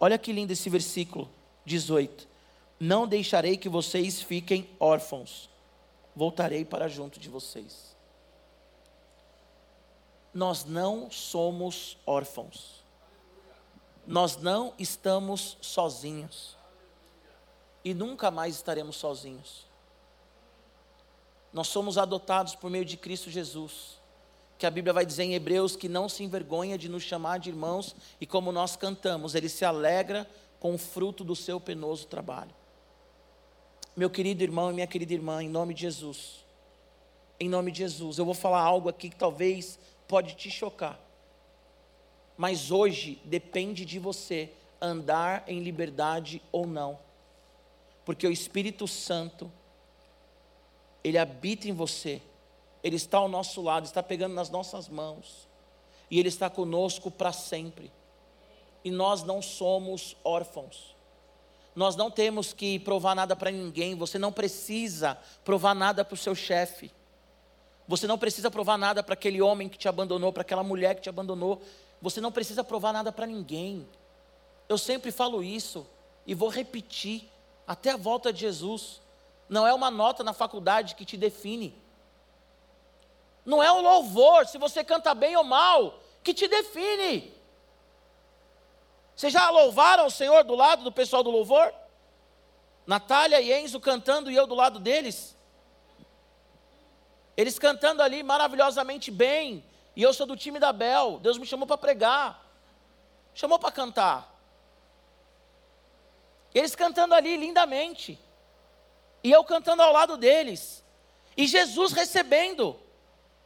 Olha 0.00 0.18
que 0.18 0.32
lindo 0.32 0.52
esse 0.52 0.70
versículo 0.70 1.30
18: 1.66 2.26
Não 2.80 3.06
deixarei 3.06 3.58
que 3.58 3.68
vocês 3.68 4.22
fiquem 4.22 4.68
órfãos, 4.80 5.50
voltarei 6.16 6.64
para 6.64 6.88
junto 6.88 7.20
de 7.20 7.28
vocês. 7.28 7.93
Nós 10.34 10.64
não 10.64 11.10
somos 11.10 11.96
órfãos 12.04 12.84
nós 14.06 14.36
não 14.36 14.72
estamos 14.78 15.56
sozinhos. 15.60 16.56
E 17.84 17.92
nunca 17.92 18.30
mais 18.30 18.56
estaremos 18.56 18.96
sozinhos. 18.96 19.66
Nós 21.52 21.68
somos 21.68 21.98
adotados 21.98 22.54
por 22.54 22.70
meio 22.70 22.84
de 22.84 22.96
Cristo 22.96 23.30
Jesus. 23.30 23.98
Que 24.58 24.66
a 24.66 24.70
Bíblia 24.70 24.92
vai 24.92 25.04
dizer 25.04 25.24
em 25.24 25.34
Hebreus 25.34 25.76
que 25.76 25.88
não 25.88 26.08
se 26.08 26.22
envergonha 26.22 26.78
de 26.78 26.88
nos 26.88 27.02
chamar 27.02 27.38
de 27.38 27.50
irmãos, 27.50 27.94
e 28.20 28.26
como 28.26 28.52
nós 28.52 28.76
cantamos, 28.76 29.34
ele 29.34 29.48
se 29.48 29.64
alegra 29.64 30.28
com 30.60 30.74
o 30.74 30.78
fruto 30.78 31.24
do 31.24 31.36
seu 31.36 31.60
penoso 31.60 32.06
trabalho. 32.06 32.54
Meu 33.96 34.08
querido 34.08 34.42
irmão 34.42 34.70
e 34.70 34.74
minha 34.74 34.86
querida 34.86 35.12
irmã, 35.12 35.42
em 35.42 35.48
nome 35.48 35.74
de 35.74 35.82
Jesus, 35.82 36.44
em 37.38 37.48
nome 37.48 37.70
de 37.70 37.78
Jesus, 37.78 38.18
eu 38.18 38.24
vou 38.24 38.34
falar 38.34 38.60
algo 38.60 38.88
aqui 38.88 39.10
que 39.10 39.16
talvez 39.16 39.78
pode 40.06 40.34
te 40.34 40.50
chocar. 40.50 40.98
Mas 42.36 42.70
hoje 42.70 43.20
depende 43.24 43.84
de 43.84 43.98
você 43.98 44.50
andar 44.80 45.44
em 45.46 45.60
liberdade 45.60 46.42
ou 46.52 46.66
não. 46.66 46.98
Porque 48.04 48.26
o 48.26 48.32
Espírito 48.32 48.86
Santo, 48.86 49.50
ele 51.02 51.16
habita 51.16 51.68
em 51.68 51.72
você. 51.72 52.20
Ele 52.82 52.96
está 52.96 53.18
ao 53.18 53.28
nosso 53.28 53.62
lado, 53.62 53.86
está 53.86 54.02
pegando 54.02 54.34
nas 54.34 54.50
nossas 54.50 54.88
mãos. 54.88 55.48
E 56.10 56.18
ele 56.18 56.28
está 56.28 56.50
conosco 56.50 57.10
para 57.10 57.32
sempre. 57.32 57.90
E 58.84 58.90
nós 58.90 59.22
não 59.22 59.40
somos 59.40 60.16
órfãos. 60.22 60.94
Nós 61.74 61.96
não 61.96 62.10
temos 62.10 62.52
que 62.52 62.78
provar 62.78 63.14
nada 63.14 63.34
para 63.34 63.50
ninguém. 63.50 63.94
Você 63.94 64.18
não 64.18 64.30
precisa 64.30 65.18
provar 65.44 65.74
nada 65.74 66.04
para 66.04 66.14
o 66.14 66.18
seu 66.18 66.34
chefe. 66.34 66.92
Você 67.86 68.06
não 68.06 68.18
precisa 68.18 68.50
provar 68.50 68.78
nada 68.78 69.02
para 69.02 69.14
aquele 69.14 69.42
homem 69.42 69.68
que 69.68 69.76
te 69.76 69.88
abandonou, 69.88 70.32
para 70.32 70.42
aquela 70.42 70.62
mulher 70.62 70.94
que 70.94 71.02
te 71.02 71.08
abandonou. 71.08 71.60
Você 72.00 72.20
não 72.20 72.32
precisa 72.32 72.64
provar 72.64 72.92
nada 72.92 73.12
para 73.12 73.26
ninguém. 73.26 73.86
Eu 74.68 74.78
sempre 74.78 75.12
falo 75.12 75.42
isso 75.42 75.86
e 76.26 76.34
vou 76.34 76.48
repetir 76.48 77.28
até 77.66 77.90
a 77.90 77.96
volta 77.96 78.32
de 78.32 78.40
Jesus. 78.40 79.00
Não 79.48 79.66
é 79.66 79.74
uma 79.74 79.90
nota 79.90 80.24
na 80.24 80.32
faculdade 80.32 80.94
que 80.94 81.04
te 81.04 81.16
define. 81.16 81.74
Não 83.44 83.62
é 83.62 83.70
um 83.70 83.82
louvor, 83.82 84.46
se 84.46 84.56
você 84.56 84.82
canta 84.82 85.14
bem 85.14 85.36
ou 85.36 85.44
mal, 85.44 85.98
que 86.22 86.32
te 86.32 86.48
define. 86.48 87.34
Vocês 89.14 89.32
já 89.32 89.50
louvaram 89.50 90.06
o 90.06 90.10
Senhor 90.10 90.42
do 90.44 90.54
lado 90.54 90.82
do 90.82 90.90
pessoal 90.90 91.22
do 91.22 91.30
louvor? 91.30 91.72
Natália 92.86 93.40
e 93.40 93.52
Enzo 93.52 93.78
cantando 93.78 94.30
e 94.30 94.34
eu 94.34 94.46
do 94.46 94.54
lado 94.54 94.78
deles. 94.78 95.36
Eles 97.36 97.58
cantando 97.58 98.02
ali 98.02 98.22
maravilhosamente 98.22 99.10
bem, 99.10 99.64
e 99.96 100.02
eu 100.02 100.12
sou 100.12 100.26
do 100.26 100.36
time 100.36 100.58
da 100.58 100.72
Bel. 100.72 101.18
Deus 101.20 101.38
me 101.38 101.46
chamou 101.46 101.66
para 101.66 101.78
pregar. 101.78 102.44
Chamou 103.34 103.58
para 103.58 103.72
cantar. 103.72 104.32
Eles 106.54 106.74
cantando 106.74 107.14
ali 107.14 107.36
lindamente. 107.36 108.18
E 109.22 109.30
eu 109.30 109.42
cantando 109.44 109.82
ao 109.82 109.92
lado 109.92 110.16
deles. 110.16 110.84
E 111.36 111.46
Jesus 111.46 111.92
recebendo 111.92 112.78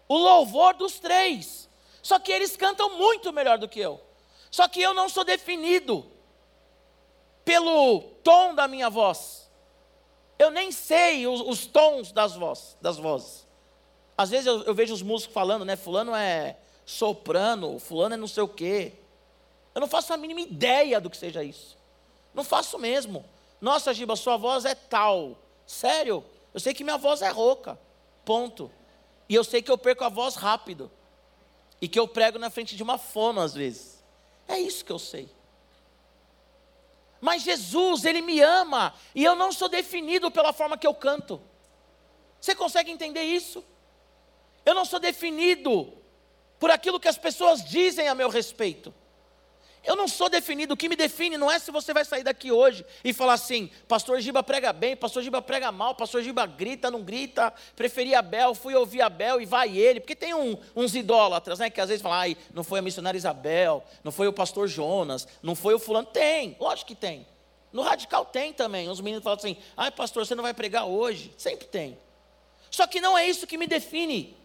o 0.07 0.16
louvor 0.16 0.74
dos 0.74 0.98
três. 0.98 1.68
Só 2.03 2.18
que 2.18 2.33
eles 2.33 2.57
cantam 2.57 2.98
muito 2.98 3.33
melhor 3.33 3.59
do 3.59 3.68
que 3.68 3.81
eu. 3.81 4.01
Só 4.51 4.68
que 4.68 4.81
eu 4.81 4.94
não 4.94 5.09
sou 5.09 5.24
definido 5.24 6.11
pelo 7.44 8.01
tom 8.22 8.55
da 8.55 8.68
minha 8.68 8.90
voz. 8.90 9.51
Eu 10.38 10.51
nem 10.51 10.70
sei 10.70 11.27
os, 11.27 11.40
os 11.40 11.66
tons 11.66 12.12
das, 12.12 12.35
voz, 12.35 12.77
das 12.81 12.96
vozes. 12.96 13.48
Às 14.18 14.31
vezes 14.31 14.46
eu, 14.46 14.64
eu, 14.64 14.74
vejo 14.74 14.92
os 14.92 15.00
músicos 15.00 15.33
falando, 15.33 15.64
né? 15.64 15.76
Fulano 15.76 16.12
é 16.12 16.57
soprano, 16.85 17.78
fulano 17.78 18.14
é 18.14 18.18
não 18.18 18.26
sei 18.26 18.42
o 18.42 18.48
quê. 18.48 18.94
Eu 19.72 19.81
não 19.81 19.87
faço 19.87 20.12
a 20.12 20.16
mínima 20.16 20.40
ideia 20.40 21.00
do 21.00 21.09
que 21.09 21.16
seja 21.16 21.44
isso. 21.44 21.78
Não 22.35 22.42
faço 22.42 22.81
mesmo. 22.81 23.24
Nossa, 23.61 23.94
Giba, 23.94 24.16
sua 24.16 24.37
voz 24.37 24.64
é 24.64 24.74
tal. 24.74 25.38
Sério? 25.64 26.24
Eu 26.52 26.59
sei 26.59 26.74
que 26.74 26.83
minha 26.83 26.98
voz 26.98 27.22
é 27.22 27.28
rouca. 27.28 27.78
Ponto. 28.24 28.72
E 29.28 29.37
eu 29.37 29.44
sei 29.44 29.62
que 29.62 29.70
eu 29.70 29.78
perco 29.78 30.02
a 30.02 30.09
voz 30.09 30.35
rápido. 30.35 30.90
E 31.81 31.87
que 31.87 31.98
eu 31.98 32.09
prego 32.09 32.40
na 32.40 32.50
frente 32.50 32.74
de 32.74 32.83
uma 32.83 32.98
fono 32.98 33.40
às 33.40 33.54
vezes. 33.54 34.02
É 34.48 34.59
isso 34.59 34.85
que 34.85 34.90
eu 34.90 34.98
sei. 34.98 35.28
Mas 37.20 37.42
Jesus, 37.42 38.04
Ele 38.04 38.20
me 38.20 38.40
ama. 38.40 38.92
E 39.14 39.22
eu 39.22 39.37
não 39.37 39.52
sou 39.52 39.68
definido 39.68 40.28
pela 40.28 40.52
forma 40.52 40.76
que 40.76 40.88
eu 40.88 40.94
canto. 40.94 41.40
Você 42.40 42.52
consegue 42.52 42.90
entender 42.90 43.22
isso? 43.22 43.64
Eu 44.68 44.74
não 44.74 44.85
sou 44.85 45.00
definido 45.00 45.90
por 46.61 46.70
aquilo 46.70 47.00
que 47.00 47.09
as 47.09 47.16
pessoas 47.16 47.64
dizem 47.64 48.07
a 48.07 48.14
meu 48.14 48.28
respeito. 48.28 48.92
Eu 49.83 49.96
não 49.96 50.07
sou 50.07 50.28
definido, 50.28 50.74
o 50.74 50.76
que 50.76 50.90
me 50.90 50.94
define 50.94 51.38
não 51.38 51.50
é 51.50 51.59
se 51.59 51.70
você 51.70 51.94
vai 51.94 52.04
sair 52.04 52.22
daqui 52.22 52.52
hoje 52.52 52.85
e 53.02 53.14
falar 53.14 53.33
assim: 53.33 53.70
Pastor 53.88 54.20
Giba 54.20 54.42
prega 54.42 54.70
bem, 54.70 54.94
Pastor 54.94 55.22
Giba 55.22 55.40
prega 55.40 55.72
mal, 55.72 55.94
Pastor 55.94 56.22
Giba 56.22 56.44
grita, 56.44 56.90
não 56.90 57.02
grita, 57.02 57.50
preferi 57.74 58.14
Abel, 58.14 58.54
fui 58.54 58.74
ouvir 58.74 59.00
Abel 59.00 59.40
e 59.40 59.46
vai 59.46 59.74
ele. 59.74 60.00
Porque 60.00 60.14
tem 60.14 60.35
um, 60.35 60.59
uns 60.76 60.94
idólatras, 60.94 61.61
né? 61.61 61.70
Que 61.70 61.81
às 61.81 61.88
vezes 61.88 62.02
falam: 62.02 62.18
ai, 62.18 62.37
não 62.52 62.62
foi 62.62 62.81
a 62.81 62.83
missionária 62.83 63.16
Isabel, 63.16 63.83
não 64.04 64.12
foi 64.12 64.28
o 64.28 64.35
pastor 64.35 64.68
Jonas, 64.68 65.26
não 65.42 65.54
foi 65.54 65.72
o 65.72 65.78
fulano. 65.78 66.09
Tem, 66.09 66.59
lógico 66.61 66.88
que 66.88 66.94
tem. 66.94 67.26
No 67.72 67.81
radical 67.81 68.26
tem 68.26 68.52
também. 68.52 68.87
Os 68.90 69.00
meninos 69.00 69.24
falam 69.24 69.38
assim: 69.38 69.57
ai, 69.74 69.90
pastor, 69.90 70.26
você 70.26 70.35
não 70.35 70.42
vai 70.42 70.52
pregar 70.52 70.85
hoje. 70.85 71.33
Sempre 71.38 71.66
tem. 71.66 71.98
Só 72.70 72.87
que 72.87 73.00
não 73.00 73.16
é 73.16 73.26
isso 73.26 73.46
que 73.46 73.57
me 73.57 73.66
define. 73.66 74.38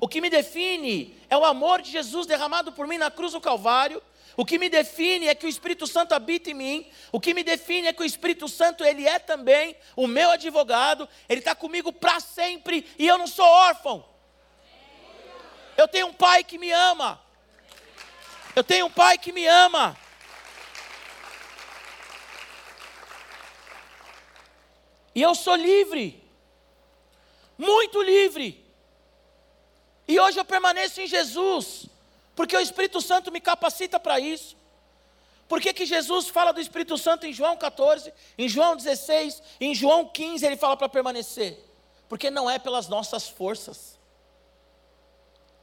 O 0.00 0.06
que 0.06 0.20
me 0.20 0.30
define 0.30 1.18
é 1.28 1.36
o 1.36 1.44
amor 1.44 1.82
de 1.82 1.90
Jesus 1.90 2.26
derramado 2.26 2.72
por 2.72 2.86
mim 2.86 2.98
na 2.98 3.10
cruz 3.10 3.32
do 3.32 3.40
Calvário. 3.40 4.02
O 4.36 4.44
que 4.44 4.58
me 4.58 4.68
define 4.68 5.26
é 5.26 5.34
que 5.34 5.46
o 5.46 5.48
Espírito 5.48 5.84
Santo 5.84 6.14
habita 6.14 6.50
em 6.50 6.54
mim. 6.54 6.86
O 7.10 7.18
que 7.18 7.34
me 7.34 7.42
define 7.42 7.88
é 7.88 7.92
que 7.92 8.02
o 8.02 8.06
Espírito 8.06 8.48
Santo, 8.48 8.84
ele 8.84 9.06
é 9.06 9.18
também 9.18 9.74
o 9.96 10.06
meu 10.06 10.30
advogado. 10.30 11.08
Ele 11.28 11.40
está 11.40 11.56
comigo 11.56 11.92
para 11.92 12.20
sempre 12.20 12.86
e 12.96 13.06
eu 13.06 13.18
não 13.18 13.26
sou 13.26 13.44
órfão. 13.44 14.04
Eu 15.76 15.88
tenho 15.88 16.06
um 16.06 16.12
pai 16.12 16.44
que 16.44 16.56
me 16.56 16.70
ama. 16.70 17.20
Eu 18.54 18.62
tenho 18.62 18.86
um 18.86 18.90
pai 18.90 19.18
que 19.18 19.32
me 19.32 19.46
ama. 19.46 19.96
E 25.12 25.20
eu 25.20 25.34
sou 25.34 25.56
livre. 25.56 26.22
Muito 27.56 28.00
livre. 28.02 28.67
E 30.08 30.18
hoje 30.18 30.40
eu 30.40 30.44
permaneço 30.44 31.02
em 31.02 31.06
Jesus, 31.06 31.84
porque 32.34 32.56
o 32.56 32.60
Espírito 32.60 32.98
Santo 33.02 33.30
me 33.30 33.42
capacita 33.42 34.00
para 34.00 34.18
isso. 34.18 34.56
Por 35.46 35.60
que, 35.60 35.72
que 35.74 35.84
Jesus 35.84 36.28
fala 36.28 36.50
do 36.50 36.60
Espírito 36.60 36.96
Santo 36.96 37.26
em 37.26 37.32
João 37.32 37.58
14, 37.58 38.12
em 38.38 38.48
João 38.48 38.74
16, 38.74 39.42
em 39.60 39.74
João 39.74 40.06
15 40.06 40.46
ele 40.46 40.56
fala 40.56 40.76
para 40.76 40.88
permanecer? 40.88 41.62
Porque 42.08 42.30
não 42.30 42.48
é 42.48 42.58
pelas 42.58 42.88
nossas 42.88 43.28
forças. 43.28 43.98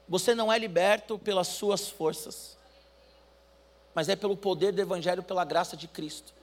Você 0.07 0.35
não 0.35 0.53
é 0.53 0.59
liberto 0.59 1.17
pelas 1.17 1.47
suas 1.47 1.89
forças, 1.89 2.55
mas 3.95 4.07
é 4.07 4.15
pelo 4.15 4.37
poder 4.37 4.71
do 4.71 4.81
Evangelho, 4.81 5.23
pela 5.23 5.43
graça 5.43 5.75
de 5.75 5.87
Cristo. 5.87 6.33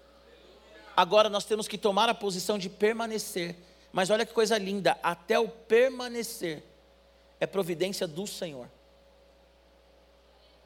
Agora 0.97 1.29
nós 1.29 1.45
temos 1.45 1.69
que 1.69 1.79
tomar 1.79 2.09
a 2.09 2.15
posição 2.15 2.59
de 2.59 2.69
permanecer, 2.69 3.57
mas 3.93 4.11
olha 4.11 4.27
que 4.27 4.33
coisa 4.33 4.59
linda, 4.59 4.99
até 5.03 5.39
o 5.39 5.49
permanecer 5.49 6.65
é 7.43 7.47
providência 7.47 8.07
do 8.07 8.25
Senhor. 8.25 8.71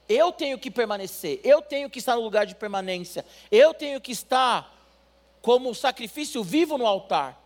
Eu 0.07 0.31
tenho 0.31 0.59
que 0.59 0.69
permanecer, 0.69 1.41
eu 1.43 1.59
tenho 1.59 1.89
que 1.89 1.97
estar 1.97 2.15
no 2.15 2.21
lugar 2.21 2.45
de 2.45 2.53
permanência, 2.53 3.25
eu 3.49 3.73
tenho 3.73 3.99
que 3.99 4.11
estar 4.11 4.71
como 5.41 5.73
sacrifício 5.73 6.43
vivo 6.43 6.77
no 6.77 6.85
altar. 6.85 7.41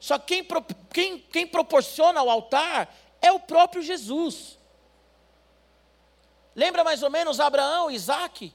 Só 0.00 0.18
quem, 0.18 0.44
quem, 0.92 1.20
quem 1.20 1.46
proporciona 1.46 2.24
o 2.24 2.28
altar 2.28 2.92
é 3.22 3.30
o 3.30 3.38
próprio 3.38 3.80
Jesus. 3.82 4.58
Lembra 6.56 6.82
mais 6.82 7.04
ou 7.04 7.10
menos 7.10 7.38
Abraão, 7.38 7.88
Isaac? 7.88 8.52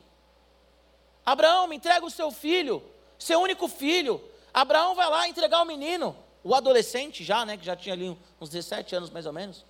Abraão, 1.25 1.67
me 1.67 1.77
entrega 1.77 2.05
o 2.05 2.11
seu 2.11 2.31
filho, 2.31 2.83
seu 3.17 3.39
único 3.39 3.69
filho. 3.69 4.21
Abraão 4.53 4.93
vai 4.93 5.09
lá 5.09 5.29
entregar 5.29 5.61
o 5.61 5.65
menino, 5.65 6.17
o 6.43 6.55
adolescente 6.55 7.23
já, 7.23 7.45
né, 7.45 7.57
que 7.57 7.65
já 7.65 7.75
tinha 7.75 7.93
ali 7.93 8.17
uns 8.39 8.49
17 8.49 8.95
anos 8.95 9.09
mais 9.09 9.25
ou 9.25 9.33
menos. 9.33 9.65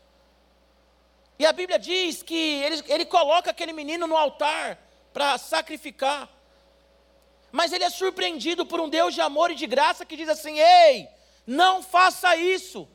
E 1.38 1.46
a 1.46 1.54
Bíblia 1.54 1.80
diz 1.80 2.22
que 2.22 2.62
ele, 2.64 2.84
ele 2.88 3.06
coloca 3.06 3.50
aquele 3.50 3.72
menino 3.72 4.06
no 4.06 4.18
altar 4.18 4.78
para 5.14 5.38
sacrificar. 5.38 6.30
Mas 7.52 7.72
ele 7.72 7.84
é 7.84 7.90
surpreendido 7.90 8.66
por 8.66 8.80
um 8.80 8.90
Deus 8.90 9.14
de 9.14 9.22
amor 9.22 9.50
e 9.50 9.56
de 9.56 9.66
graça 9.66 10.06
que 10.06 10.16
diz 10.16 10.30
assim: 10.30 10.60
Ei, 10.60 11.08
não 11.48 11.82
faça 11.82 12.36
isso. 12.36 12.88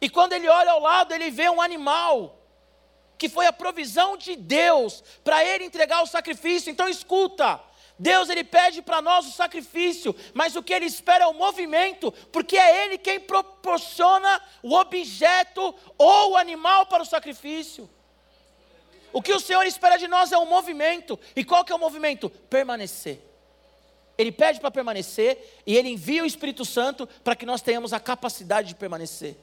E 0.00 0.08
quando 0.08 0.32
ele 0.32 0.48
olha 0.48 0.72
ao 0.72 0.80
lado, 0.80 1.14
ele 1.14 1.30
vê 1.30 1.48
um 1.48 1.62
animal, 1.62 2.36
que 3.16 3.28
foi 3.28 3.46
a 3.46 3.52
provisão 3.52 4.16
de 4.16 4.34
Deus 4.36 5.04
para 5.22 5.44
ele 5.44 5.64
entregar 5.64 6.02
o 6.02 6.06
sacrifício. 6.06 6.70
Então 6.70 6.88
escuta, 6.88 7.60
Deus 7.98 8.28
ele 8.28 8.42
pede 8.42 8.82
para 8.82 9.00
nós 9.00 9.26
o 9.26 9.32
sacrifício, 9.32 10.14
mas 10.32 10.56
o 10.56 10.62
que 10.62 10.72
ele 10.72 10.86
espera 10.86 11.24
é 11.24 11.26
o 11.26 11.34
movimento, 11.34 12.10
porque 12.32 12.56
é 12.56 12.84
ele 12.84 12.98
quem 12.98 13.20
proporciona 13.20 14.40
o 14.62 14.74
objeto 14.74 15.74
ou 15.96 16.32
o 16.32 16.36
animal 16.36 16.86
para 16.86 17.02
o 17.02 17.06
sacrifício. 17.06 17.88
O 19.12 19.22
que 19.22 19.32
o 19.32 19.38
Senhor 19.38 19.64
espera 19.64 19.96
de 19.96 20.08
nós 20.08 20.32
é 20.32 20.38
um 20.38 20.44
movimento. 20.44 21.18
E 21.36 21.44
qual 21.44 21.64
que 21.64 21.70
é 21.70 21.74
o 21.74 21.78
movimento? 21.78 22.28
Permanecer. 22.28 23.20
Ele 24.18 24.32
pede 24.32 24.58
para 24.58 24.72
permanecer 24.72 25.60
e 25.64 25.76
ele 25.76 25.88
envia 25.88 26.24
o 26.24 26.26
Espírito 26.26 26.64
Santo 26.64 27.06
para 27.22 27.36
que 27.36 27.46
nós 27.46 27.62
tenhamos 27.62 27.92
a 27.92 28.00
capacidade 28.00 28.68
de 28.68 28.74
permanecer. 28.74 29.36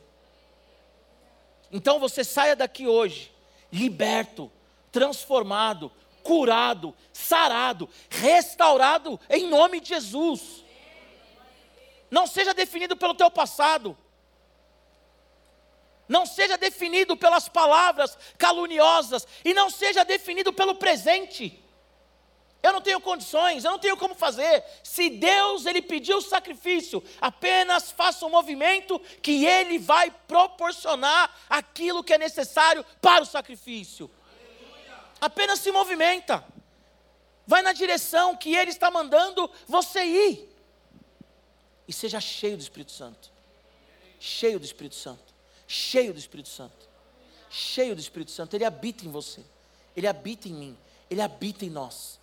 Então 1.72 2.00
você 2.00 2.22
saia 2.22 2.54
daqui 2.54 2.86
hoje 2.86 3.32
liberto, 3.72 4.52
transformado, 4.92 5.90
curado, 6.24 6.96
sarado, 7.12 7.90
restaurado 8.10 9.20
em 9.30 9.48
nome 9.48 9.80
de 9.80 9.90
Jesus. 9.90 10.64
Não 12.10 12.28
seja 12.28 12.54
definido 12.54 12.96
pelo 12.98 13.14
teu 13.14 13.32
passado. 13.32 13.98
Não 16.08 16.26
seja 16.26 16.58
definido 16.58 17.16
pelas 17.16 17.48
palavras 17.48 18.18
caluniosas 18.38 19.26
e 19.46 19.54
não 19.54 19.70
seja 19.70 20.04
definido 20.04 20.52
pelo 20.52 20.76
presente. 20.76 21.58
Eu 22.62 22.74
não 22.74 22.82
tenho 22.82 23.02
condições, 23.02 23.64
eu 23.64 23.72
não 23.72 23.80
tenho 23.80 23.98
como 23.98 24.14
fazer. 24.14 24.64
Se 24.84 25.10
Deus 25.10 25.66
ele 25.66 25.82
pediu 25.82 26.22
sacrifício, 26.22 27.04
apenas 27.20 27.92
faça 27.92 28.26
um 28.26 28.30
movimento 28.30 29.00
que 29.22 29.46
ele 29.46 29.80
vai 29.80 30.12
proporcionar 30.28 31.34
aquilo 31.50 32.04
que 32.04 32.14
é 32.14 32.18
necessário 32.18 32.86
para 33.02 33.24
o 33.24 33.26
sacrifício 33.26 34.12
apenas 35.22 35.60
se 35.60 35.72
movimenta. 35.72 36.44
Vai 37.46 37.62
na 37.62 37.72
direção 37.72 38.36
que 38.36 38.56
Ele 38.56 38.72
está 38.72 38.90
mandando 38.90 39.50
você 39.68 40.04
ir. 40.04 40.50
E 41.88 41.94
seja 41.94 42.20
cheio 42.20 42.58
do 42.58 42.62
Espírito 42.62 42.92
Santo. 42.92 43.32
Cheio 44.20 44.60
do 44.60 44.66
Espírito 44.66 44.96
Santo. 44.96 45.34
Cheio 45.68 46.14
do 46.14 46.20
Espírito 46.20 46.50
Santo. 46.50 46.90
Cheio 47.50 47.96
do 47.96 48.02
Espírito 48.02 48.32
Santo. 48.32 48.56
Ele 48.56 48.66
habita 48.66 49.06
em 49.06 49.12
você. 49.12 49.44
Ele 49.96 50.08
habita 50.08 50.48
em 50.48 50.54
mim. 50.54 50.78
Ele 51.10 51.22
habita 51.22 51.66
em 51.66 51.70
nós. 51.70 52.20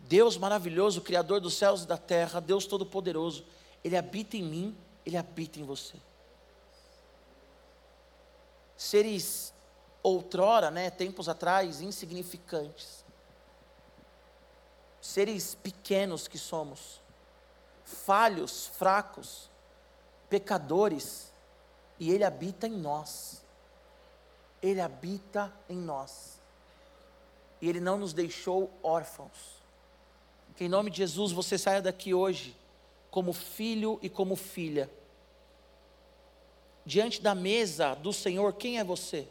Deus 0.00 0.36
maravilhoso, 0.36 1.00
Criador 1.00 1.40
dos 1.40 1.54
céus 1.54 1.84
e 1.84 1.86
da 1.86 1.96
terra, 1.96 2.40
Deus 2.40 2.66
Todo-Poderoso, 2.66 3.44
Ele 3.84 3.96
habita 3.96 4.36
em 4.36 4.42
mim, 4.42 4.76
Ele 5.06 5.16
habita 5.16 5.60
em 5.60 5.62
você. 5.62 5.96
Seres 8.76 9.51
outrora, 10.02 10.70
né, 10.70 10.90
tempos 10.90 11.28
atrás, 11.28 11.80
insignificantes. 11.80 13.04
Seres 15.00 15.54
pequenos 15.54 16.28
que 16.28 16.38
somos, 16.38 17.00
falhos, 17.84 18.66
fracos, 18.66 19.50
pecadores, 20.28 21.32
e 21.98 22.10
Ele 22.10 22.24
habita 22.24 22.66
em 22.66 22.72
nós. 22.72 23.42
Ele 24.60 24.80
habita 24.80 25.52
em 25.68 25.76
nós. 25.76 26.40
E 27.60 27.68
Ele 27.68 27.80
não 27.80 27.98
nos 27.98 28.12
deixou 28.12 28.70
órfãos. 28.82 29.62
Que 30.56 30.64
em 30.64 30.68
nome 30.68 30.90
de 30.90 30.98
Jesus 30.98 31.32
você 31.32 31.56
saia 31.56 31.82
daqui 31.82 32.12
hoje 32.12 32.56
como 33.10 33.32
filho 33.32 33.98
e 34.02 34.08
como 34.08 34.34
filha. 34.34 34.90
Diante 36.84 37.20
da 37.20 37.34
mesa 37.34 37.94
do 37.94 38.12
Senhor, 38.12 38.52
quem 38.54 38.78
é 38.78 38.84
você? 38.84 39.28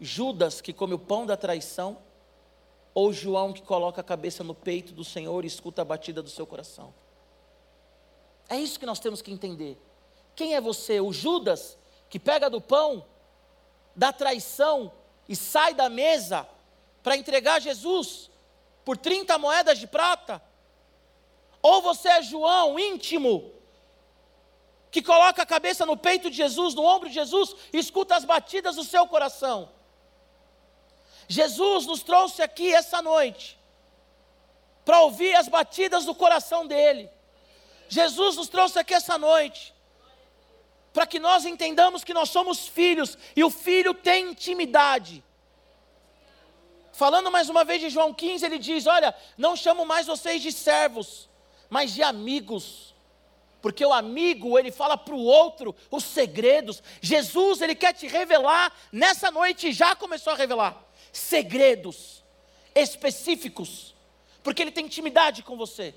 Judas 0.00 0.60
que 0.60 0.72
come 0.72 0.94
o 0.94 0.98
pão 0.98 1.26
da 1.26 1.36
traição, 1.36 1.98
ou 2.94 3.12
João 3.12 3.52
que 3.52 3.62
coloca 3.62 4.00
a 4.00 4.04
cabeça 4.04 4.42
no 4.42 4.54
peito 4.54 4.92
do 4.92 5.04
Senhor 5.04 5.44
e 5.44 5.48
escuta 5.48 5.82
a 5.82 5.84
batida 5.84 6.22
do 6.22 6.30
seu 6.30 6.46
coração? 6.46 6.92
É 8.48 8.56
isso 8.56 8.80
que 8.80 8.86
nós 8.86 8.98
temos 8.98 9.22
que 9.22 9.30
entender. 9.30 9.78
Quem 10.34 10.54
é 10.54 10.60
você? 10.60 11.00
O 11.00 11.12
Judas 11.12 11.78
que 12.08 12.18
pega 12.18 12.50
do 12.50 12.60
pão, 12.60 13.04
da 13.94 14.12
traição 14.12 14.92
e 15.28 15.36
sai 15.36 15.74
da 15.74 15.88
mesa 15.88 16.48
para 17.02 17.16
entregar 17.16 17.60
Jesus 17.60 18.28
por 18.84 18.96
30 18.96 19.38
moedas 19.38 19.78
de 19.78 19.86
prata? 19.86 20.42
Ou 21.62 21.82
você 21.82 22.08
é 22.08 22.22
João 22.22 22.78
íntimo, 22.78 23.52
que 24.90 25.02
coloca 25.02 25.42
a 25.42 25.46
cabeça 25.46 25.86
no 25.86 25.96
peito 25.96 26.30
de 26.30 26.36
Jesus, 26.36 26.74
no 26.74 26.84
ombro 26.84 27.08
de 27.08 27.14
Jesus, 27.14 27.54
e 27.72 27.78
escuta 27.78 28.16
as 28.16 28.24
batidas 28.24 28.76
do 28.76 28.82
seu 28.82 29.06
coração? 29.06 29.68
Jesus 31.30 31.86
nos 31.86 32.02
trouxe 32.02 32.42
aqui 32.42 32.74
essa 32.74 33.00
noite 33.00 33.56
para 34.84 35.00
ouvir 35.02 35.32
as 35.36 35.46
batidas 35.46 36.04
do 36.04 36.12
coração 36.12 36.66
dele. 36.66 37.08
Jesus 37.88 38.34
nos 38.34 38.48
trouxe 38.48 38.80
aqui 38.80 38.92
essa 38.92 39.16
noite 39.16 39.72
para 40.92 41.06
que 41.06 41.20
nós 41.20 41.44
entendamos 41.44 42.02
que 42.02 42.12
nós 42.12 42.30
somos 42.30 42.66
filhos 42.66 43.16
e 43.36 43.44
o 43.44 43.50
filho 43.50 43.94
tem 43.94 44.30
intimidade. 44.30 45.22
Falando 46.92 47.30
mais 47.30 47.48
uma 47.48 47.64
vez 47.64 47.80
de 47.80 47.90
João 47.90 48.12
15, 48.12 48.44
ele 48.44 48.58
diz: 48.58 48.88
Olha, 48.88 49.14
não 49.38 49.54
chamo 49.54 49.86
mais 49.86 50.08
vocês 50.08 50.42
de 50.42 50.50
servos, 50.50 51.28
mas 51.68 51.94
de 51.94 52.02
amigos. 52.02 52.92
Porque 53.62 53.86
o 53.86 53.92
amigo, 53.92 54.58
ele 54.58 54.72
fala 54.72 54.96
para 54.96 55.14
o 55.14 55.22
outro 55.22 55.76
os 55.92 56.02
segredos. 56.02 56.82
Jesus, 57.00 57.60
ele 57.60 57.76
quer 57.76 57.92
te 57.92 58.08
revelar 58.08 58.72
nessa 58.90 59.30
noite, 59.30 59.70
já 59.70 59.94
começou 59.94 60.32
a 60.32 60.36
revelar 60.36 60.89
segredos 61.12 62.22
específicos, 62.74 63.94
porque 64.42 64.62
Ele 64.62 64.70
tem 64.70 64.86
intimidade 64.86 65.42
com 65.42 65.56
você. 65.56 65.94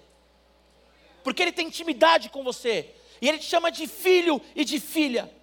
Porque 1.24 1.42
Ele 1.42 1.52
tem 1.52 1.68
intimidade 1.68 2.30
com 2.30 2.44
você. 2.44 2.94
E 3.22 3.30
Ele 3.30 3.38
te 3.38 3.46
chama 3.46 3.72
de 3.72 3.88
filho 3.88 4.42
e 4.56 4.66
de 4.66 4.80
filha. 4.80 5.34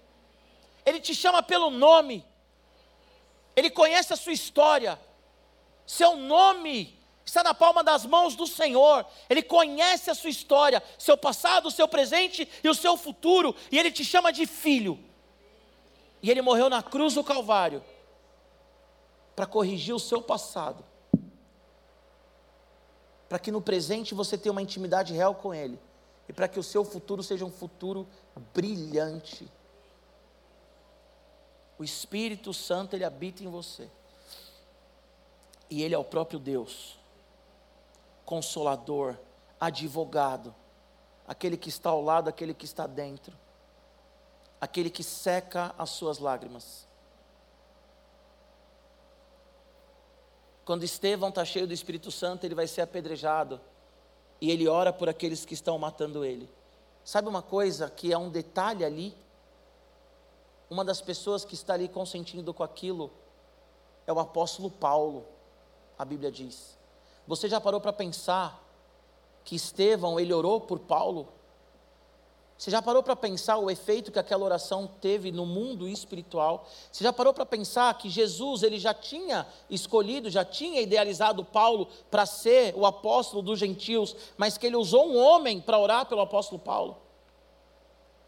Ele 0.84 1.00
te 1.00 1.14
chama 1.14 1.42
pelo 1.42 1.70
nome. 1.70 2.24
Ele 3.56 3.70
conhece 3.70 4.12
a 4.12 4.16
sua 4.16 4.32
história. 4.32 5.00
Seu 5.86 6.16
nome 6.16 6.98
está 7.24 7.42
na 7.42 7.54
palma 7.54 7.82
das 7.82 8.04
mãos 8.04 8.36
do 8.36 8.46
Senhor. 8.46 9.06
Ele 9.28 9.42
conhece 9.42 10.10
a 10.10 10.14
sua 10.14 10.30
história, 10.30 10.82
seu 10.98 11.16
passado, 11.16 11.70
seu 11.70 11.88
presente 11.88 12.46
e 12.62 12.68
o 12.68 12.74
seu 12.74 12.96
futuro. 12.96 13.56
E 13.72 13.78
Ele 13.78 13.90
te 13.90 14.04
chama 14.04 14.30
de 14.32 14.46
filho. 14.46 14.98
E 16.22 16.30
Ele 16.30 16.42
morreu 16.42 16.68
na 16.68 16.82
cruz 16.82 17.14
do 17.14 17.24
Calvário 17.24 17.82
para 19.40 19.46
corrigir 19.46 19.94
o 19.94 19.98
seu 19.98 20.20
passado. 20.20 20.84
Para 23.26 23.38
que 23.38 23.50
no 23.50 23.62
presente 23.62 24.12
você 24.12 24.36
tenha 24.36 24.52
uma 24.52 24.60
intimidade 24.60 25.14
real 25.14 25.34
com 25.34 25.54
Ele. 25.54 25.80
E 26.28 26.32
para 26.34 26.46
que 26.46 26.60
o 26.60 26.62
seu 26.62 26.84
futuro 26.84 27.22
seja 27.22 27.42
um 27.42 27.50
futuro 27.50 28.06
brilhante. 28.52 29.50
O 31.78 31.82
Espírito 31.82 32.52
Santo, 32.52 32.94
ele 32.94 33.02
habita 33.02 33.42
em 33.42 33.48
você. 33.48 33.88
E 35.70 35.82
ele 35.82 35.94
é 35.94 35.98
o 35.98 36.04
próprio 36.04 36.38
Deus, 36.38 36.98
consolador, 38.26 39.16
advogado, 39.58 40.54
aquele 41.26 41.56
que 41.56 41.70
está 41.70 41.88
ao 41.88 42.02
lado, 42.02 42.28
aquele 42.28 42.52
que 42.52 42.66
está 42.66 42.86
dentro, 42.86 43.34
aquele 44.60 44.90
que 44.90 45.02
seca 45.02 45.74
as 45.78 45.88
suas 45.88 46.18
lágrimas. 46.18 46.89
Quando 50.64 50.84
Estevão 50.84 51.28
está 51.30 51.44
cheio 51.44 51.66
do 51.66 51.72
Espírito 51.72 52.10
Santo, 52.10 52.44
ele 52.44 52.54
vai 52.54 52.66
ser 52.66 52.82
apedrejado. 52.82 53.60
E 54.40 54.50
ele 54.50 54.68
ora 54.68 54.92
por 54.92 55.08
aqueles 55.08 55.44
que 55.44 55.54
estão 55.54 55.78
matando 55.78 56.24
ele. 56.24 56.48
Sabe 57.04 57.28
uma 57.28 57.42
coisa 57.42 57.90
que 57.90 58.12
é 58.12 58.18
um 58.18 58.30
detalhe 58.30 58.84
ali? 58.84 59.14
uma 60.70 60.84
das 60.84 61.00
pessoas 61.00 61.44
que 61.44 61.54
está 61.54 61.74
ali 61.74 61.88
consentindo 61.88 62.54
com 62.54 62.62
aquilo 62.62 63.10
é 64.06 64.12
o 64.12 64.20
apóstolo 64.20 64.70
Paulo, 64.70 65.26
a 65.98 66.04
Bíblia 66.04 66.30
diz. 66.30 66.78
Você 67.26 67.48
já 67.48 67.60
parou 67.60 67.80
para 67.80 67.92
pensar 67.92 68.64
que 69.44 69.56
Estevão, 69.56 70.18
ele 70.18 70.32
orou 70.32 70.60
por 70.60 70.78
Paulo? 70.78 71.28
Você 72.60 72.70
já 72.70 72.82
parou 72.82 73.02
para 73.02 73.16
pensar 73.16 73.56
o 73.56 73.70
efeito 73.70 74.12
que 74.12 74.18
aquela 74.18 74.44
oração 74.44 74.86
teve 74.86 75.32
no 75.32 75.46
mundo 75.46 75.88
espiritual? 75.88 76.68
Você 76.92 77.02
já 77.02 77.10
parou 77.10 77.32
para 77.32 77.46
pensar 77.46 77.96
que 77.96 78.10
Jesus, 78.10 78.62
ele 78.62 78.78
já 78.78 78.92
tinha 78.92 79.46
escolhido, 79.70 80.28
já 80.28 80.44
tinha 80.44 80.82
idealizado 80.82 81.42
Paulo 81.42 81.88
para 82.10 82.26
ser 82.26 82.74
o 82.76 82.84
apóstolo 82.84 83.40
dos 83.40 83.58
gentios, 83.58 84.14
mas 84.36 84.58
que 84.58 84.66
ele 84.66 84.76
usou 84.76 85.08
um 85.08 85.16
homem 85.16 85.58
para 85.58 85.78
orar 85.78 86.04
pelo 86.04 86.20
apóstolo 86.20 86.60
Paulo? 86.60 86.98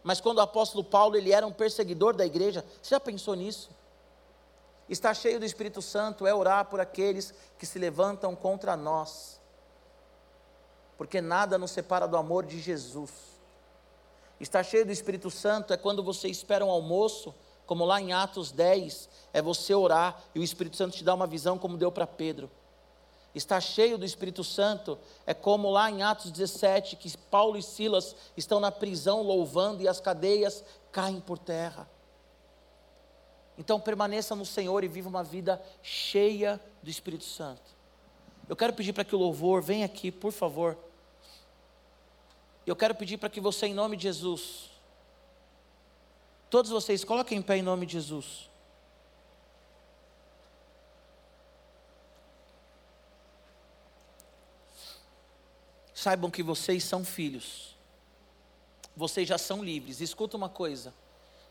Mas 0.01 0.19
quando 0.19 0.39
o 0.39 0.41
apóstolo 0.41 0.83
Paulo 0.83 1.15
ele 1.15 1.31
era 1.31 1.45
um 1.45 1.53
perseguidor 1.53 2.15
da 2.15 2.25
igreja, 2.25 2.65
você 2.81 2.95
já 2.95 2.99
pensou 2.99 3.35
nisso? 3.35 3.69
Estar 4.89 5.13
cheio 5.13 5.39
do 5.39 5.45
Espírito 5.45 5.79
Santo 5.79 6.25
é 6.25 6.33
orar 6.33 6.65
por 6.65 6.79
aqueles 6.79 7.35
que 7.59 7.67
se 7.67 7.77
levantam 7.77 8.35
contra 8.35 8.75
nós, 8.75 9.39
porque 10.97 11.21
nada 11.21 11.55
nos 11.55 11.69
separa 11.69 12.07
do 12.07 12.17
amor 12.17 12.43
de 12.47 12.59
Jesus. 12.59 13.32
Estar 14.39 14.63
cheio 14.63 14.85
do 14.85 14.91
Espírito 14.91 15.29
Santo 15.29 15.73
é 15.73 15.77
quando 15.77 16.03
você 16.03 16.27
espera 16.27 16.65
um 16.65 16.71
almoço, 16.71 17.33
como 17.65 17.85
lá 17.85 18.01
em 18.01 18.11
Atos 18.11 18.51
10, 18.51 19.09
é 19.31 19.41
você 19.41 19.73
orar 19.73 20.21
e 20.35 20.39
o 20.39 20.43
Espírito 20.43 20.75
Santo 20.75 20.97
te 20.97 21.03
dá 21.03 21.13
uma 21.13 21.27
visão, 21.27 21.57
como 21.57 21.77
deu 21.77 21.91
para 21.91 22.05
Pedro. 22.05 22.49
Estar 23.33 23.59
cheio 23.61 23.97
do 23.97 24.05
Espírito 24.05 24.43
Santo 24.43 24.97
é 25.25 25.33
como 25.33 25.69
lá 25.69 25.89
em 25.89 26.03
Atos 26.03 26.31
17, 26.31 26.95
que 26.95 27.17
Paulo 27.17 27.57
e 27.57 27.63
Silas 27.63 28.15
estão 28.37 28.59
na 28.59 28.71
prisão 28.71 29.23
louvando 29.23 29.81
e 29.81 29.87
as 29.87 29.99
cadeias 29.99 30.63
caem 30.91 31.19
por 31.19 31.39
terra. 31.39 31.89
Então 33.57 33.79
permaneça 33.79 34.35
no 34.35 34.45
Senhor 34.45 34.83
e 34.83 34.87
viva 34.87 35.09
uma 35.09 35.23
vida 35.23 35.61
cheia 35.81 36.59
do 36.81 36.89
Espírito 36.89 37.23
Santo. 37.23 37.73
Eu 38.47 38.55
quero 38.55 38.73
pedir 38.73 38.93
para 38.93 39.03
que 39.03 39.15
o 39.15 39.19
louvor 39.19 39.61
venha 39.61 39.85
aqui, 39.85 40.11
por 40.11 40.31
favor. 40.31 40.77
Eu 42.65 42.75
quero 42.75 42.95
pedir 42.95 43.17
para 43.17 43.29
que 43.29 43.41
você, 43.41 43.67
em 43.67 43.73
nome 43.73 43.97
de 43.97 44.03
Jesus, 44.03 44.69
todos 46.49 46.71
vocês, 46.71 47.03
coloquem 47.03 47.39
em 47.39 47.41
pé 47.41 47.57
em 47.57 47.61
nome 47.61 47.85
de 47.85 47.93
Jesus. 47.93 48.53
saibam 56.03 56.29
que 56.29 56.43
vocês 56.43 56.83
são 56.83 57.05
filhos. 57.05 57.75
Vocês 58.95 59.27
já 59.27 59.37
são 59.37 59.63
livres. 59.63 60.01
Escuta 60.01 60.35
uma 60.35 60.49
coisa. 60.49 60.93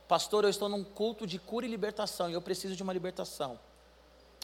Pastor, 0.06 0.44
eu 0.44 0.50
estou 0.50 0.68
num 0.68 0.84
culto 0.84 1.26
de 1.26 1.38
cura 1.38 1.64
e 1.64 1.70
libertação 1.70 2.28
e 2.28 2.34
eu 2.34 2.42
preciso 2.42 2.76
de 2.76 2.82
uma 2.82 2.92
libertação. 2.92 3.58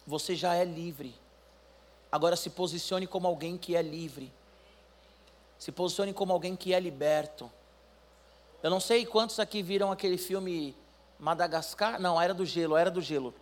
Você 0.07 0.35
já 0.35 0.55
é 0.55 0.65
livre. 0.65 1.15
Agora 2.11 2.37
se 2.37 2.49
posicione 2.49 3.07
como 3.07 3.27
alguém 3.27 3.59
que 3.59 3.77
é 3.77 3.83
livre. 3.83 4.33
Se 5.59 5.73
posicione 5.73 6.13
como 6.13 6.33
alguém 6.33 6.55
que 6.55 6.73
é 6.73 6.81
liberto. 6.81 7.51
Eu 8.63 8.71
não 8.71 8.81
sei 8.81 9.05
quantos 9.05 9.39
aqui 9.39 9.63
viram 9.63 9.91
aquele 9.91 10.17
filme 10.17 10.77
Madagascar. 11.19 12.01
Não, 12.01 12.21
Era 12.21 12.33
do 12.33 12.47
Gelo, 12.47 12.77
Era 12.77 12.91
do 12.91 13.01
Gelo. 13.01 13.35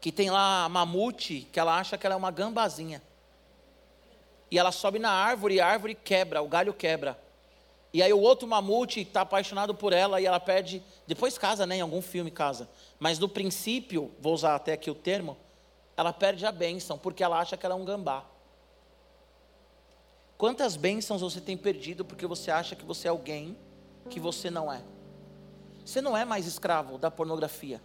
Que 0.00 0.10
tem 0.10 0.30
lá 0.30 0.64
a 0.64 0.68
mamute, 0.68 1.48
que 1.52 1.60
ela 1.60 1.78
acha 1.78 1.98
que 1.98 2.06
ela 2.06 2.14
é 2.14 2.18
uma 2.18 2.30
gambazinha 2.30 3.02
e 4.50 4.58
ela 4.58 4.72
sobe 4.72 4.98
na 4.98 5.10
árvore 5.10 5.54
e 5.54 5.60
a 5.60 5.66
árvore 5.66 5.94
quebra, 5.94 6.42
o 6.42 6.48
galho 6.48 6.74
quebra. 6.74 7.18
E 7.92 8.02
aí 8.02 8.12
o 8.12 8.20
outro 8.20 8.46
mamute 8.48 9.00
está 9.00 9.20
apaixonado 9.22 9.74
por 9.74 9.92
ela 9.92 10.20
e 10.20 10.26
ela 10.26 10.40
perde, 10.40 10.82
depois 11.06 11.38
casa, 11.38 11.66
né, 11.66 11.76
em 11.76 11.80
algum 11.80 12.02
filme 12.02 12.30
casa. 12.30 12.68
Mas 12.98 13.18
no 13.18 13.28
princípio, 13.28 14.12
vou 14.20 14.34
usar 14.34 14.54
até 14.54 14.72
aqui 14.72 14.90
o 14.90 14.94
termo, 14.94 15.36
ela 15.96 16.12
perde 16.12 16.44
a 16.46 16.52
bênção, 16.52 16.98
porque 16.98 17.22
ela 17.22 17.38
acha 17.38 17.56
que 17.56 17.64
ela 17.64 17.74
é 17.74 17.78
um 17.78 17.84
gambá. 17.84 18.24
Quantas 20.40 20.74
bênçãos 20.74 21.20
você 21.20 21.40
tem 21.40 21.56
perdido 21.56 22.04
porque 22.04 22.26
você 22.26 22.50
acha 22.50 22.74
que 22.74 22.84
você 22.84 23.06
é 23.06 23.10
alguém 23.10 23.56
que 24.08 24.18
você 24.18 24.50
não 24.50 24.72
é? 24.72 24.82
Você 25.84 26.00
não 26.00 26.16
é 26.16 26.24
mais 26.24 26.46
escravo 26.46 26.98
da 26.98 27.12
pornografia. 27.12 27.80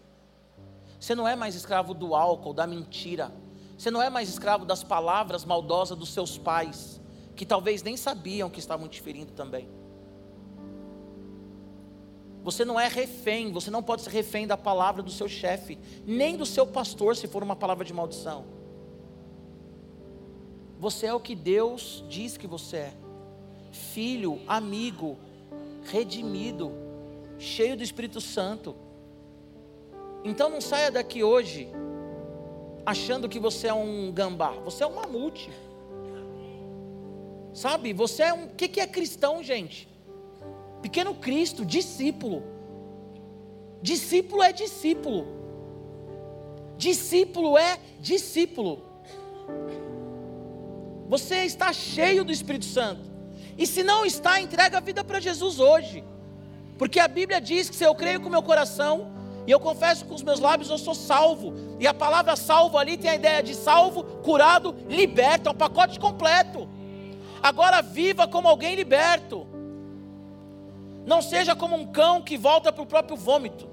Você 1.00 1.13
não 1.13 1.28
é 1.28 1.36
mais 1.36 1.54
escravo 1.54 1.94
do 1.94 2.15
álcool, 2.15 2.54
da 2.54 2.65
mentira 2.65 3.32
você 3.78 3.91
não 3.91 4.02
é 4.02 4.10
mais 4.10 4.30
escravo 4.30 4.65
das 4.65 4.84
palavras 4.84 5.44
maldosas 5.44 5.98
dos 5.98 6.10
seus 6.13 6.38
pais, 6.38 7.02
que 7.36 7.46
talvez 7.46 7.84
nem 7.84 7.98
sabiam 7.98 8.50
que 8.50 8.60
estavam 8.60 8.88
te 8.88 9.02
ferindo 9.02 9.34
também. 9.34 9.68
Você 12.41 12.63
não 12.63 12.80
é 12.80 12.88
refém, 12.88 13.52
você 13.52 13.70
não 13.70 13.84
pode 13.84 14.04
ser 14.04 14.12
refém 14.12 14.48
da 14.48 14.56
palavra 14.56 15.02
do 15.02 15.12
seu 15.12 15.28
chefe, 15.28 15.78
nem 16.06 16.38
do 16.38 16.46
seu 16.46 16.65
pastor, 16.65 17.15
se 17.15 17.28
for 17.28 17.44
uma 17.44 17.56
palavra 17.56 17.84
de 17.84 17.91
maldição. 17.91 18.46
Você 20.80 21.06
é 21.06 21.14
o 21.14 21.20
que 21.20 21.36
Deus 21.36 22.04
diz 22.10 22.38
que 22.38 22.48
você 22.48 22.78
é: 22.78 22.94
filho, 23.72 24.42
amigo, 24.48 25.18
redimido, 25.84 26.72
cheio 27.40 27.78
do 27.78 27.84
Espírito 27.84 28.20
Santo. 28.20 28.76
Então 30.24 30.50
não 30.50 30.60
saia 30.60 30.92
daqui 30.92 31.24
hoje 31.24 31.70
achando 32.86 33.28
que 33.28 33.40
você 33.40 33.68
é 33.68 33.74
um 33.74 34.12
gambá. 34.12 34.52
Você 34.64 34.84
é 34.84 34.88
um 34.88 34.96
mamute. 34.96 35.50
Sabe? 37.54 37.94
Você 37.94 38.24
é 38.24 38.34
um. 38.34 38.46
O 38.46 38.50
que, 38.50 38.68
que 38.68 38.80
é 38.80 38.88
cristão, 38.88 39.42
gente? 39.42 39.88
Pequeno 40.82 41.16
Cristo, 41.16 41.66
discípulo. 41.66 42.44
Discípulo 43.82 44.44
é 44.44 44.52
discípulo. 44.52 45.26
Discípulo 46.78 47.58
é 47.58 47.80
discípulo. 48.00 48.84
Você 51.08 51.44
está 51.44 51.72
cheio 51.72 52.24
do 52.24 52.32
Espírito 52.32 52.65
Santo. 52.65 53.02
E 53.58 53.65
se 53.65 53.84
não 53.84 54.06
está, 54.06 54.39
entrega 54.39 54.78
a 54.78 54.82
vida 54.82 55.04
para 55.04 55.20
Jesus 55.20 55.60
hoje. 55.60 56.04
Porque 56.78 57.00
a 57.00 57.08
Bíblia 57.08 57.39
diz 57.39 57.70
que 57.70 57.76
se 57.76 57.84
eu 57.84 57.96
creio 57.96 58.20
com 58.20 58.30
meu 58.30 58.44
coração 58.44 59.12
e 59.48 59.52
eu 59.52 59.60
confesso 59.60 60.06
com 60.06 60.15
os 60.15 60.24
meus 60.24 60.39
lábios, 60.39 60.70
eu 60.70 60.78
sou 60.78 60.96
salvo. 60.96 61.54
E 61.80 61.88
a 61.88 61.94
palavra 61.94 62.36
salvo 62.36 62.78
ali 62.78 62.98
tem 62.98 63.12
a 63.12 63.15
ideia 63.15 63.41
de 63.41 63.54
salvo, 63.54 64.04
curado, 64.24 64.76
liberto, 64.89 65.50
é 65.50 65.52
um 65.52 65.56
pacote 65.56 66.00
completo. 66.00 66.68
Agora 67.41 67.82
viva 67.82 68.28
como 68.28 68.48
alguém 68.48 68.76
liberto. 68.76 69.46
Não 71.06 71.22
seja 71.22 71.56
como 71.56 71.76
um 71.76 71.86
cão 71.86 72.22
que 72.22 72.38
volta 72.38 72.72
para 72.72 72.82
o 72.82 72.88
próprio 72.88 73.15
vômito. 73.15 73.70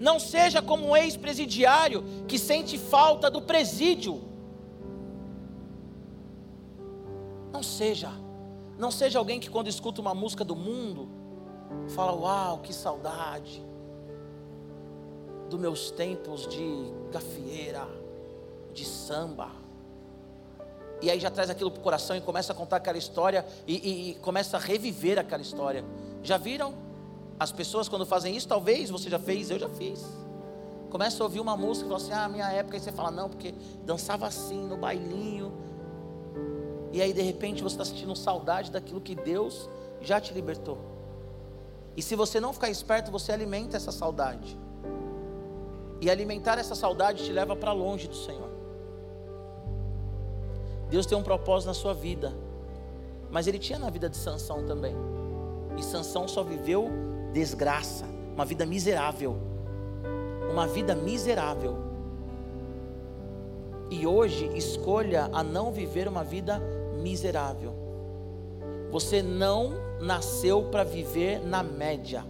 Não 0.00 0.18
seja 0.18 0.60
como 0.60 0.88
um 0.88 0.96
ex-presidiário 0.96 2.04
que 2.26 2.38
sente 2.38 2.76
falta 2.76 3.30
do 3.30 3.40
presídio. 3.40 4.29
Não 7.52 7.62
seja. 7.62 8.10
Não 8.78 8.90
seja 8.90 9.18
alguém 9.18 9.38
que 9.38 9.50
quando 9.50 9.68
escuta 9.68 10.00
uma 10.00 10.14
música 10.14 10.44
do 10.44 10.56
mundo, 10.56 11.08
fala: 11.88 12.12
Uau, 12.12 12.58
que 12.58 12.72
saudade 12.72 13.62
dos 15.48 15.58
meus 15.58 15.90
tempos 15.90 16.46
de 16.46 16.92
gafieira, 17.10 17.86
de 18.72 18.84
samba. 18.84 19.50
E 21.02 21.10
aí 21.10 21.18
já 21.18 21.30
traz 21.30 21.50
aquilo 21.50 21.70
para 21.70 21.80
o 21.80 21.82
coração 21.82 22.16
e 22.16 22.20
começa 22.20 22.52
a 22.52 22.56
contar 22.56 22.76
aquela 22.76 22.98
história 22.98 23.44
e, 23.66 23.74
e, 23.76 24.10
e, 24.10 24.14
começa 24.16 24.56
a 24.56 24.60
reviver 24.60 25.18
aquela 25.18 25.42
história. 25.42 25.84
Já 26.22 26.36
viram? 26.36 26.74
As 27.38 27.50
pessoas 27.50 27.88
quando 27.88 28.04
fazem 28.04 28.36
isso, 28.36 28.46
talvez 28.46 28.90
você 28.90 29.08
já 29.08 29.18
fez, 29.18 29.50
eu 29.50 29.58
já 29.58 29.68
fiz. 29.68 30.04
Começa 30.90 31.22
a 31.22 31.24
ouvir 31.24 31.40
uma 31.40 31.56
música 31.56 31.86
e 31.86 31.88
fala 31.88 32.02
assim: 32.02 32.12
Ah, 32.12 32.28
minha 32.28 32.52
época. 32.52 32.76
Aí 32.76 32.80
você 32.80 32.92
fala: 32.92 33.10
Não, 33.10 33.28
porque 33.28 33.54
dançava 33.84 34.26
assim 34.26 34.66
no 34.66 34.76
bailinho. 34.76 35.52
E 36.92 37.00
aí 37.00 37.12
de 37.12 37.22
repente 37.22 37.62
você 37.62 37.74
está 37.74 37.84
sentindo 37.84 38.14
saudade 38.16 38.70
daquilo 38.70 39.00
que 39.00 39.14
Deus 39.14 39.68
já 40.00 40.20
te 40.20 40.32
libertou. 40.32 40.78
E 41.96 42.02
se 42.02 42.16
você 42.16 42.40
não 42.40 42.52
ficar 42.52 42.70
esperto, 42.70 43.10
você 43.10 43.32
alimenta 43.32 43.76
essa 43.76 43.92
saudade. 43.92 44.58
E 46.00 46.10
alimentar 46.10 46.58
essa 46.58 46.74
saudade 46.74 47.24
te 47.24 47.32
leva 47.32 47.54
para 47.54 47.72
longe 47.72 48.08
do 48.08 48.16
Senhor. 48.16 48.48
Deus 50.88 51.06
tem 51.06 51.16
um 51.16 51.22
propósito 51.22 51.68
na 51.68 51.74
sua 51.74 51.94
vida. 51.94 52.32
Mas 53.30 53.46
ele 53.46 53.58
tinha 53.58 53.78
na 53.78 53.90
vida 53.90 54.08
de 54.08 54.16
Sansão 54.16 54.64
também. 54.64 54.94
E 55.76 55.82
Sansão 55.82 56.26
só 56.26 56.42
viveu 56.42 56.88
desgraça, 57.32 58.06
uma 58.34 58.44
vida 58.44 58.66
miserável. 58.66 59.36
Uma 60.50 60.66
vida 60.66 60.94
miserável. 60.94 61.76
E 63.90 64.06
hoje 64.06 64.50
escolha 64.56 65.28
a 65.32 65.42
não 65.42 65.70
viver 65.72 66.08
uma 66.08 66.24
vida 66.24 66.62
miserável. 67.00 67.72
Você 68.90 69.22
não 69.22 69.72
nasceu 70.00 70.64
para 70.64 70.84
viver 70.84 71.40
na 71.44 71.62
média. 71.62 72.24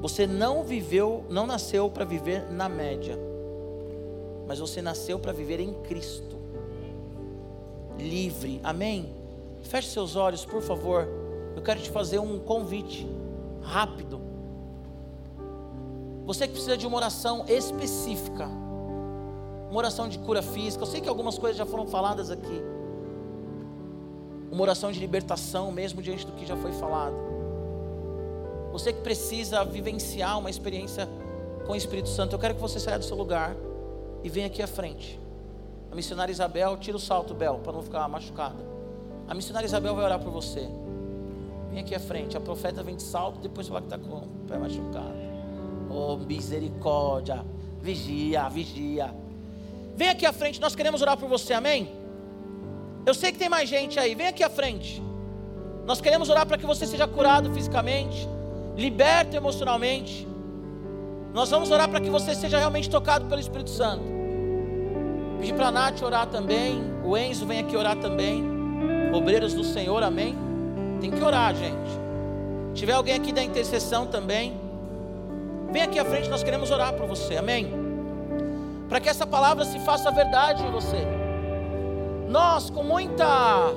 Você 0.00 0.26
não 0.26 0.62
viveu, 0.62 1.24
não 1.28 1.46
nasceu 1.46 1.90
para 1.90 2.04
viver 2.04 2.50
na 2.50 2.68
média. 2.68 3.18
Mas 4.46 4.58
você 4.58 4.80
nasceu 4.80 5.18
para 5.18 5.32
viver 5.32 5.60
em 5.60 5.72
Cristo 5.82 6.36
livre. 7.98 8.60
Amém? 8.62 9.14
Feche 9.62 9.88
seus 9.88 10.16
olhos, 10.16 10.44
por 10.44 10.62
favor. 10.62 11.08
Eu 11.54 11.62
quero 11.62 11.80
te 11.80 11.90
fazer 11.90 12.18
um 12.18 12.38
convite 12.38 13.06
rápido. 13.62 14.20
Você 16.24 16.46
que 16.46 16.52
precisa 16.52 16.76
de 16.76 16.86
uma 16.86 16.96
oração 16.96 17.44
específica, 17.48 18.46
uma 19.68 19.78
oração 19.78 20.08
de 20.08 20.18
cura 20.18 20.42
física. 20.42 20.82
Eu 20.82 20.86
sei 20.86 21.00
que 21.00 21.08
algumas 21.08 21.38
coisas 21.38 21.56
já 21.56 21.66
foram 21.66 21.86
faladas 21.86 22.30
aqui. 22.30 22.62
Uma 24.56 24.62
oração 24.62 24.90
de 24.90 24.98
libertação, 24.98 25.70
mesmo 25.70 26.00
diante 26.00 26.24
do 26.24 26.32
que 26.32 26.46
já 26.46 26.56
foi 26.56 26.72
falado. 26.72 27.14
Você 28.72 28.90
que 28.90 29.02
precisa 29.02 29.62
vivenciar 29.62 30.38
uma 30.38 30.48
experiência 30.48 31.06
com 31.66 31.74
o 31.74 31.76
Espírito 31.76 32.08
Santo, 32.08 32.34
eu 32.34 32.38
quero 32.38 32.54
que 32.54 32.60
você 32.62 32.80
saia 32.80 32.98
do 32.98 33.04
seu 33.04 33.18
lugar 33.18 33.54
e 34.24 34.30
venha 34.30 34.46
aqui 34.46 34.62
à 34.62 34.66
frente. 34.66 35.20
A 35.92 35.94
missionária 35.94 36.32
Isabel, 36.32 36.74
tira 36.78 36.96
o 36.96 37.00
salto, 37.00 37.34
Bel, 37.34 37.60
para 37.62 37.70
não 37.70 37.82
ficar 37.82 38.08
machucada. 38.08 38.64
A 39.28 39.34
missionária 39.34 39.66
Isabel 39.66 39.94
vai 39.94 40.06
orar 40.06 40.20
por 40.20 40.32
você. 40.32 40.66
Vem 41.70 41.80
aqui 41.80 41.94
à 41.94 42.00
frente. 42.00 42.34
A 42.34 42.40
profeta 42.40 42.82
vem 42.82 42.96
de 42.96 43.02
salto, 43.02 43.38
depois 43.40 43.68
fala 43.68 43.82
que 43.82 43.88
está 43.88 43.98
com 43.98 44.08
o 44.08 44.28
pé 44.48 44.56
machucado. 44.56 45.18
Oh, 45.90 46.16
misericórdia. 46.16 47.44
Vigia, 47.82 48.48
vigia. 48.48 49.14
Vem 49.94 50.08
aqui 50.08 50.24
à 50.24 50.32
frente, 50.32 50.58
nós 50.62 50.74
queremos 50.74 51.02
orar 51.02 51.18
por 51.18 51.28
você, 51.28 51.52
amém? 51.52 51.94
Eu 53.06 53.14
sei 53.14 53.30
que 53.30 53.38
tem 53.38 53.48
mais 53.48 53.68
gente 53.68 54.00
aí, 54.00 54.16
vem 54.16 54.26
aqui 54.26 54.42
à 54.42 54.50
frente. 54.50 55.00
Nós 55.86 56.00
queremos 56.00 56.28
orar 56.28 56.44
para 56.44 56.58
que 56.58 56.66
você 56.66 56.84
seja 56.84 57.06
curado 57.06 57.52
fisicamente, 57.54 58.28
liberto 58.76 59.36
emocionalmente. 59.36 60.26
Nós 61.32 61.48
vamos 61.48 61.70
orar 61.70 61.88
para 61.88 62.00
que 62.00 62.10
você 62.10 62.34
seja 62.34 62.58
realmente 62.58 62.90
tocado 62.90 63.26
pelo 63.26 63.40
Espírito 63.40 63.70
Santo. 63.70 64.02
Pedir 65.38 65.54
para 65.54 65.68
a 65.68 65.70
Nath 65.70 66.02
orar 66.02 66.26
também. 66.26 66.82
O 67.04 67.16
Enzo 67.16 67.46
vem 67.46 67.60
aqui 67.60 67.76
orar 67.76 67.94
também. 67.96 68.42
Obreiros 69.14 69.54
do 69.54 69.62
Senhor, 69.62 70.02
amém? 70.02 70.36
Tem 71.00 71.12
que 71.12 71.22
orar, 71.22 71.54
gente. 71.54 71.90
Se 72.70 72.80
tiver 72.80 72.94
alguém 72.94 73.14
aqui 73.14 73.32
da 73.32 73.42
intercessão 73.42 74.06
também, 74.06 74.60
vem 75.70 75.82
aqui 75.82 76.00
à 76.00 76.04
frente, 76.04 76.28
nós 76.28 76.42
queremos 76.42 76.72
orar 76.72 76.92
por 76.94 77.06
você, 77.06 77.36
amém? 77.36 77.72
Para 78.88 78.98
que 78.98 79.08
essa 79.08 79.26
palavra 79.26 79.64
se 79.64 79.78
faça 79.80 80.10
verdade 80.10 80.64
em 80.64 80.72
você. 80.72 81.15
Nós, 82.28 82.70
com 82.70 82.82
muita 82.82 83.72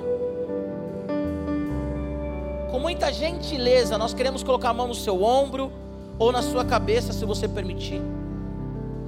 com 2.71 2.79
muita 2.79 3.11
gentileza, 3.11 3.97
nós 3.97 4.13
queremos 4.13 4.43
colocar 4.43 4.69
a 4.69 4.73
mão 4.73 4.87
no 4.87 4.95
seu 4.95 5.23
ombro 5.23 5.71
ou 6.19 6.31
na 6.31 6.41
sua 6.41 6.63
cabeça, 6.63 7.11
se 7.11 7.25
você 7.25 7.47
permitir. 7.47 8.01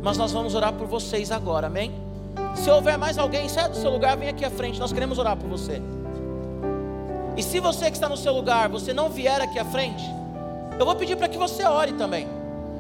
Mas 0.01 0.17
nós 0.17 0.32
vamos 0.32 0.56
orar 0.56 0.73
por 0.73 0.88
vocês 0.88 1.32
agora, 1.32 1.67
amém? 1.67 1.91
Se 2.56 2.69
houver 2.69 2.97
mais 2.97 3.17
alguém, 3.17 3.47
sai 3.47 3.69
do 3.69 3.75
seu 3.75 3.91
lugar, 3.91 4.17
vem 4.17 4.30
aqui 4.30 4.43
à 4.43 4.49
frente, 4.49 4.80
nós 4.80 4.91
queremos 4.91 5.17
orar 5.19 5.38
por 5.38 5.47
você. 5.47 5.82
E 7.38 7.43
se 7.43 7.60
você 7.60 7.86
que 7.86 7.97
está 7.97 8.10
no 8.10 8.17
seu 8.17 8.34
lugar, 8.34 8.67
você 8.67 8.93
não 8.93 9.10
vier 9.10 9.41
aqui 9.41 9.60
à 9.60 9.65
frente, 9.65 10.04
eu 10.80 10.86
vou 10.86 10.95
pedir 10.95 11.15
para 11.15 11.27
que 11.27 11.38
você 11.38 11.63
ore 11.63 11.93
também. 11.93 12.27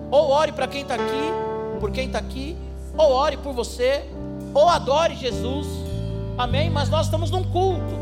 Ou 0.09 0.29
ore 0.29 0.51
para 0.51 0.67
quem 0.67 0.81
está 0.81 0.95
aqui, 0.95 1.31
por 1.79 1.91
quem 1.91 2.07
está 2.07 2.19
aqui, 2.19 2.57
ou 2.97 3.11
ore 3.11 3.37
por 3.37 3.53
você, 3.53 4.03
ou 4.53 4.67
adore 4.67 5.15
Jesus. 5.15 5.67
Amém? 6.37 6.69
Mas 6.69 6.89
nós 6.89 7.05
estamos 7.05 7.29
num 7.29 7.43
culto. 7.43 7.99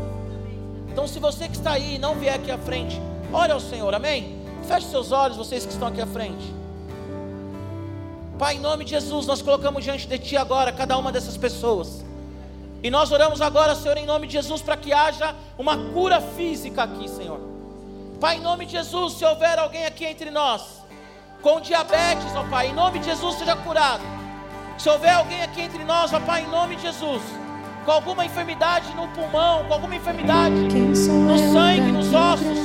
Então, 0.88 1.06
se 1.06 1.18
você 1.18 1.48
que 1.48 1.56
está 1.56 1.72
aí 1.72 1.98
não 1.98 2.14
vier 2.14 2.34
aqui 2.34 2.50
à 2.50 2.58
frente, 2.58 3.00
ore 3.32 3.52
ao 3.52 3.60
Senhor. 3.60 3.94
Amém? 3.94 4.38
Feche 4.66 4.86
seus 4.86 5.12
olhos, 5.12 5.36
vocês 5.36 5.64
que 5.64 5.72
estão 5.72 5.88
aqui 5.88 6.00
à 6.00 6.06
frente. 6.06 6.54
Pai, 8.38 8.56
em 8.56 8.60
nome 8.60 8.84
de 8.84 8.90
Jesus, 8.90 9.26
nós 9.26 9.42
colocamos 9.42 9.84
diante 9.84 10.06
de 10.06 10.18
Ti 10.18 10.36
agora 10.36 10.72
cada 10.72 10.96
uma 10.96 11.12
dessas 11.12 11.36
pessoas. 11.36 12.04
E 12.82 12.90
nós 12.90 13.12
oramos 13.12 13.40
agora, 13.40 13.74
Senhor, 13.74 13.96
em 13.98 14.06
nome 14.06 14.26
de 14.26 14.32
Jesus, 14.32 14.62
para 14.62 14.76
que 14.76 14.92
haja 14.92 15.34
uma 15.58 15.76
cura 15.92 16.20
física 16.20 16.82
aqui, 16.82 17.08
Senhor. 17.08 17.38
Pai, 18.18 18.36
em 18.36 18.40
nome 18.40 18.64
de 18.66 18.72
Jesus, 18.72 19.14
se 19.14 19.24
houver 19.24 19.58
alguém 19.58 19.84
aqui 19.84 20.04
entre 20.04 20.30
nós 20.30 20.80
com 21.42 21.60
diabetes, 21.60 22.34
ó 22.36 22.44
Pai, 22.44 22.68
em 22.68 22.74
nome 22.74 22.98
de 22.98 23.06
Jesus, 23.06 23.36
seja 23.36 23.56
curado. 23.56 24.02
Se 24.78 24.88
houver 24.88 25.12
alguém 25.12 25.42
aqui 25.42 25.60
entre 25.60 25.84
nós, 25.84 26.12
ó 26.12 26.20
Pai, 26.20 26.42
em 26.42 26.48
nome 26.48 26.76
de 26.76 26.82
Jesus, 26.82 27.22
com 27.84 27.90
alguma 27.92 28.24
enfermidade 28.24 28.94
no 28.94 29.08
pulmão, 29.08 29.64
com 29.64 29.74
alguma 29.74 29.96
enfermidade 29.96 30.54
no 30.54 31.52
sangue, 31.52 31.92
nos 31.92 32.12
ossos, 32.12 32.58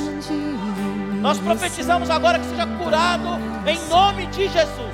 nós 1.21 1.39
profetizamos 1.39 2.09
agora 2.09 2.37
que 2.37 2.45
seja 2.45 2.67
curado 2.67 3.39
em 3.65 3.79
nome 3.89 4.27
de 4.27 4.47
Jesus. 4.47 4.93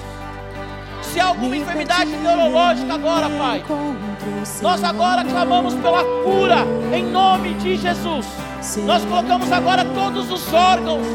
Se 1.02 1.20
há 1.20 1.26
alguma 1.26 1.58
enfermidade 1.58 2.12
neurológica 2.12 2.94
agora, 2.94 3.30
Pai, 3.30 3.64
nós 4.62 4.82
agora 4.82 5.26
clamamos 5.26 5.74
pela 5.74 6.04
cura 6.24 6.66
em 6.94 7.04
nome 7.04 7.54
de 7.56 7.76
Jesus. 7.76 8.26
Nós 8.86 9.04
colocamos 9.04 9.52
agora 9.52 9.84
todos 9.84 10.32
os 10.32 10.54
órgãos 10.54 11.06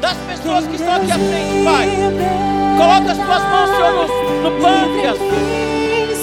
das 0.00 0.16
pessoas 0.18 0.66
que 0.66 0.76
estão 0.76 0.94
aqui 0.94 1.10
à 1.10 1.18
frente, 1.18 1.64
Pai. 1.64 1.88
Coloca 2.76 3.12
as 3.12 3.18
tuas 3.18 3.42
mãos, 3.50 3.70
Senhor, 3.70 3.92
no, 3.92 4.50
no 4.50 4.62
pâncreas, 4.62 5.18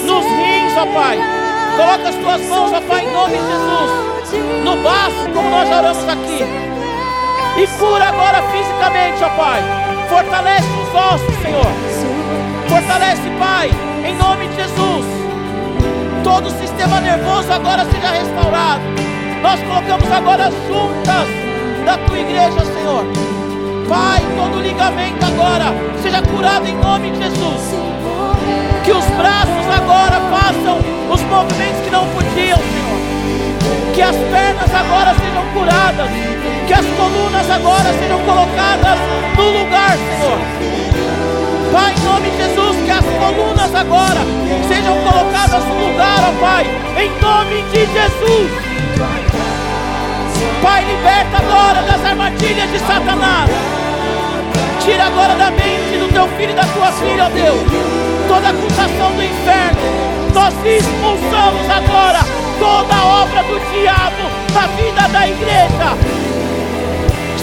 nos 0.05 0.23
rins, 0.23 0.77
ó 0.77 0.85
Pai. 0.93 1.38
Coloca 1.79 2.09
as 2.09 2.15
tuas 2.15 2.41
mãos, 2.49 2.73
ó 2.73 2.81
Pai, 2.81 3.05
em 3.05 3.13
nome 3.13 3.37
de 3.37 3.47
Jesus, 3.47 4.65
no 4.65 4.75
baço, 4.83 5.29
como 5.33 5.49
nós 5.49 5.65
oramos 5.69 6.09
aqui. 6.09 6.43
E 7.55 7.67
cura 7.79 8.05
agora 8.09 8.43
fisicamente, 8.51 9.23
ó 9.23 9.29
Pai. 9.29 9.63
Fortalece 10.09 10.67
os 10.67 10.93
ossos, 10.93 11.41
Senhor. 11.41 11.71
Fortalece, 12.67 13.29
Pai, 13.39 13.71
em 14.05 14.13
nome 14.17 14.49
de 14.49 14.55
Jesus. 14.57 15.05
Todo 16.21 16.47
o 16.47 16.59
sistema 16.59 16.99
nervoso 16.99 17.49
agora 17.49 17.85
seja 17.85 18.09
restaurado. 18.09 18.83
Nós 19.41 19.61
colocamos 19.61 20.11
agora 20.11 20.47
as 20.47 20.53
juntas 20.67 21.27
da 21.85 21.97
tua 21.97 22.19
igreja, 22.19 22.59
Senhor. 22.59 23.05
Pai, 23.87 24.21
todo 24.35 24.61
ligamento 24.61 25.25
agora 25.25 25.73
seja 26.03 26.21
curado 26.23 26.67
em 26.67 26.75
nome 26.75 27.11
de 27.11 27.23
Jesus. 27.23 27.73
Que 28.83 28.91
os 28.91 29.05
braços 29.15 29.58
agora 29.79 30.19
façam 30.29 30.77
os 31.09 31.21
movimentos 31.21 31.81
que 31.81 31.89
não 31.89 32.05
podiam, 32.09 32.57
Senhor. 32.57 32.99
Que 33.93 34.01
as 34.01 34.15
pernas 34.15 34.73
agora 34.75 35.15
sejam 35.15 35.45
curadas. 35.53 36.09
Que 36.67 36.73
as 36.73 36.85
colunas 36.85 37.49
agora 37.49 37.93
sejam 37.93 38.19
colocadas 38.19 38.99
no 39.35 39.49
lugar, 39.49 39.97
Senhor. 39.97 40.39
Pai, 41.71 41.93
em 41.93 42.03
nome 42.03 42.29
de 42.29 42.37
Jesus, 42.37 42.75
que 42.83 42.91
as 42.91 43.05
colunas 43.05 43.75
agora 43.75 44.21
sejam 44.67 44.95
colocadas 45.01 45.63
no 45.65 45.87
lugar, 45.87 46.19
ó 46.27 46.31
Pai, 46.41 46.65
em 46.97 47.09
nome 47.21 47.63
de 47.71 47.85
Jesus. 47.85 48.51
Pai, 50.61 50.83
liberta 50.83 51.37
agora 51.37 51.81
das 51.83 52.03
armadilhas 52.05 52.71
de 52.71 52.79
Satanás. 52.79 53.78
Tira 54.79 55.07
agora 55.07 55.35
da 55.35 55.51
mente 55.51 55.97
do 55.97 56.07
teu 56.11 56.27
filho 56.29 56.51
e 56.51 56.53
da 56.53 56.63
tua 56.63 56.89
filha, 56.93 57.25
ó 57.25 57.29
Deus, 57.29 57.59
toda 58.27 58.49
acusação 58.49 59.11
do 59.11 59.23
inferno. 59.23 59.79
Nós 60.33 60.53
expulsamos 60.65 61.69
agora 61.69 62.19
toda 62.59 63.03
obra 63.03 63.43
do 63.43 63.59
diabo 63.71 64.23
na 64.53 64.67
vida 64.67 65.07
da 65.09 65.27
igreja. 65.27 65.97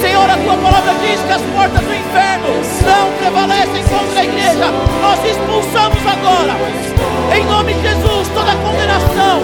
Senhor, 0.01 0.30
a 0.30 0.37
tua 0.37 0.57
palavra 0.57 0.95
diz 1.01 1.20
que 1.20 1.32
as 1.32 1.43
portas 1.43 1.84
do 1.84 1.95
inferno 1.95 2.49
não 2.87 3.12
prevalecem 3.18 3.84
contra 3.84 4.20
a 4.20 4.24
igreja. 4.24 4.72
Nós 5.03 5.22
expulsamos 5.24 6.07
agora, 6.07 6.57
em 7.37 7.45
nome 7.45 7.74
de 7.74 7.82
Jesus, 7.82 8.28
toda 8.28 8.57
condenação, 8.57 9.43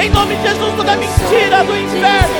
em 0.00 0.10
nome 0.10 0.34
de 0.36 0.42
Jesus, 0.42 0.74
toda 0.76 0.96
mentira 0.96 1.62
do 1.64 1.76
inferno, 1.76 2.34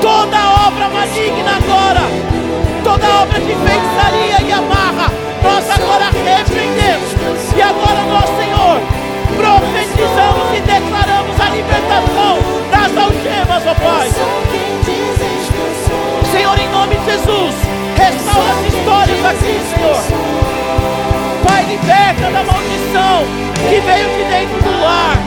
toda 0.00 0.38
obra 0.66 0.88
maligna 0.88 1.56
agora 1.56 2.39
feitiçaria 3.66 4.42
e 4.46 4.52
amarra, 4.52 5.12
nós 5.42 5.70
agora 5.70 6.10
repreendemos. 6.10 7.10
E 7.56 7.62
agora 7.62 8.00
nós, 8.08 8.28
Senhor, 8.38 8.80
profetizamos 9.36 10.56
e 10.56 10.60
declaramos 10.60 11.40
a 11.40 11.48
libertação 11.50 12.38
das 12.70 12.96
algemas, 12.96 13.62
ó 13.66 13.74
Pai. 13.74 14.10
Senhor, 16.32 16.58
em 16.58 16.68
nome 16.70 16.96
de 16.96 17.04
Jesus, 17.04 17.54
restaura 17.96 18.50
as 18.50 18.74
histórias 18.74 19.24
aqui, 19.26 19.60
Senhor. 19.74 20.02
Pai, 21.46 21.64
liberta 21.64 22.30
da 22.30 22.44
maldição 22.44 23.24
que 23.68 23.80
veio 23.80 24.08
de 24.08 24.24
dentro 24.30 24.62
do 24.62 24.82
lar. 24.82 25.18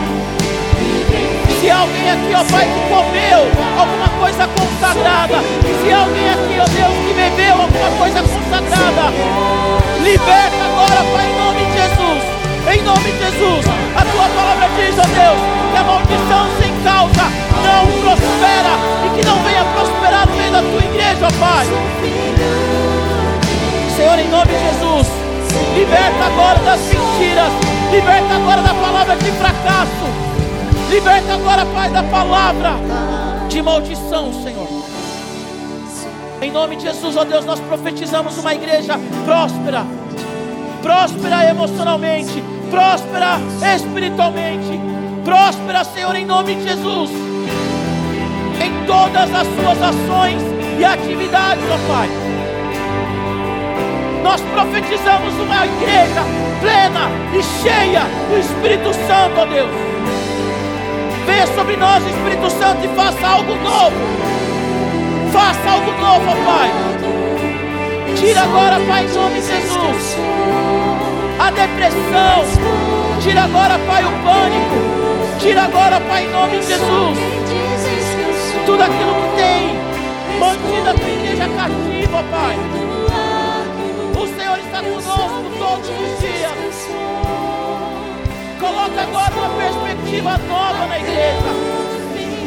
Se 1.59 1.69
alguém 1.69 2.11
aqui, 2.11 2.33
ó 2.35 2.43
Pai, 2.51 2.67
que 2.67 2.89
comeu 2.89 3.39
alguma 3.79 4.09
coisa 4.19 4.47
consagrada, 4.83 5.39
se 5.39 5.93
alguém 5.93 6.29
aqui, 6.29 6.59
ó 6.59 6.65
Deus, 6.67 6.95
que 7.07 7.13
bebeu 7.13 7.55
alguma 7.55 7.89
coisa 7.97 8.19
consagrada, 8.19 9.15
liberta 10.03 10.59
agora, 10.59 10.99
Pai, 11.13 11.25
em 11.31 11.35
nome 11.39 11.63
de 11.63 11.71
Jesus. 11.71 12.23
Em 12.67 12.81
nome 12.81 13.11
de 13.11 13.19
Jesus, 13.19 13.65
a 13.95 14.01
tua 14.03 14.27
palavra 14.35 14.67
diz, 14.75 14.95
ó 14.99 15.07
Deus, 15.07 15.39
que 15.71 15.77
a 15.77 15.83
maldição 15.83 16.47
sem 16.59 16.71
causa 16.83 17.23
não 17.63 17.83
prospera 18.03 18.73
e 19.05 19.15
que 19.15 19.25
não 19.25 19.37
venha 19.43 19.63
prosperar 19.73 20.27
no 20.27 20.35
meio 20.35 20.51
da 20.51 20.61
tua 20.61 20.83
igreja, 20.83 21.27
Pai. 21.39 21.65
Senhor, 23.95 24.19
em 24.19 24.27
nome 24.29 24.51
de 24.51 24.59
Jesus, 24.59 25.07
liberta 25.75 26.25
agora 26.25 26.59
das 26.59 26.81
mentiras, 26.81 27.51
liberta 27.91 28.35
agora 28.35 28.61
da 28.61 28.73
palavra 28.73 29.15
de 29.15 29.31
fracasso, 29.31 30.23
Liberta 30.89 31.33
agora, 31.33 31.65
Pai, 31.73 31.89
da 31.89 32.03
palavra 32.03 32.77
de 33.53 33.61
maldição, 33.61 34.33
Senhor. 34.41 34.67
Em 36.41 36.51
nome 36.51 36.75
de 36.75 36.83
Jesus, 36.83 37.15
ó 37.15 37.23
Deus, 37.23 37.45
nós 37.45 37.59
profetizamos 37.59 38.35
uma 38.39 38.55
igreja 38.55 38.95
próspera, 39.23 39.85
próspera 40.81 41.49
emocionalmente, 41.51 42.43
próspera 42.71 43.37
espiritualmente, 43.75 44.79
próspera, 45.23 45.83
Senhor, 45.83 46.15
em 46.15 46.25
nome 46.25 46.55
de 46.55 46.63
Jesus, 46.63 47.11
em 48.59 48.85
todas 48.87 49.29
as 49.31 49.47
suas 49.47 49.81
ações 49.83 50.41
e 50.79 50.83
atividades, 50.83 51.63
ó 51.69 51.93
Pai. 51.93 52.09
Nós 54.23 54.41
profetizamos 54.41 55.33
uma 55.35 55.65
igreja 55.67 56.23
plena 56.59 57.07
e 57.37 57.43
cheia 57.61 58.01
do 58.29 58.39
Espírito 58.39 58.91
Santo, 59.07 59.39
ó 59.39 59.45
Deus. 59.45 59.92
Venha 61.43 61.55
sobre 61.57 61.75
nós, 61.75 62.01
Espírito 62.05 62.49
Santo, 62.51 62.85
e 62.85 62.87
faça 62.95 63.27
algo 63.27 63.53
novo. 63.55 63.95
Faça 65.33 65.71
algo 65.71 65.91
novo, 65.91 66.45
Pai. 66.45 66.71
Tira 68.15 68.43
agora, 68.43 68.79
Pai, 68.87 69.05
em 69.05 69.13
nome 69.13 69.41
de 69.41 69.47
Jesus, 69.47 70.17
a 71.37 71.51
depressão. 71.51 72.45
Tira 73.21 73.43
agora, 73.43 73.77
Pai, 73.79 74.05
o 74.05 74.11
pânico. 74.23 75.39
Tira 75.39 75.63
agora, 75.63 75.99
Pai, 75.99 76.23
em 76.23 76.31
nome 76.31 76.59
de 76.59 76.65
Jesus, 76.65 77.17
tudo 78.65 78.81
aquilo 78.81 79.13
que 79.13 79.35
tem 79.35 79.75
mantido 80.39 80.89
a 80.89 80.93
tua 80.93 81.09
igreja 81.09 81.49
cativa, 81.49 82.23
Pai. 82.31 82.57
O 84.15 84.27
Senhor 84.39 84.59
está 84.59 84.79
conosco 84.81 85.43
todos 85.59 85.89
os 85.89 86.19
dias. 86.21 86.72
Coloca 88.63 89.01
agora 89.01 89.35
uma 89.35 89.49
perspectiva 89.57 90.37
nova 90.37 90.85
na 90.85 90.97
igreja. 90.97 91.51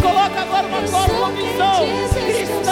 Coloca 0.01 0.41
agora 0.41 0.67
uma 0.67 0.81
nova 0.81 1.33
cristã 1.33 2.66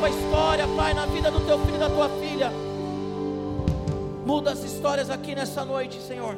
nova 0.00 0.08
história, 0.08 0.66
Pai, 0.78 0.94
na 0.94 1.04
vida 1.04 1.30
do 1.30 1.40
teu 1.40 1.58
filho 1.58 1.76
e 1.76 1.78
da 1.78 1.90
tua 1.90 2.08
filha. 2.08 2.50
Muda 4.24 4.52
as 4.52 4.64
histórias 4.64 5.10
aqui 5.10 5.34
nessa 5.34 5.62
noite, 5.62 6.00
Senhor. 6.00 6.34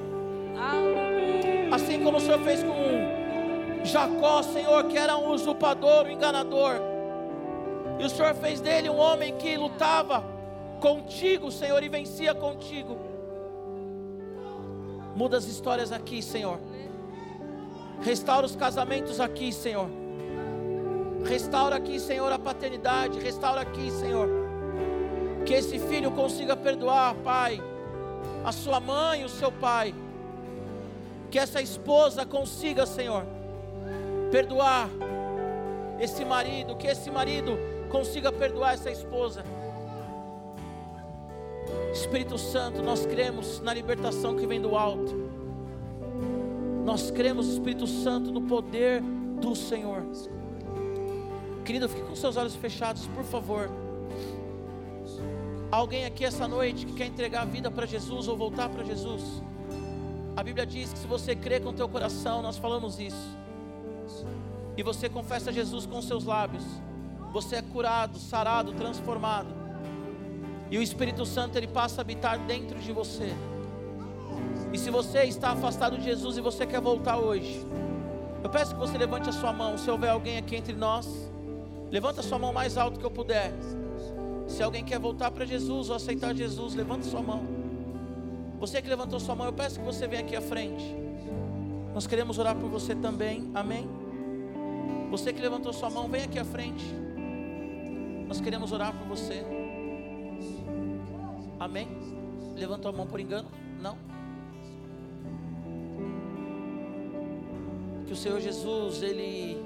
Assim 1.71 2.03
como 2.03 2.19
o 2.19 2.21
Senhor 2.21 2.41
fez 2.41 2.61
com 2.65 3.85
Jacó, 3.85 4.43
Senhor, 4.43 4.85
que 4.89 4.99
era 4.99 5.17
um 5.17 5.31
usurpador, 5.31 6.07
um 6.07 6.11
enganador. 6.11 6.75
E 8.01 8.05
o 8.05 8.11
Senhor 8.11 8.35
fez 8.35 8.61
dele 8.61 8.91
um 8.91 8.97
homem 8.97 9.37
que 9.37 9.57
lutava 9.57 10.25
contigo, 10.81 11.53
Senhor, 11.53 11.81
e 11.85 11.89
vencia 11.89 12.35
contigo. 12.35 12.99
Muda 15.15 15.37
as 15.37 15.45
histórias 15.45 15.93
aqui, 15.93 16.21
Senhor. 16.21 16.59
Restaura 18.01 18.45
os 18.45 18.57
casamentos 18.57 19.21
aqui, 19.21 19.53
Senhor. 19.53 20.02
Restaura 21.25 21.77
aqui, 21.77 21.99
Senhor, 21.99 22.31
a 22.33 22.39
paternidade. 22.39 23.19
Restaura 23.19 23.61
aqui, 23.61 23.91
Senhor. 23.91 24.29
Que 25.47 25.55
esse 25.55 25.79
filho 25.79 26.11
consiga 26.13 26.57
perdoar, 26.57 27.15
Pai, 27.17 27.61
a 28.45 28.53
sua 28.53 28.81
mãe 28.81 29.23
e 29.23 29.25
o 29.25 29.29
seu 29.29 29.51
pai. 29.51 29.95
Que 31.31 31.39
essa 31.39 31.63
esposa 31.63 32.27
consiga, 32.27 32.85
Senhor, 32.87 33.25
perdoar 34.31 34.89
esse 36.01 36.25
marido. 36.25 36.77
Que 36.77 36.89
esse 36.89 37.11
marido 37.11 37.59
consiga 37.91 38.31
perdoar 38.31 38.75
essa 38.75 38.91
esposa. 38.91 39.45
Espírito 41.93 42.39
Santo, 42.39 42.83
nós 42.83 43.07
cremos 43.07 43.61
na 43.61 43.73
libertação 43.73 44.37
que 44.37 44.47
vem 44.47 44.61
do 44.61 44.77
alto. 44.77 45.31
Nós 46.85 47.11
cremos, 47.11 47.49
Espírito 47.49 47.87
Santo, 47.87 48.33
no 48.33 48.43
poder 48.43 49.01
do 49.41 49.55
Senhor. 49.55 50.03
Querido, 51.65 51.89
fique 51.89 52.03
com 52.03 52.15
seus 52.15 52.37
olhos 52.37 52.55
fechados, 52.55 53.07
por 53.09 53.25
favor. 53.25 53.71
Alguém 55.71 56.05
aqui 56.05 56.25
essa 56.25 56.47
noite 56.47 56.85
que 56.85 56.93
quer 56.93 57.07
entregar 57.07 57.43
a 57.43 57.45
vida 57.45 57.71
para 57.71 57.87
Jesus 57.87 58.29
ou 58.29 58.37
voltar 58.37 58.69
para 58.69 58.85
Jesus? 58.85 59.23
A 60.37 60.43
Bíblia 60.43 60.67
diz 60.67 60.93
que 60.93 60.99
se 60.99 61.07
você 61.07 61.35
crê 61.35 61.61
com 61.61 61.73
teu 61.73 61.89
coração, 61.89 62.43
nós 62.43 62.59
falamos 62.59 62.99
isso. 62.99 63.37
E 64.77 64.83
você 64.83 65.09
confessa 65.09 65.53
Jesus 65.53 65.87
com 65.87 66.01
seus 66.03 66.25
lábios 66.25 66.65
você 67.33 67.57
é 67.57 67.63
curado, 67.63 68.19
sarado, 68.19 68.73
transformado. 68.75 69.49
E 70.71 70.77
o 70.77 70.83
Espírito 70.83 71.25
Santo 71.25 71.57
ele 71.57 71.67
passa 71.67 72.01
a 72.01 72.03
habitar 72.03 72.39
dentro 72.41 72.79
de 72.79 72.93
você. 72.93 73.35
E 74.73 74.79
se 74.79 74.91
você 74.91 75.25
está 75.25 75.53
afastado 75.53 75.97
de 75.97 76.05
Jesus 76.05 76.37
e 76.37 76.41
você 76.43 76.67
quer 76.67 76.81
voltar 76.81 77.17
hoje, 77.17 77.67
eu 78.45 78.51
peço 78.51 78.75
que 78.75 78.81
você 78.81 78.99
levante 78.99 79.31
a 79.31 79.33
sua 79.33 79.53
mão. 79.53 79.79
Se 79.79 79.91
houver 79.91 80.11
alguém 80.11 80.37
aqui 80.37 80.55
entre 80.55 80.75
nós, 80.75 81.09
levanta 81.93 82.23
sua 82.23 82.39
mão 82.39 82.53
mais 82.53 82.79
alto 82.79 82.99
que 82.99 83.05
eu 83.05 83.11
puder. 83.11 83.53
Se 84.49 84.63
alguém 84.63 84.83
quer 84.83 84.99
voltar 84.99 85.31
para 85.31 85.45
Jesus 85.45 85.91
ou 85.91 85.97
aceitar 85.97 86.35
Jesus, 86.35 86.75
levanta 86.75 87.05
sua 87.05 87.21
mão. 87.23 87.47
Você 88.59 88.81
que 88.81 88.89
levantou 88.89 89.21
sua 89.21 89.35
mão, 89.35 89.47
eu 89.47 89.53
peço 89.53 89.79
que 89.79 89.85
você 89.85 90.09
venha 90.09 90.23
aqui 90.23 90.35
à 90.35 90.41
frente. 90.41 90.97
Nós 91.95 92.07
queremos 92.07 92.39
orar 92.39 92.57
por 92.57 92.71
você 92.71 92.95
também. 92.95 93.51
Amém. 93.55 93.87
Você 95.11 95.33
que 95.33 95.41
levantou 95.43 95.73
sua 95.73 95.91
mão, 95.91 96.09
vem 96.09 96.23
aqui 96.23 96.39
à 96.39 96.45
frente. 96.45 96.85
Nós 98.27 98.41
queremos 98.41 98.73
orar 98.73 98.95
por 98.95 99.07
você. 99.07 99.45
Amém? 101.61 101.87
Levantou 102.57 102.91
a 102.91 102.95
mão 102.95 103.07
por 103.07 103.21
engano? 103.21 103.49
Não? 103.81 103.99
Que 108.07 108.13
o 108.13 108.17
Senhor 108.17 108.41
Jesus, 108.41 109.03
Ele 109.03 109.63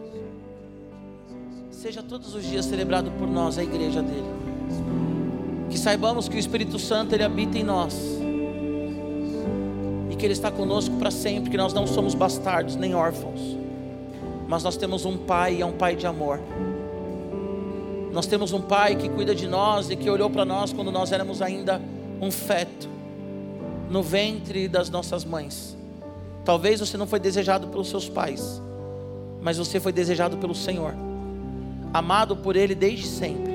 seja 1.87 2.03
todos 2.03 2.35
os 2.35 2.43
dias 2.43 2.65
celebrado 2.65 3.13
por 3.13 3.29
nós, 3.29 3.59
a 3.59 3.63
igreja 3.63 4.03
dele. 4.03 4.27
Que 5.71 5.79
saibamos 5.79 6.29
que 6.29 6.35
o 6.35 6.39
Espírito 6.39 6.81
Santo, 6.81 7.15
Ele 7.15 7.23
habita 7.23 7.57
em 7.57 7.63
nós. 7.63 7.95
E 10.11 10.17
que 10.17 10.27
Ele 10.27 10.33
está 10.33 10.51
conosco 10.51 10.97
para 10.97 11.13
sempre, 11.13 11.49
que 11.49 11.57
nós 11.57 11.73
não 11.73 11.87
somos 11.87 12.13
bastardos 12.13 12.75
nem 12.75 12.93
órfãos. 12.93 13.41
Mas 14.49 14.65
nós 14.65 14.77
temos 14.77 15.05
um 15.05 15.17
Pai 15.17 15.59
e 15.59 15.63
é 15.63 15.67
um 15.67 15.75
Pai 15.75 15.95
de 15.95 16.09
amor. 16.09 16.41
Nós 18.13 18.27
temos 18.27 18.53
um 18.53 18.63
Pai 18.63 18.97
que 18.97 19.09
cuida 19.09 19.33
de 19.33 19.47
nós 19.47 19.89
e 19.89 19.95
que 19.95 20.11
olhou 20.11 20.29
para 20.29 20.45
nós 20.45 20.73
quando 20.73 20.91
nós 20.91 21.13
éramos 21.13 21.41
ainda 21.41 21.81
um 22.21 22.33
feto 22.33 22.89
no 23.89 24.03
ventre 24.03 24.67
das 24.67 24.91
nossas 24.91 25.25
mães. 25.25 25.77
Talvez 26.45 26.81
você 26.81 26.97
não 26.97 27.07
foi 27.07 27.21
desejado 27.21 27.69
pelos 27.69 27.89
seus 27.89 28.09
pais, 28.09 28.61
mas 29.41 29.57
você 29.57 29.79
foi 29.79 29.93
desejado 29.93 30.37
pelo 30.39 30.55
Senhor, 30.55 31.06
amado 31.93 32.37
por 32.37 32.57
Ele 32.57 32.75
desde 32.75 33.07
sempre, 33.07 33.53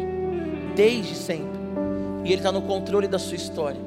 desde 0.76 1.16
sempre, 1.16 1.60
e 2.24 2.28
Ele 2.28 2.36
está 2.36 2.52
no 2.52 2.62
controle 2.62 3.08
da 3.08 3.20
sua 3.20 3.36
história. 3.36 3.80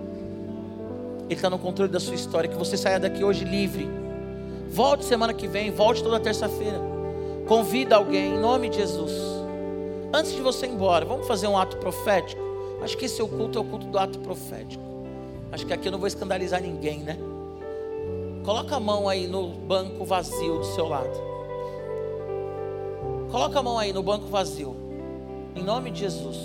Ele 1.25 1.35
está 1.35 1.49
no 1.49 1.59
controle 1.59 1.91
da 1.91 2.01
sua 2.01 2.15
história. 2.15 2.49
Que 2.49 2.57
você 2.57 2.77
saia 2.77 3.01
daqui 3.01 3.25
hoje 3.25 3.45
livre. 3.45 3.89
Volte 4.71 5.05
semana 5.05 5.33
que 5.33 5.47
vem, 5.47 5.71
volte 5.71 6.03
toda 6.03 6.21
terça-feira. 6.21 6.81
Convida 7.47 7.97
alguém 7.97 8.35
em 8.35 8.39
nome 8.39 8.69
de 8.69 8.77
Jesus. 8.77 9.13
Antes 10.13 10.33
de 10.33 10.41
você 10.41 10.67
ir 10.67 10.71
embora, 10.71 11.05
vamos 11.05 11.27
fazer 11.27 11.47
um 11.47 11.57
ato 11.57 11.77
profético. 11.79 12.43
Acho 12.83 12.97
que 12.97 13.07
esse 13.07 13.21
é 13.21 13.25
o 13.25 13.29
culto, 13.29 13.59
é 13.59 13.61
o 13.61 13.65
culto 13.65 13.87
do 13.87 13.99
ato 13.99 14.19
profético. 14.19 14.83
Acho 15.51 15.67
que 15.67 15.73
aqui 15.73 15.89
eu 15.89 15.93
não 15.93 15.99
vou 15.99 16.09
escandalizar 16.09 16.61
ninguém, 16.61 16.99
né? 16.99 17.17
Coloca 18.45 18.77
a 18.77 18.81
mão 18.81 19.09
aí 19.09 19.27
no 19.27 19.49
banco 19.49 20.05
vazio 20.05 20.59
do 20.59 20.65
seu 20.67 20.87
lado. 20.87 21.34
Coloca 23.35 23.59
a 23.59 23.63
mão 23.65 23.77
aí 23.77 23.93
no 23.93 24.01
banco 24.01 24.29
vazio. 24.29 24.77
Em 25.57 25.63
nome 25.65 25.91
de 25.91 25.99
Jesus. 25.99 26.37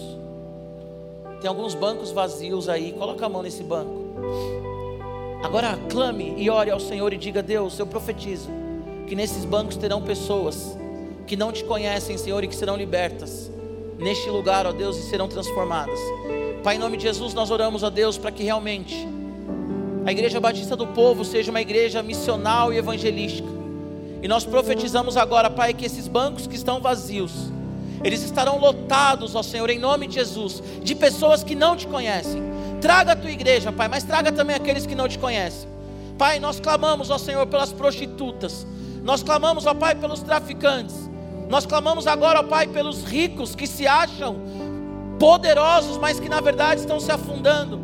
Tem 1.39 1.47
alguns 1.47 1.75
bancos 1.75 2.09
vazios 2.09 2.67
aí. 2.67 2.93
Coloca 2.93 3.23
a 3.27 3.29
mão 3.29 3.43
nesse 3.43 3.61
banco. 3.61 4.15
Agora 5.43 5.77
clame 5.87 6.33
e 6.35 6.49
ore 6.49 6.71
ao 6.71 6.79
Senhor 6.79 7.13
e 7.13 7.17
diga: 7.17 7.43
Deus, 7.43 7.77
eu 7.77 7.85
profetizo 7.85 8.49
que 9.05 9.15
nesses 9.15 9.45
bancos 9.45 9.77
terão 9.77 10.01
pessoas 10.01 10.75
que 11.27 11.35
não 11.35 11.51
te 11.51 11.63
conhecem, 11.63 12.17
Senhor, 12.17 12.43
e 12.43 12.47
que 12.47 12.55
serão 12.55 12.75
libertas 12.75 13.51
neste 13.99 14.27
lugar, 14.27 14.65
ó 14.65 14.71
Deus, 14.71 14.97
e 14.97 15.03
serão 15.03 15.27
transformadas. 15.27 15.99
Pai, 16.63 16.77
em 16.77 16.79
nome 16.79 16.97
de 16.97 17.03
Jesus, 17.03 17.35
nós 17.35 17.51
oramos 17.51 17.83
a 17.83 17.91
Deus 17.91 18.17
para 18.17 18.31
que 18.31 18.41
realmente 18.41 19.07
a 20.07 20.11
Igreja 20.11 20.39
Batista 20.39 20.75
do 20.75 20.87
Povo 20.87 21.23
seja 21.23 21.51
uma 21.51 21.61
igreja 21.61 22.01
missional 22.01 22.73
e 22.73 22.77
evangelística. 22.77 23.58
E 24.21 24.27
nós 24.27 24.45
profetizamos 24.45 25.15
agora, 25.15 25.49
Pai, 25.49 25.73
que 25.73 25.85
esses 25.85 26.07
bancos 26.07 26.45
que 26.45 26.55
estão 26.55 26.81
vazios, 26.81 27.31
eles 28.03 28.21
estarão 28.21 28.59
lotados, 28.59 29.35
ó 29.35 29.43
Senhor, 29.43 29.69
em 29.69 29.79
nome 29.79 30.07
de 30.07 30.15
Jesus, 30.15 30.61
de 30.83 30.95
pessoas 30.95 31.43
que 31.43 31.55
não 31.55 31.75
te 31.75 31.87
conhecem. 31.87 32.41
Traga 32.81 33.13
a 33.13 33.15
tua 33.15 33.31
igreja, 33.31 33.71
Pai, 33.71 33.87
mas 33.87 34.03
traga 34.03 34.31
também 34.31 34.55
aqueles 34.55 34.85
que 34.85 34.95
não 34.95 35.07
te 35.07 35.17
conhecem. 35.17 35.69
Pai, 36.17 36.39
nós 36.39 36.59
clamamos, 36.59 37.09
ó 37.09 37.17
Senhor, 37.17 37.45
pelas 37.47 37.71
prostitutas. 37.71 38.65
Nós 39.03 39.23
clamamos, 39.23 39.65
ó 39.65 39.73
Pai, 39.73 39.95
pelos 39.95 40.21
traficantes. 40.21 41.09
Nós 41.49 41.65
clamamos 41.65 42.07
agora, 42.07 42.41
ó 42.41 42.43
Pai, 42.43 42.67
pelos 42.67 43.03
ricos 43.03 43.55
que 43.55 43.65
se 43.65 43.87
acham 43.87 44.37
poderosos, 45.17 45.97
mas 45.97 46.19
que 46.19 46.29
na 46.29 46.39
verdade 46.39 46.81
estão 46.81 46.99
se 46.99 47.11
afundando 47.11 47.79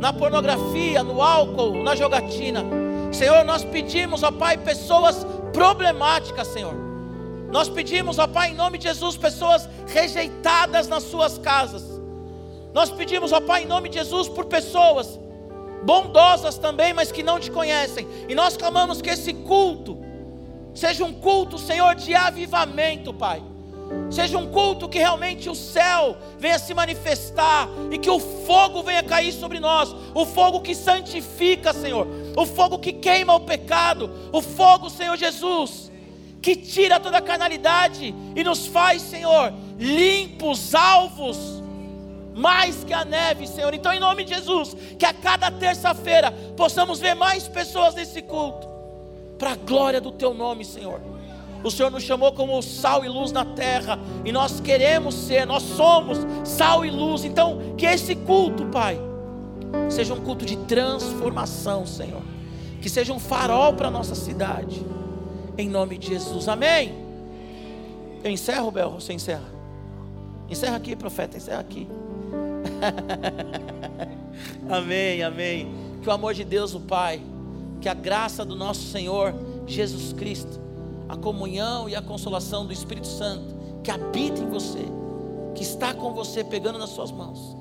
na 0.00 0.12
pornografia, 0.12 1.02
no 1.02 1.22
álcool, 1.22 1.82
na 1.82 1.94
jogatina. 1.94 2.85
Senhor, 3.12 3.44
nós 3.44 3.64
pedimos, 3.64 4.22
ó 4.22 4.30
Pai, 4.30 4.56
pessoas 4.58 5.26
problemáticas, 5.52 6.48
Senhor. 6.48 6.74
Nós 7.50 7.68
pedimos, 7.68 8.18
ó 8.18 8.26
Pai, 8.26 8.50
em 8.50 8.54
nome 8.54 8.78
de 8.78 8.84
Jesus, 8.84 9.16
pessoas 9.16 9.68
rejeitadas 9.86 10.88
nas 10.88 11.04
suas 11.04 11.38
casas. 11.38 11.84
Nós 12.74 12.90
pedimos, 12.90 13.32
ó 13.32 13.40
Pai, 13.40 13.62
em 13.62 13.66
nome 13.66 13.88
de 13.88 13.98
Jesus, 13.98 14.28
por 14.28 14.44
pessoas 14.46 15.18
bondosas 15.84 16.58
também, 16.58 16.92
mas 16.92 17.12
que 17.12 17.22
não 17.22 17.38
te 17.38 17.50
conhecem. 17.50 18.06
E 18.28 18.34
nós 18.34 18.56
clamamos 18.56 19.00
que 19.00 19.10
esse 19.10 19.32
culto 19.32 19.98
seja 20.74 21.04
um 21.04 21.12
culto, 21.12 21.58
Senhor, 21.58 21.94
de 21.94 22.14
avivamento, 22.14 23.14
Pai 23.14 23.42
Seja 24.10 24.38
um 24.38 24.50
culto 24.50 24.88
que 24.88 24.98
realmente 24.98 25.48
o 25.48 25.54
céu 25.54 26.16
venha 26.38 26.58
se 26.58 26.72
manifestar 26.72 27.68
e 27.90 27.98
que 27.98 28.10
o 28.10 28.18
fogo 28.18 28.82
venha 28.82 29.02
cair 29.02 29.32
sobre 29.32 29.58
nós, 29.58 29.94
o 30.14 30.24
fogo 30.24 30.60
que 30.60 30.74
santifica, 30.74 31.72
Senhor, 31.72 32.06
o 32.36 32.46
fogo 32.46 32.78
que 32.78 32.92
queima 32.92 33.34
o 33.34 33.40
pecado, 33.40 34.10
o 34.32 34.40
fogo, 34.40 34.88
Senhor 34.88 35.16
Jesus, 35.16 35.90
que 36.40 36.54
tira 36.54 37.00
toda 37.00 37.18
a 37.18 37.22
carnalidade 37.22 38.14
e 38.34 38.44
nos 38.44 38.66
faz, 38.66 39.02
Senhor, 39.02 39.52
limpos, 39.78 40.74
alvos, 40.74 41.62
mais 42.34 42.84
que 42.84 42.92
a 42.92 43.04
neve, 43.04 43.46
Senhor. 43.46 43.72
Então, 43.74 43.92
em 43.92 43.98
nome 43.98 44.24
de 44.24 44.34
Jesus, 44.34 44.76
que 44.98 45.06
a 45.06 45.12
cada 45.12 45.50
terça-feira 45.50 46.30
possamos 46.56 47.00
ver 47.00 47.14
mais 47.14 47.48
pessoas 47.48 47.94
nesse 47.94 48.22
culto, 48.22 48.68
para 49.38 49.52
a 49.52 49.56
glória 49.56 50.00
do 50.00 50.12
Teu 50.12 50.32
nome, 50.32 50.64
Senhor. 50.64 51.15
O 51.66 51.70
Senhor 51.72 51.90
nos 51.90 52.04
chamou 52.04 52.30
como 52.30 52.62
sal 52.62 53.04
e 53.04 53.08
luz 53.08 53.32
na 53.32 53.44
terra, 53.44 53.98
e 54.24 54.30
nós 54.30 54.60
queremos 54.60 55.16
ser, 55.16 55.44
nós 55.44 55.64
somos 55.64 56.18
sal 56.44 56.84
e 56.84 56.90
luz. 56.92 57.24
Então, 57.24 57.74
que 57.76 57.84
esse 57.84 58.14
culto, 58.14 58.66
Pai, 58.66 58.96
seja 59.90 60.14
um 60.14 60.20
culto 60.20 60.46
de 60.46 60.56
transformação, 60.58 61.84
Senhor. 61.84 62.22
Que 62.80 62.88
seja 62.88 63.12
um 63.12 63.18
farol 63.18 63.72
para 63.72 63.88
a 63.88 63.90
nossa 63.90 64.14
cidade. 64.14 64.80
Em 65.58 65.68
nome 65.68 65.98
de 65.98 66.06
Jesus. 66.06 66.46
Amém. 66.46 66.94
Eu 68.22 68.30
encerro, 68.30 68.70
Bel, 68.70 68.92
você 68.92 69.12
encerra. 69.12 69.50
Encerra 70.48 70.76
aqui, 70.76 70.94
profeta, 70.94 71.36
encerra 71.36 71.62
aqui. 71.62 71.88
amém, 74.70 75.20
amém. 75.20 75.74
Que 76.00 76.08
o 76.08 76.12
amor 76.12 76.32
de 76.32 76.44
Deus, 76.44 76.76
o 76.76 76.80
Pai, 76.80 77.20
que 77.80 77.88
a 77.88 77.94
graça 77.94 78.44
do 78.44 78.54
nosso 78.54 78.82
Senhor 78.82 79.34
Jesus 79.66 80.12
Cristo 80.12 80.64
a 81.08 81.16
comunhão 81.16 81.88
e 81.88 81.94
a 81.94 82.02
consolação 82.02 82.66
do 82.66 82.72
Espírito 82.72 83.06
Santo 83.06 83.54
que 83.82 83.90
habita 83.90 84.40
em 84.40 84.48
você, 84.48 84.84
que 85.54 85.62
está 85.62 85.94
com 85.94 86.12
você, 86.12 86.42
pegando 86.42 86.78
nas 86.78 86.90
suas 86.90 87.12
mãos, 87.12 87.56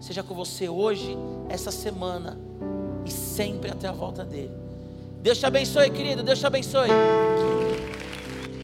seja 0.00 0.22
com 0.22 0.34
você 0.34 0.68
hoje, 0.68 1.16
essa 1.48 1.72
semana 1.72 2.38
e 3.04 3.10
sempre 3.10 3.70
até 3.70 3.88
a 3.88 3.92
volta 3.92 4.24
dele. 4.24 4.52
Deus 5.22 5.38
te 5.38 5.46
abençoe, 5.46 5.90
querido. 5.90 6.22
Deus 6.22 6.38
te 6.38 6.46
abençoe. 6.46 6.88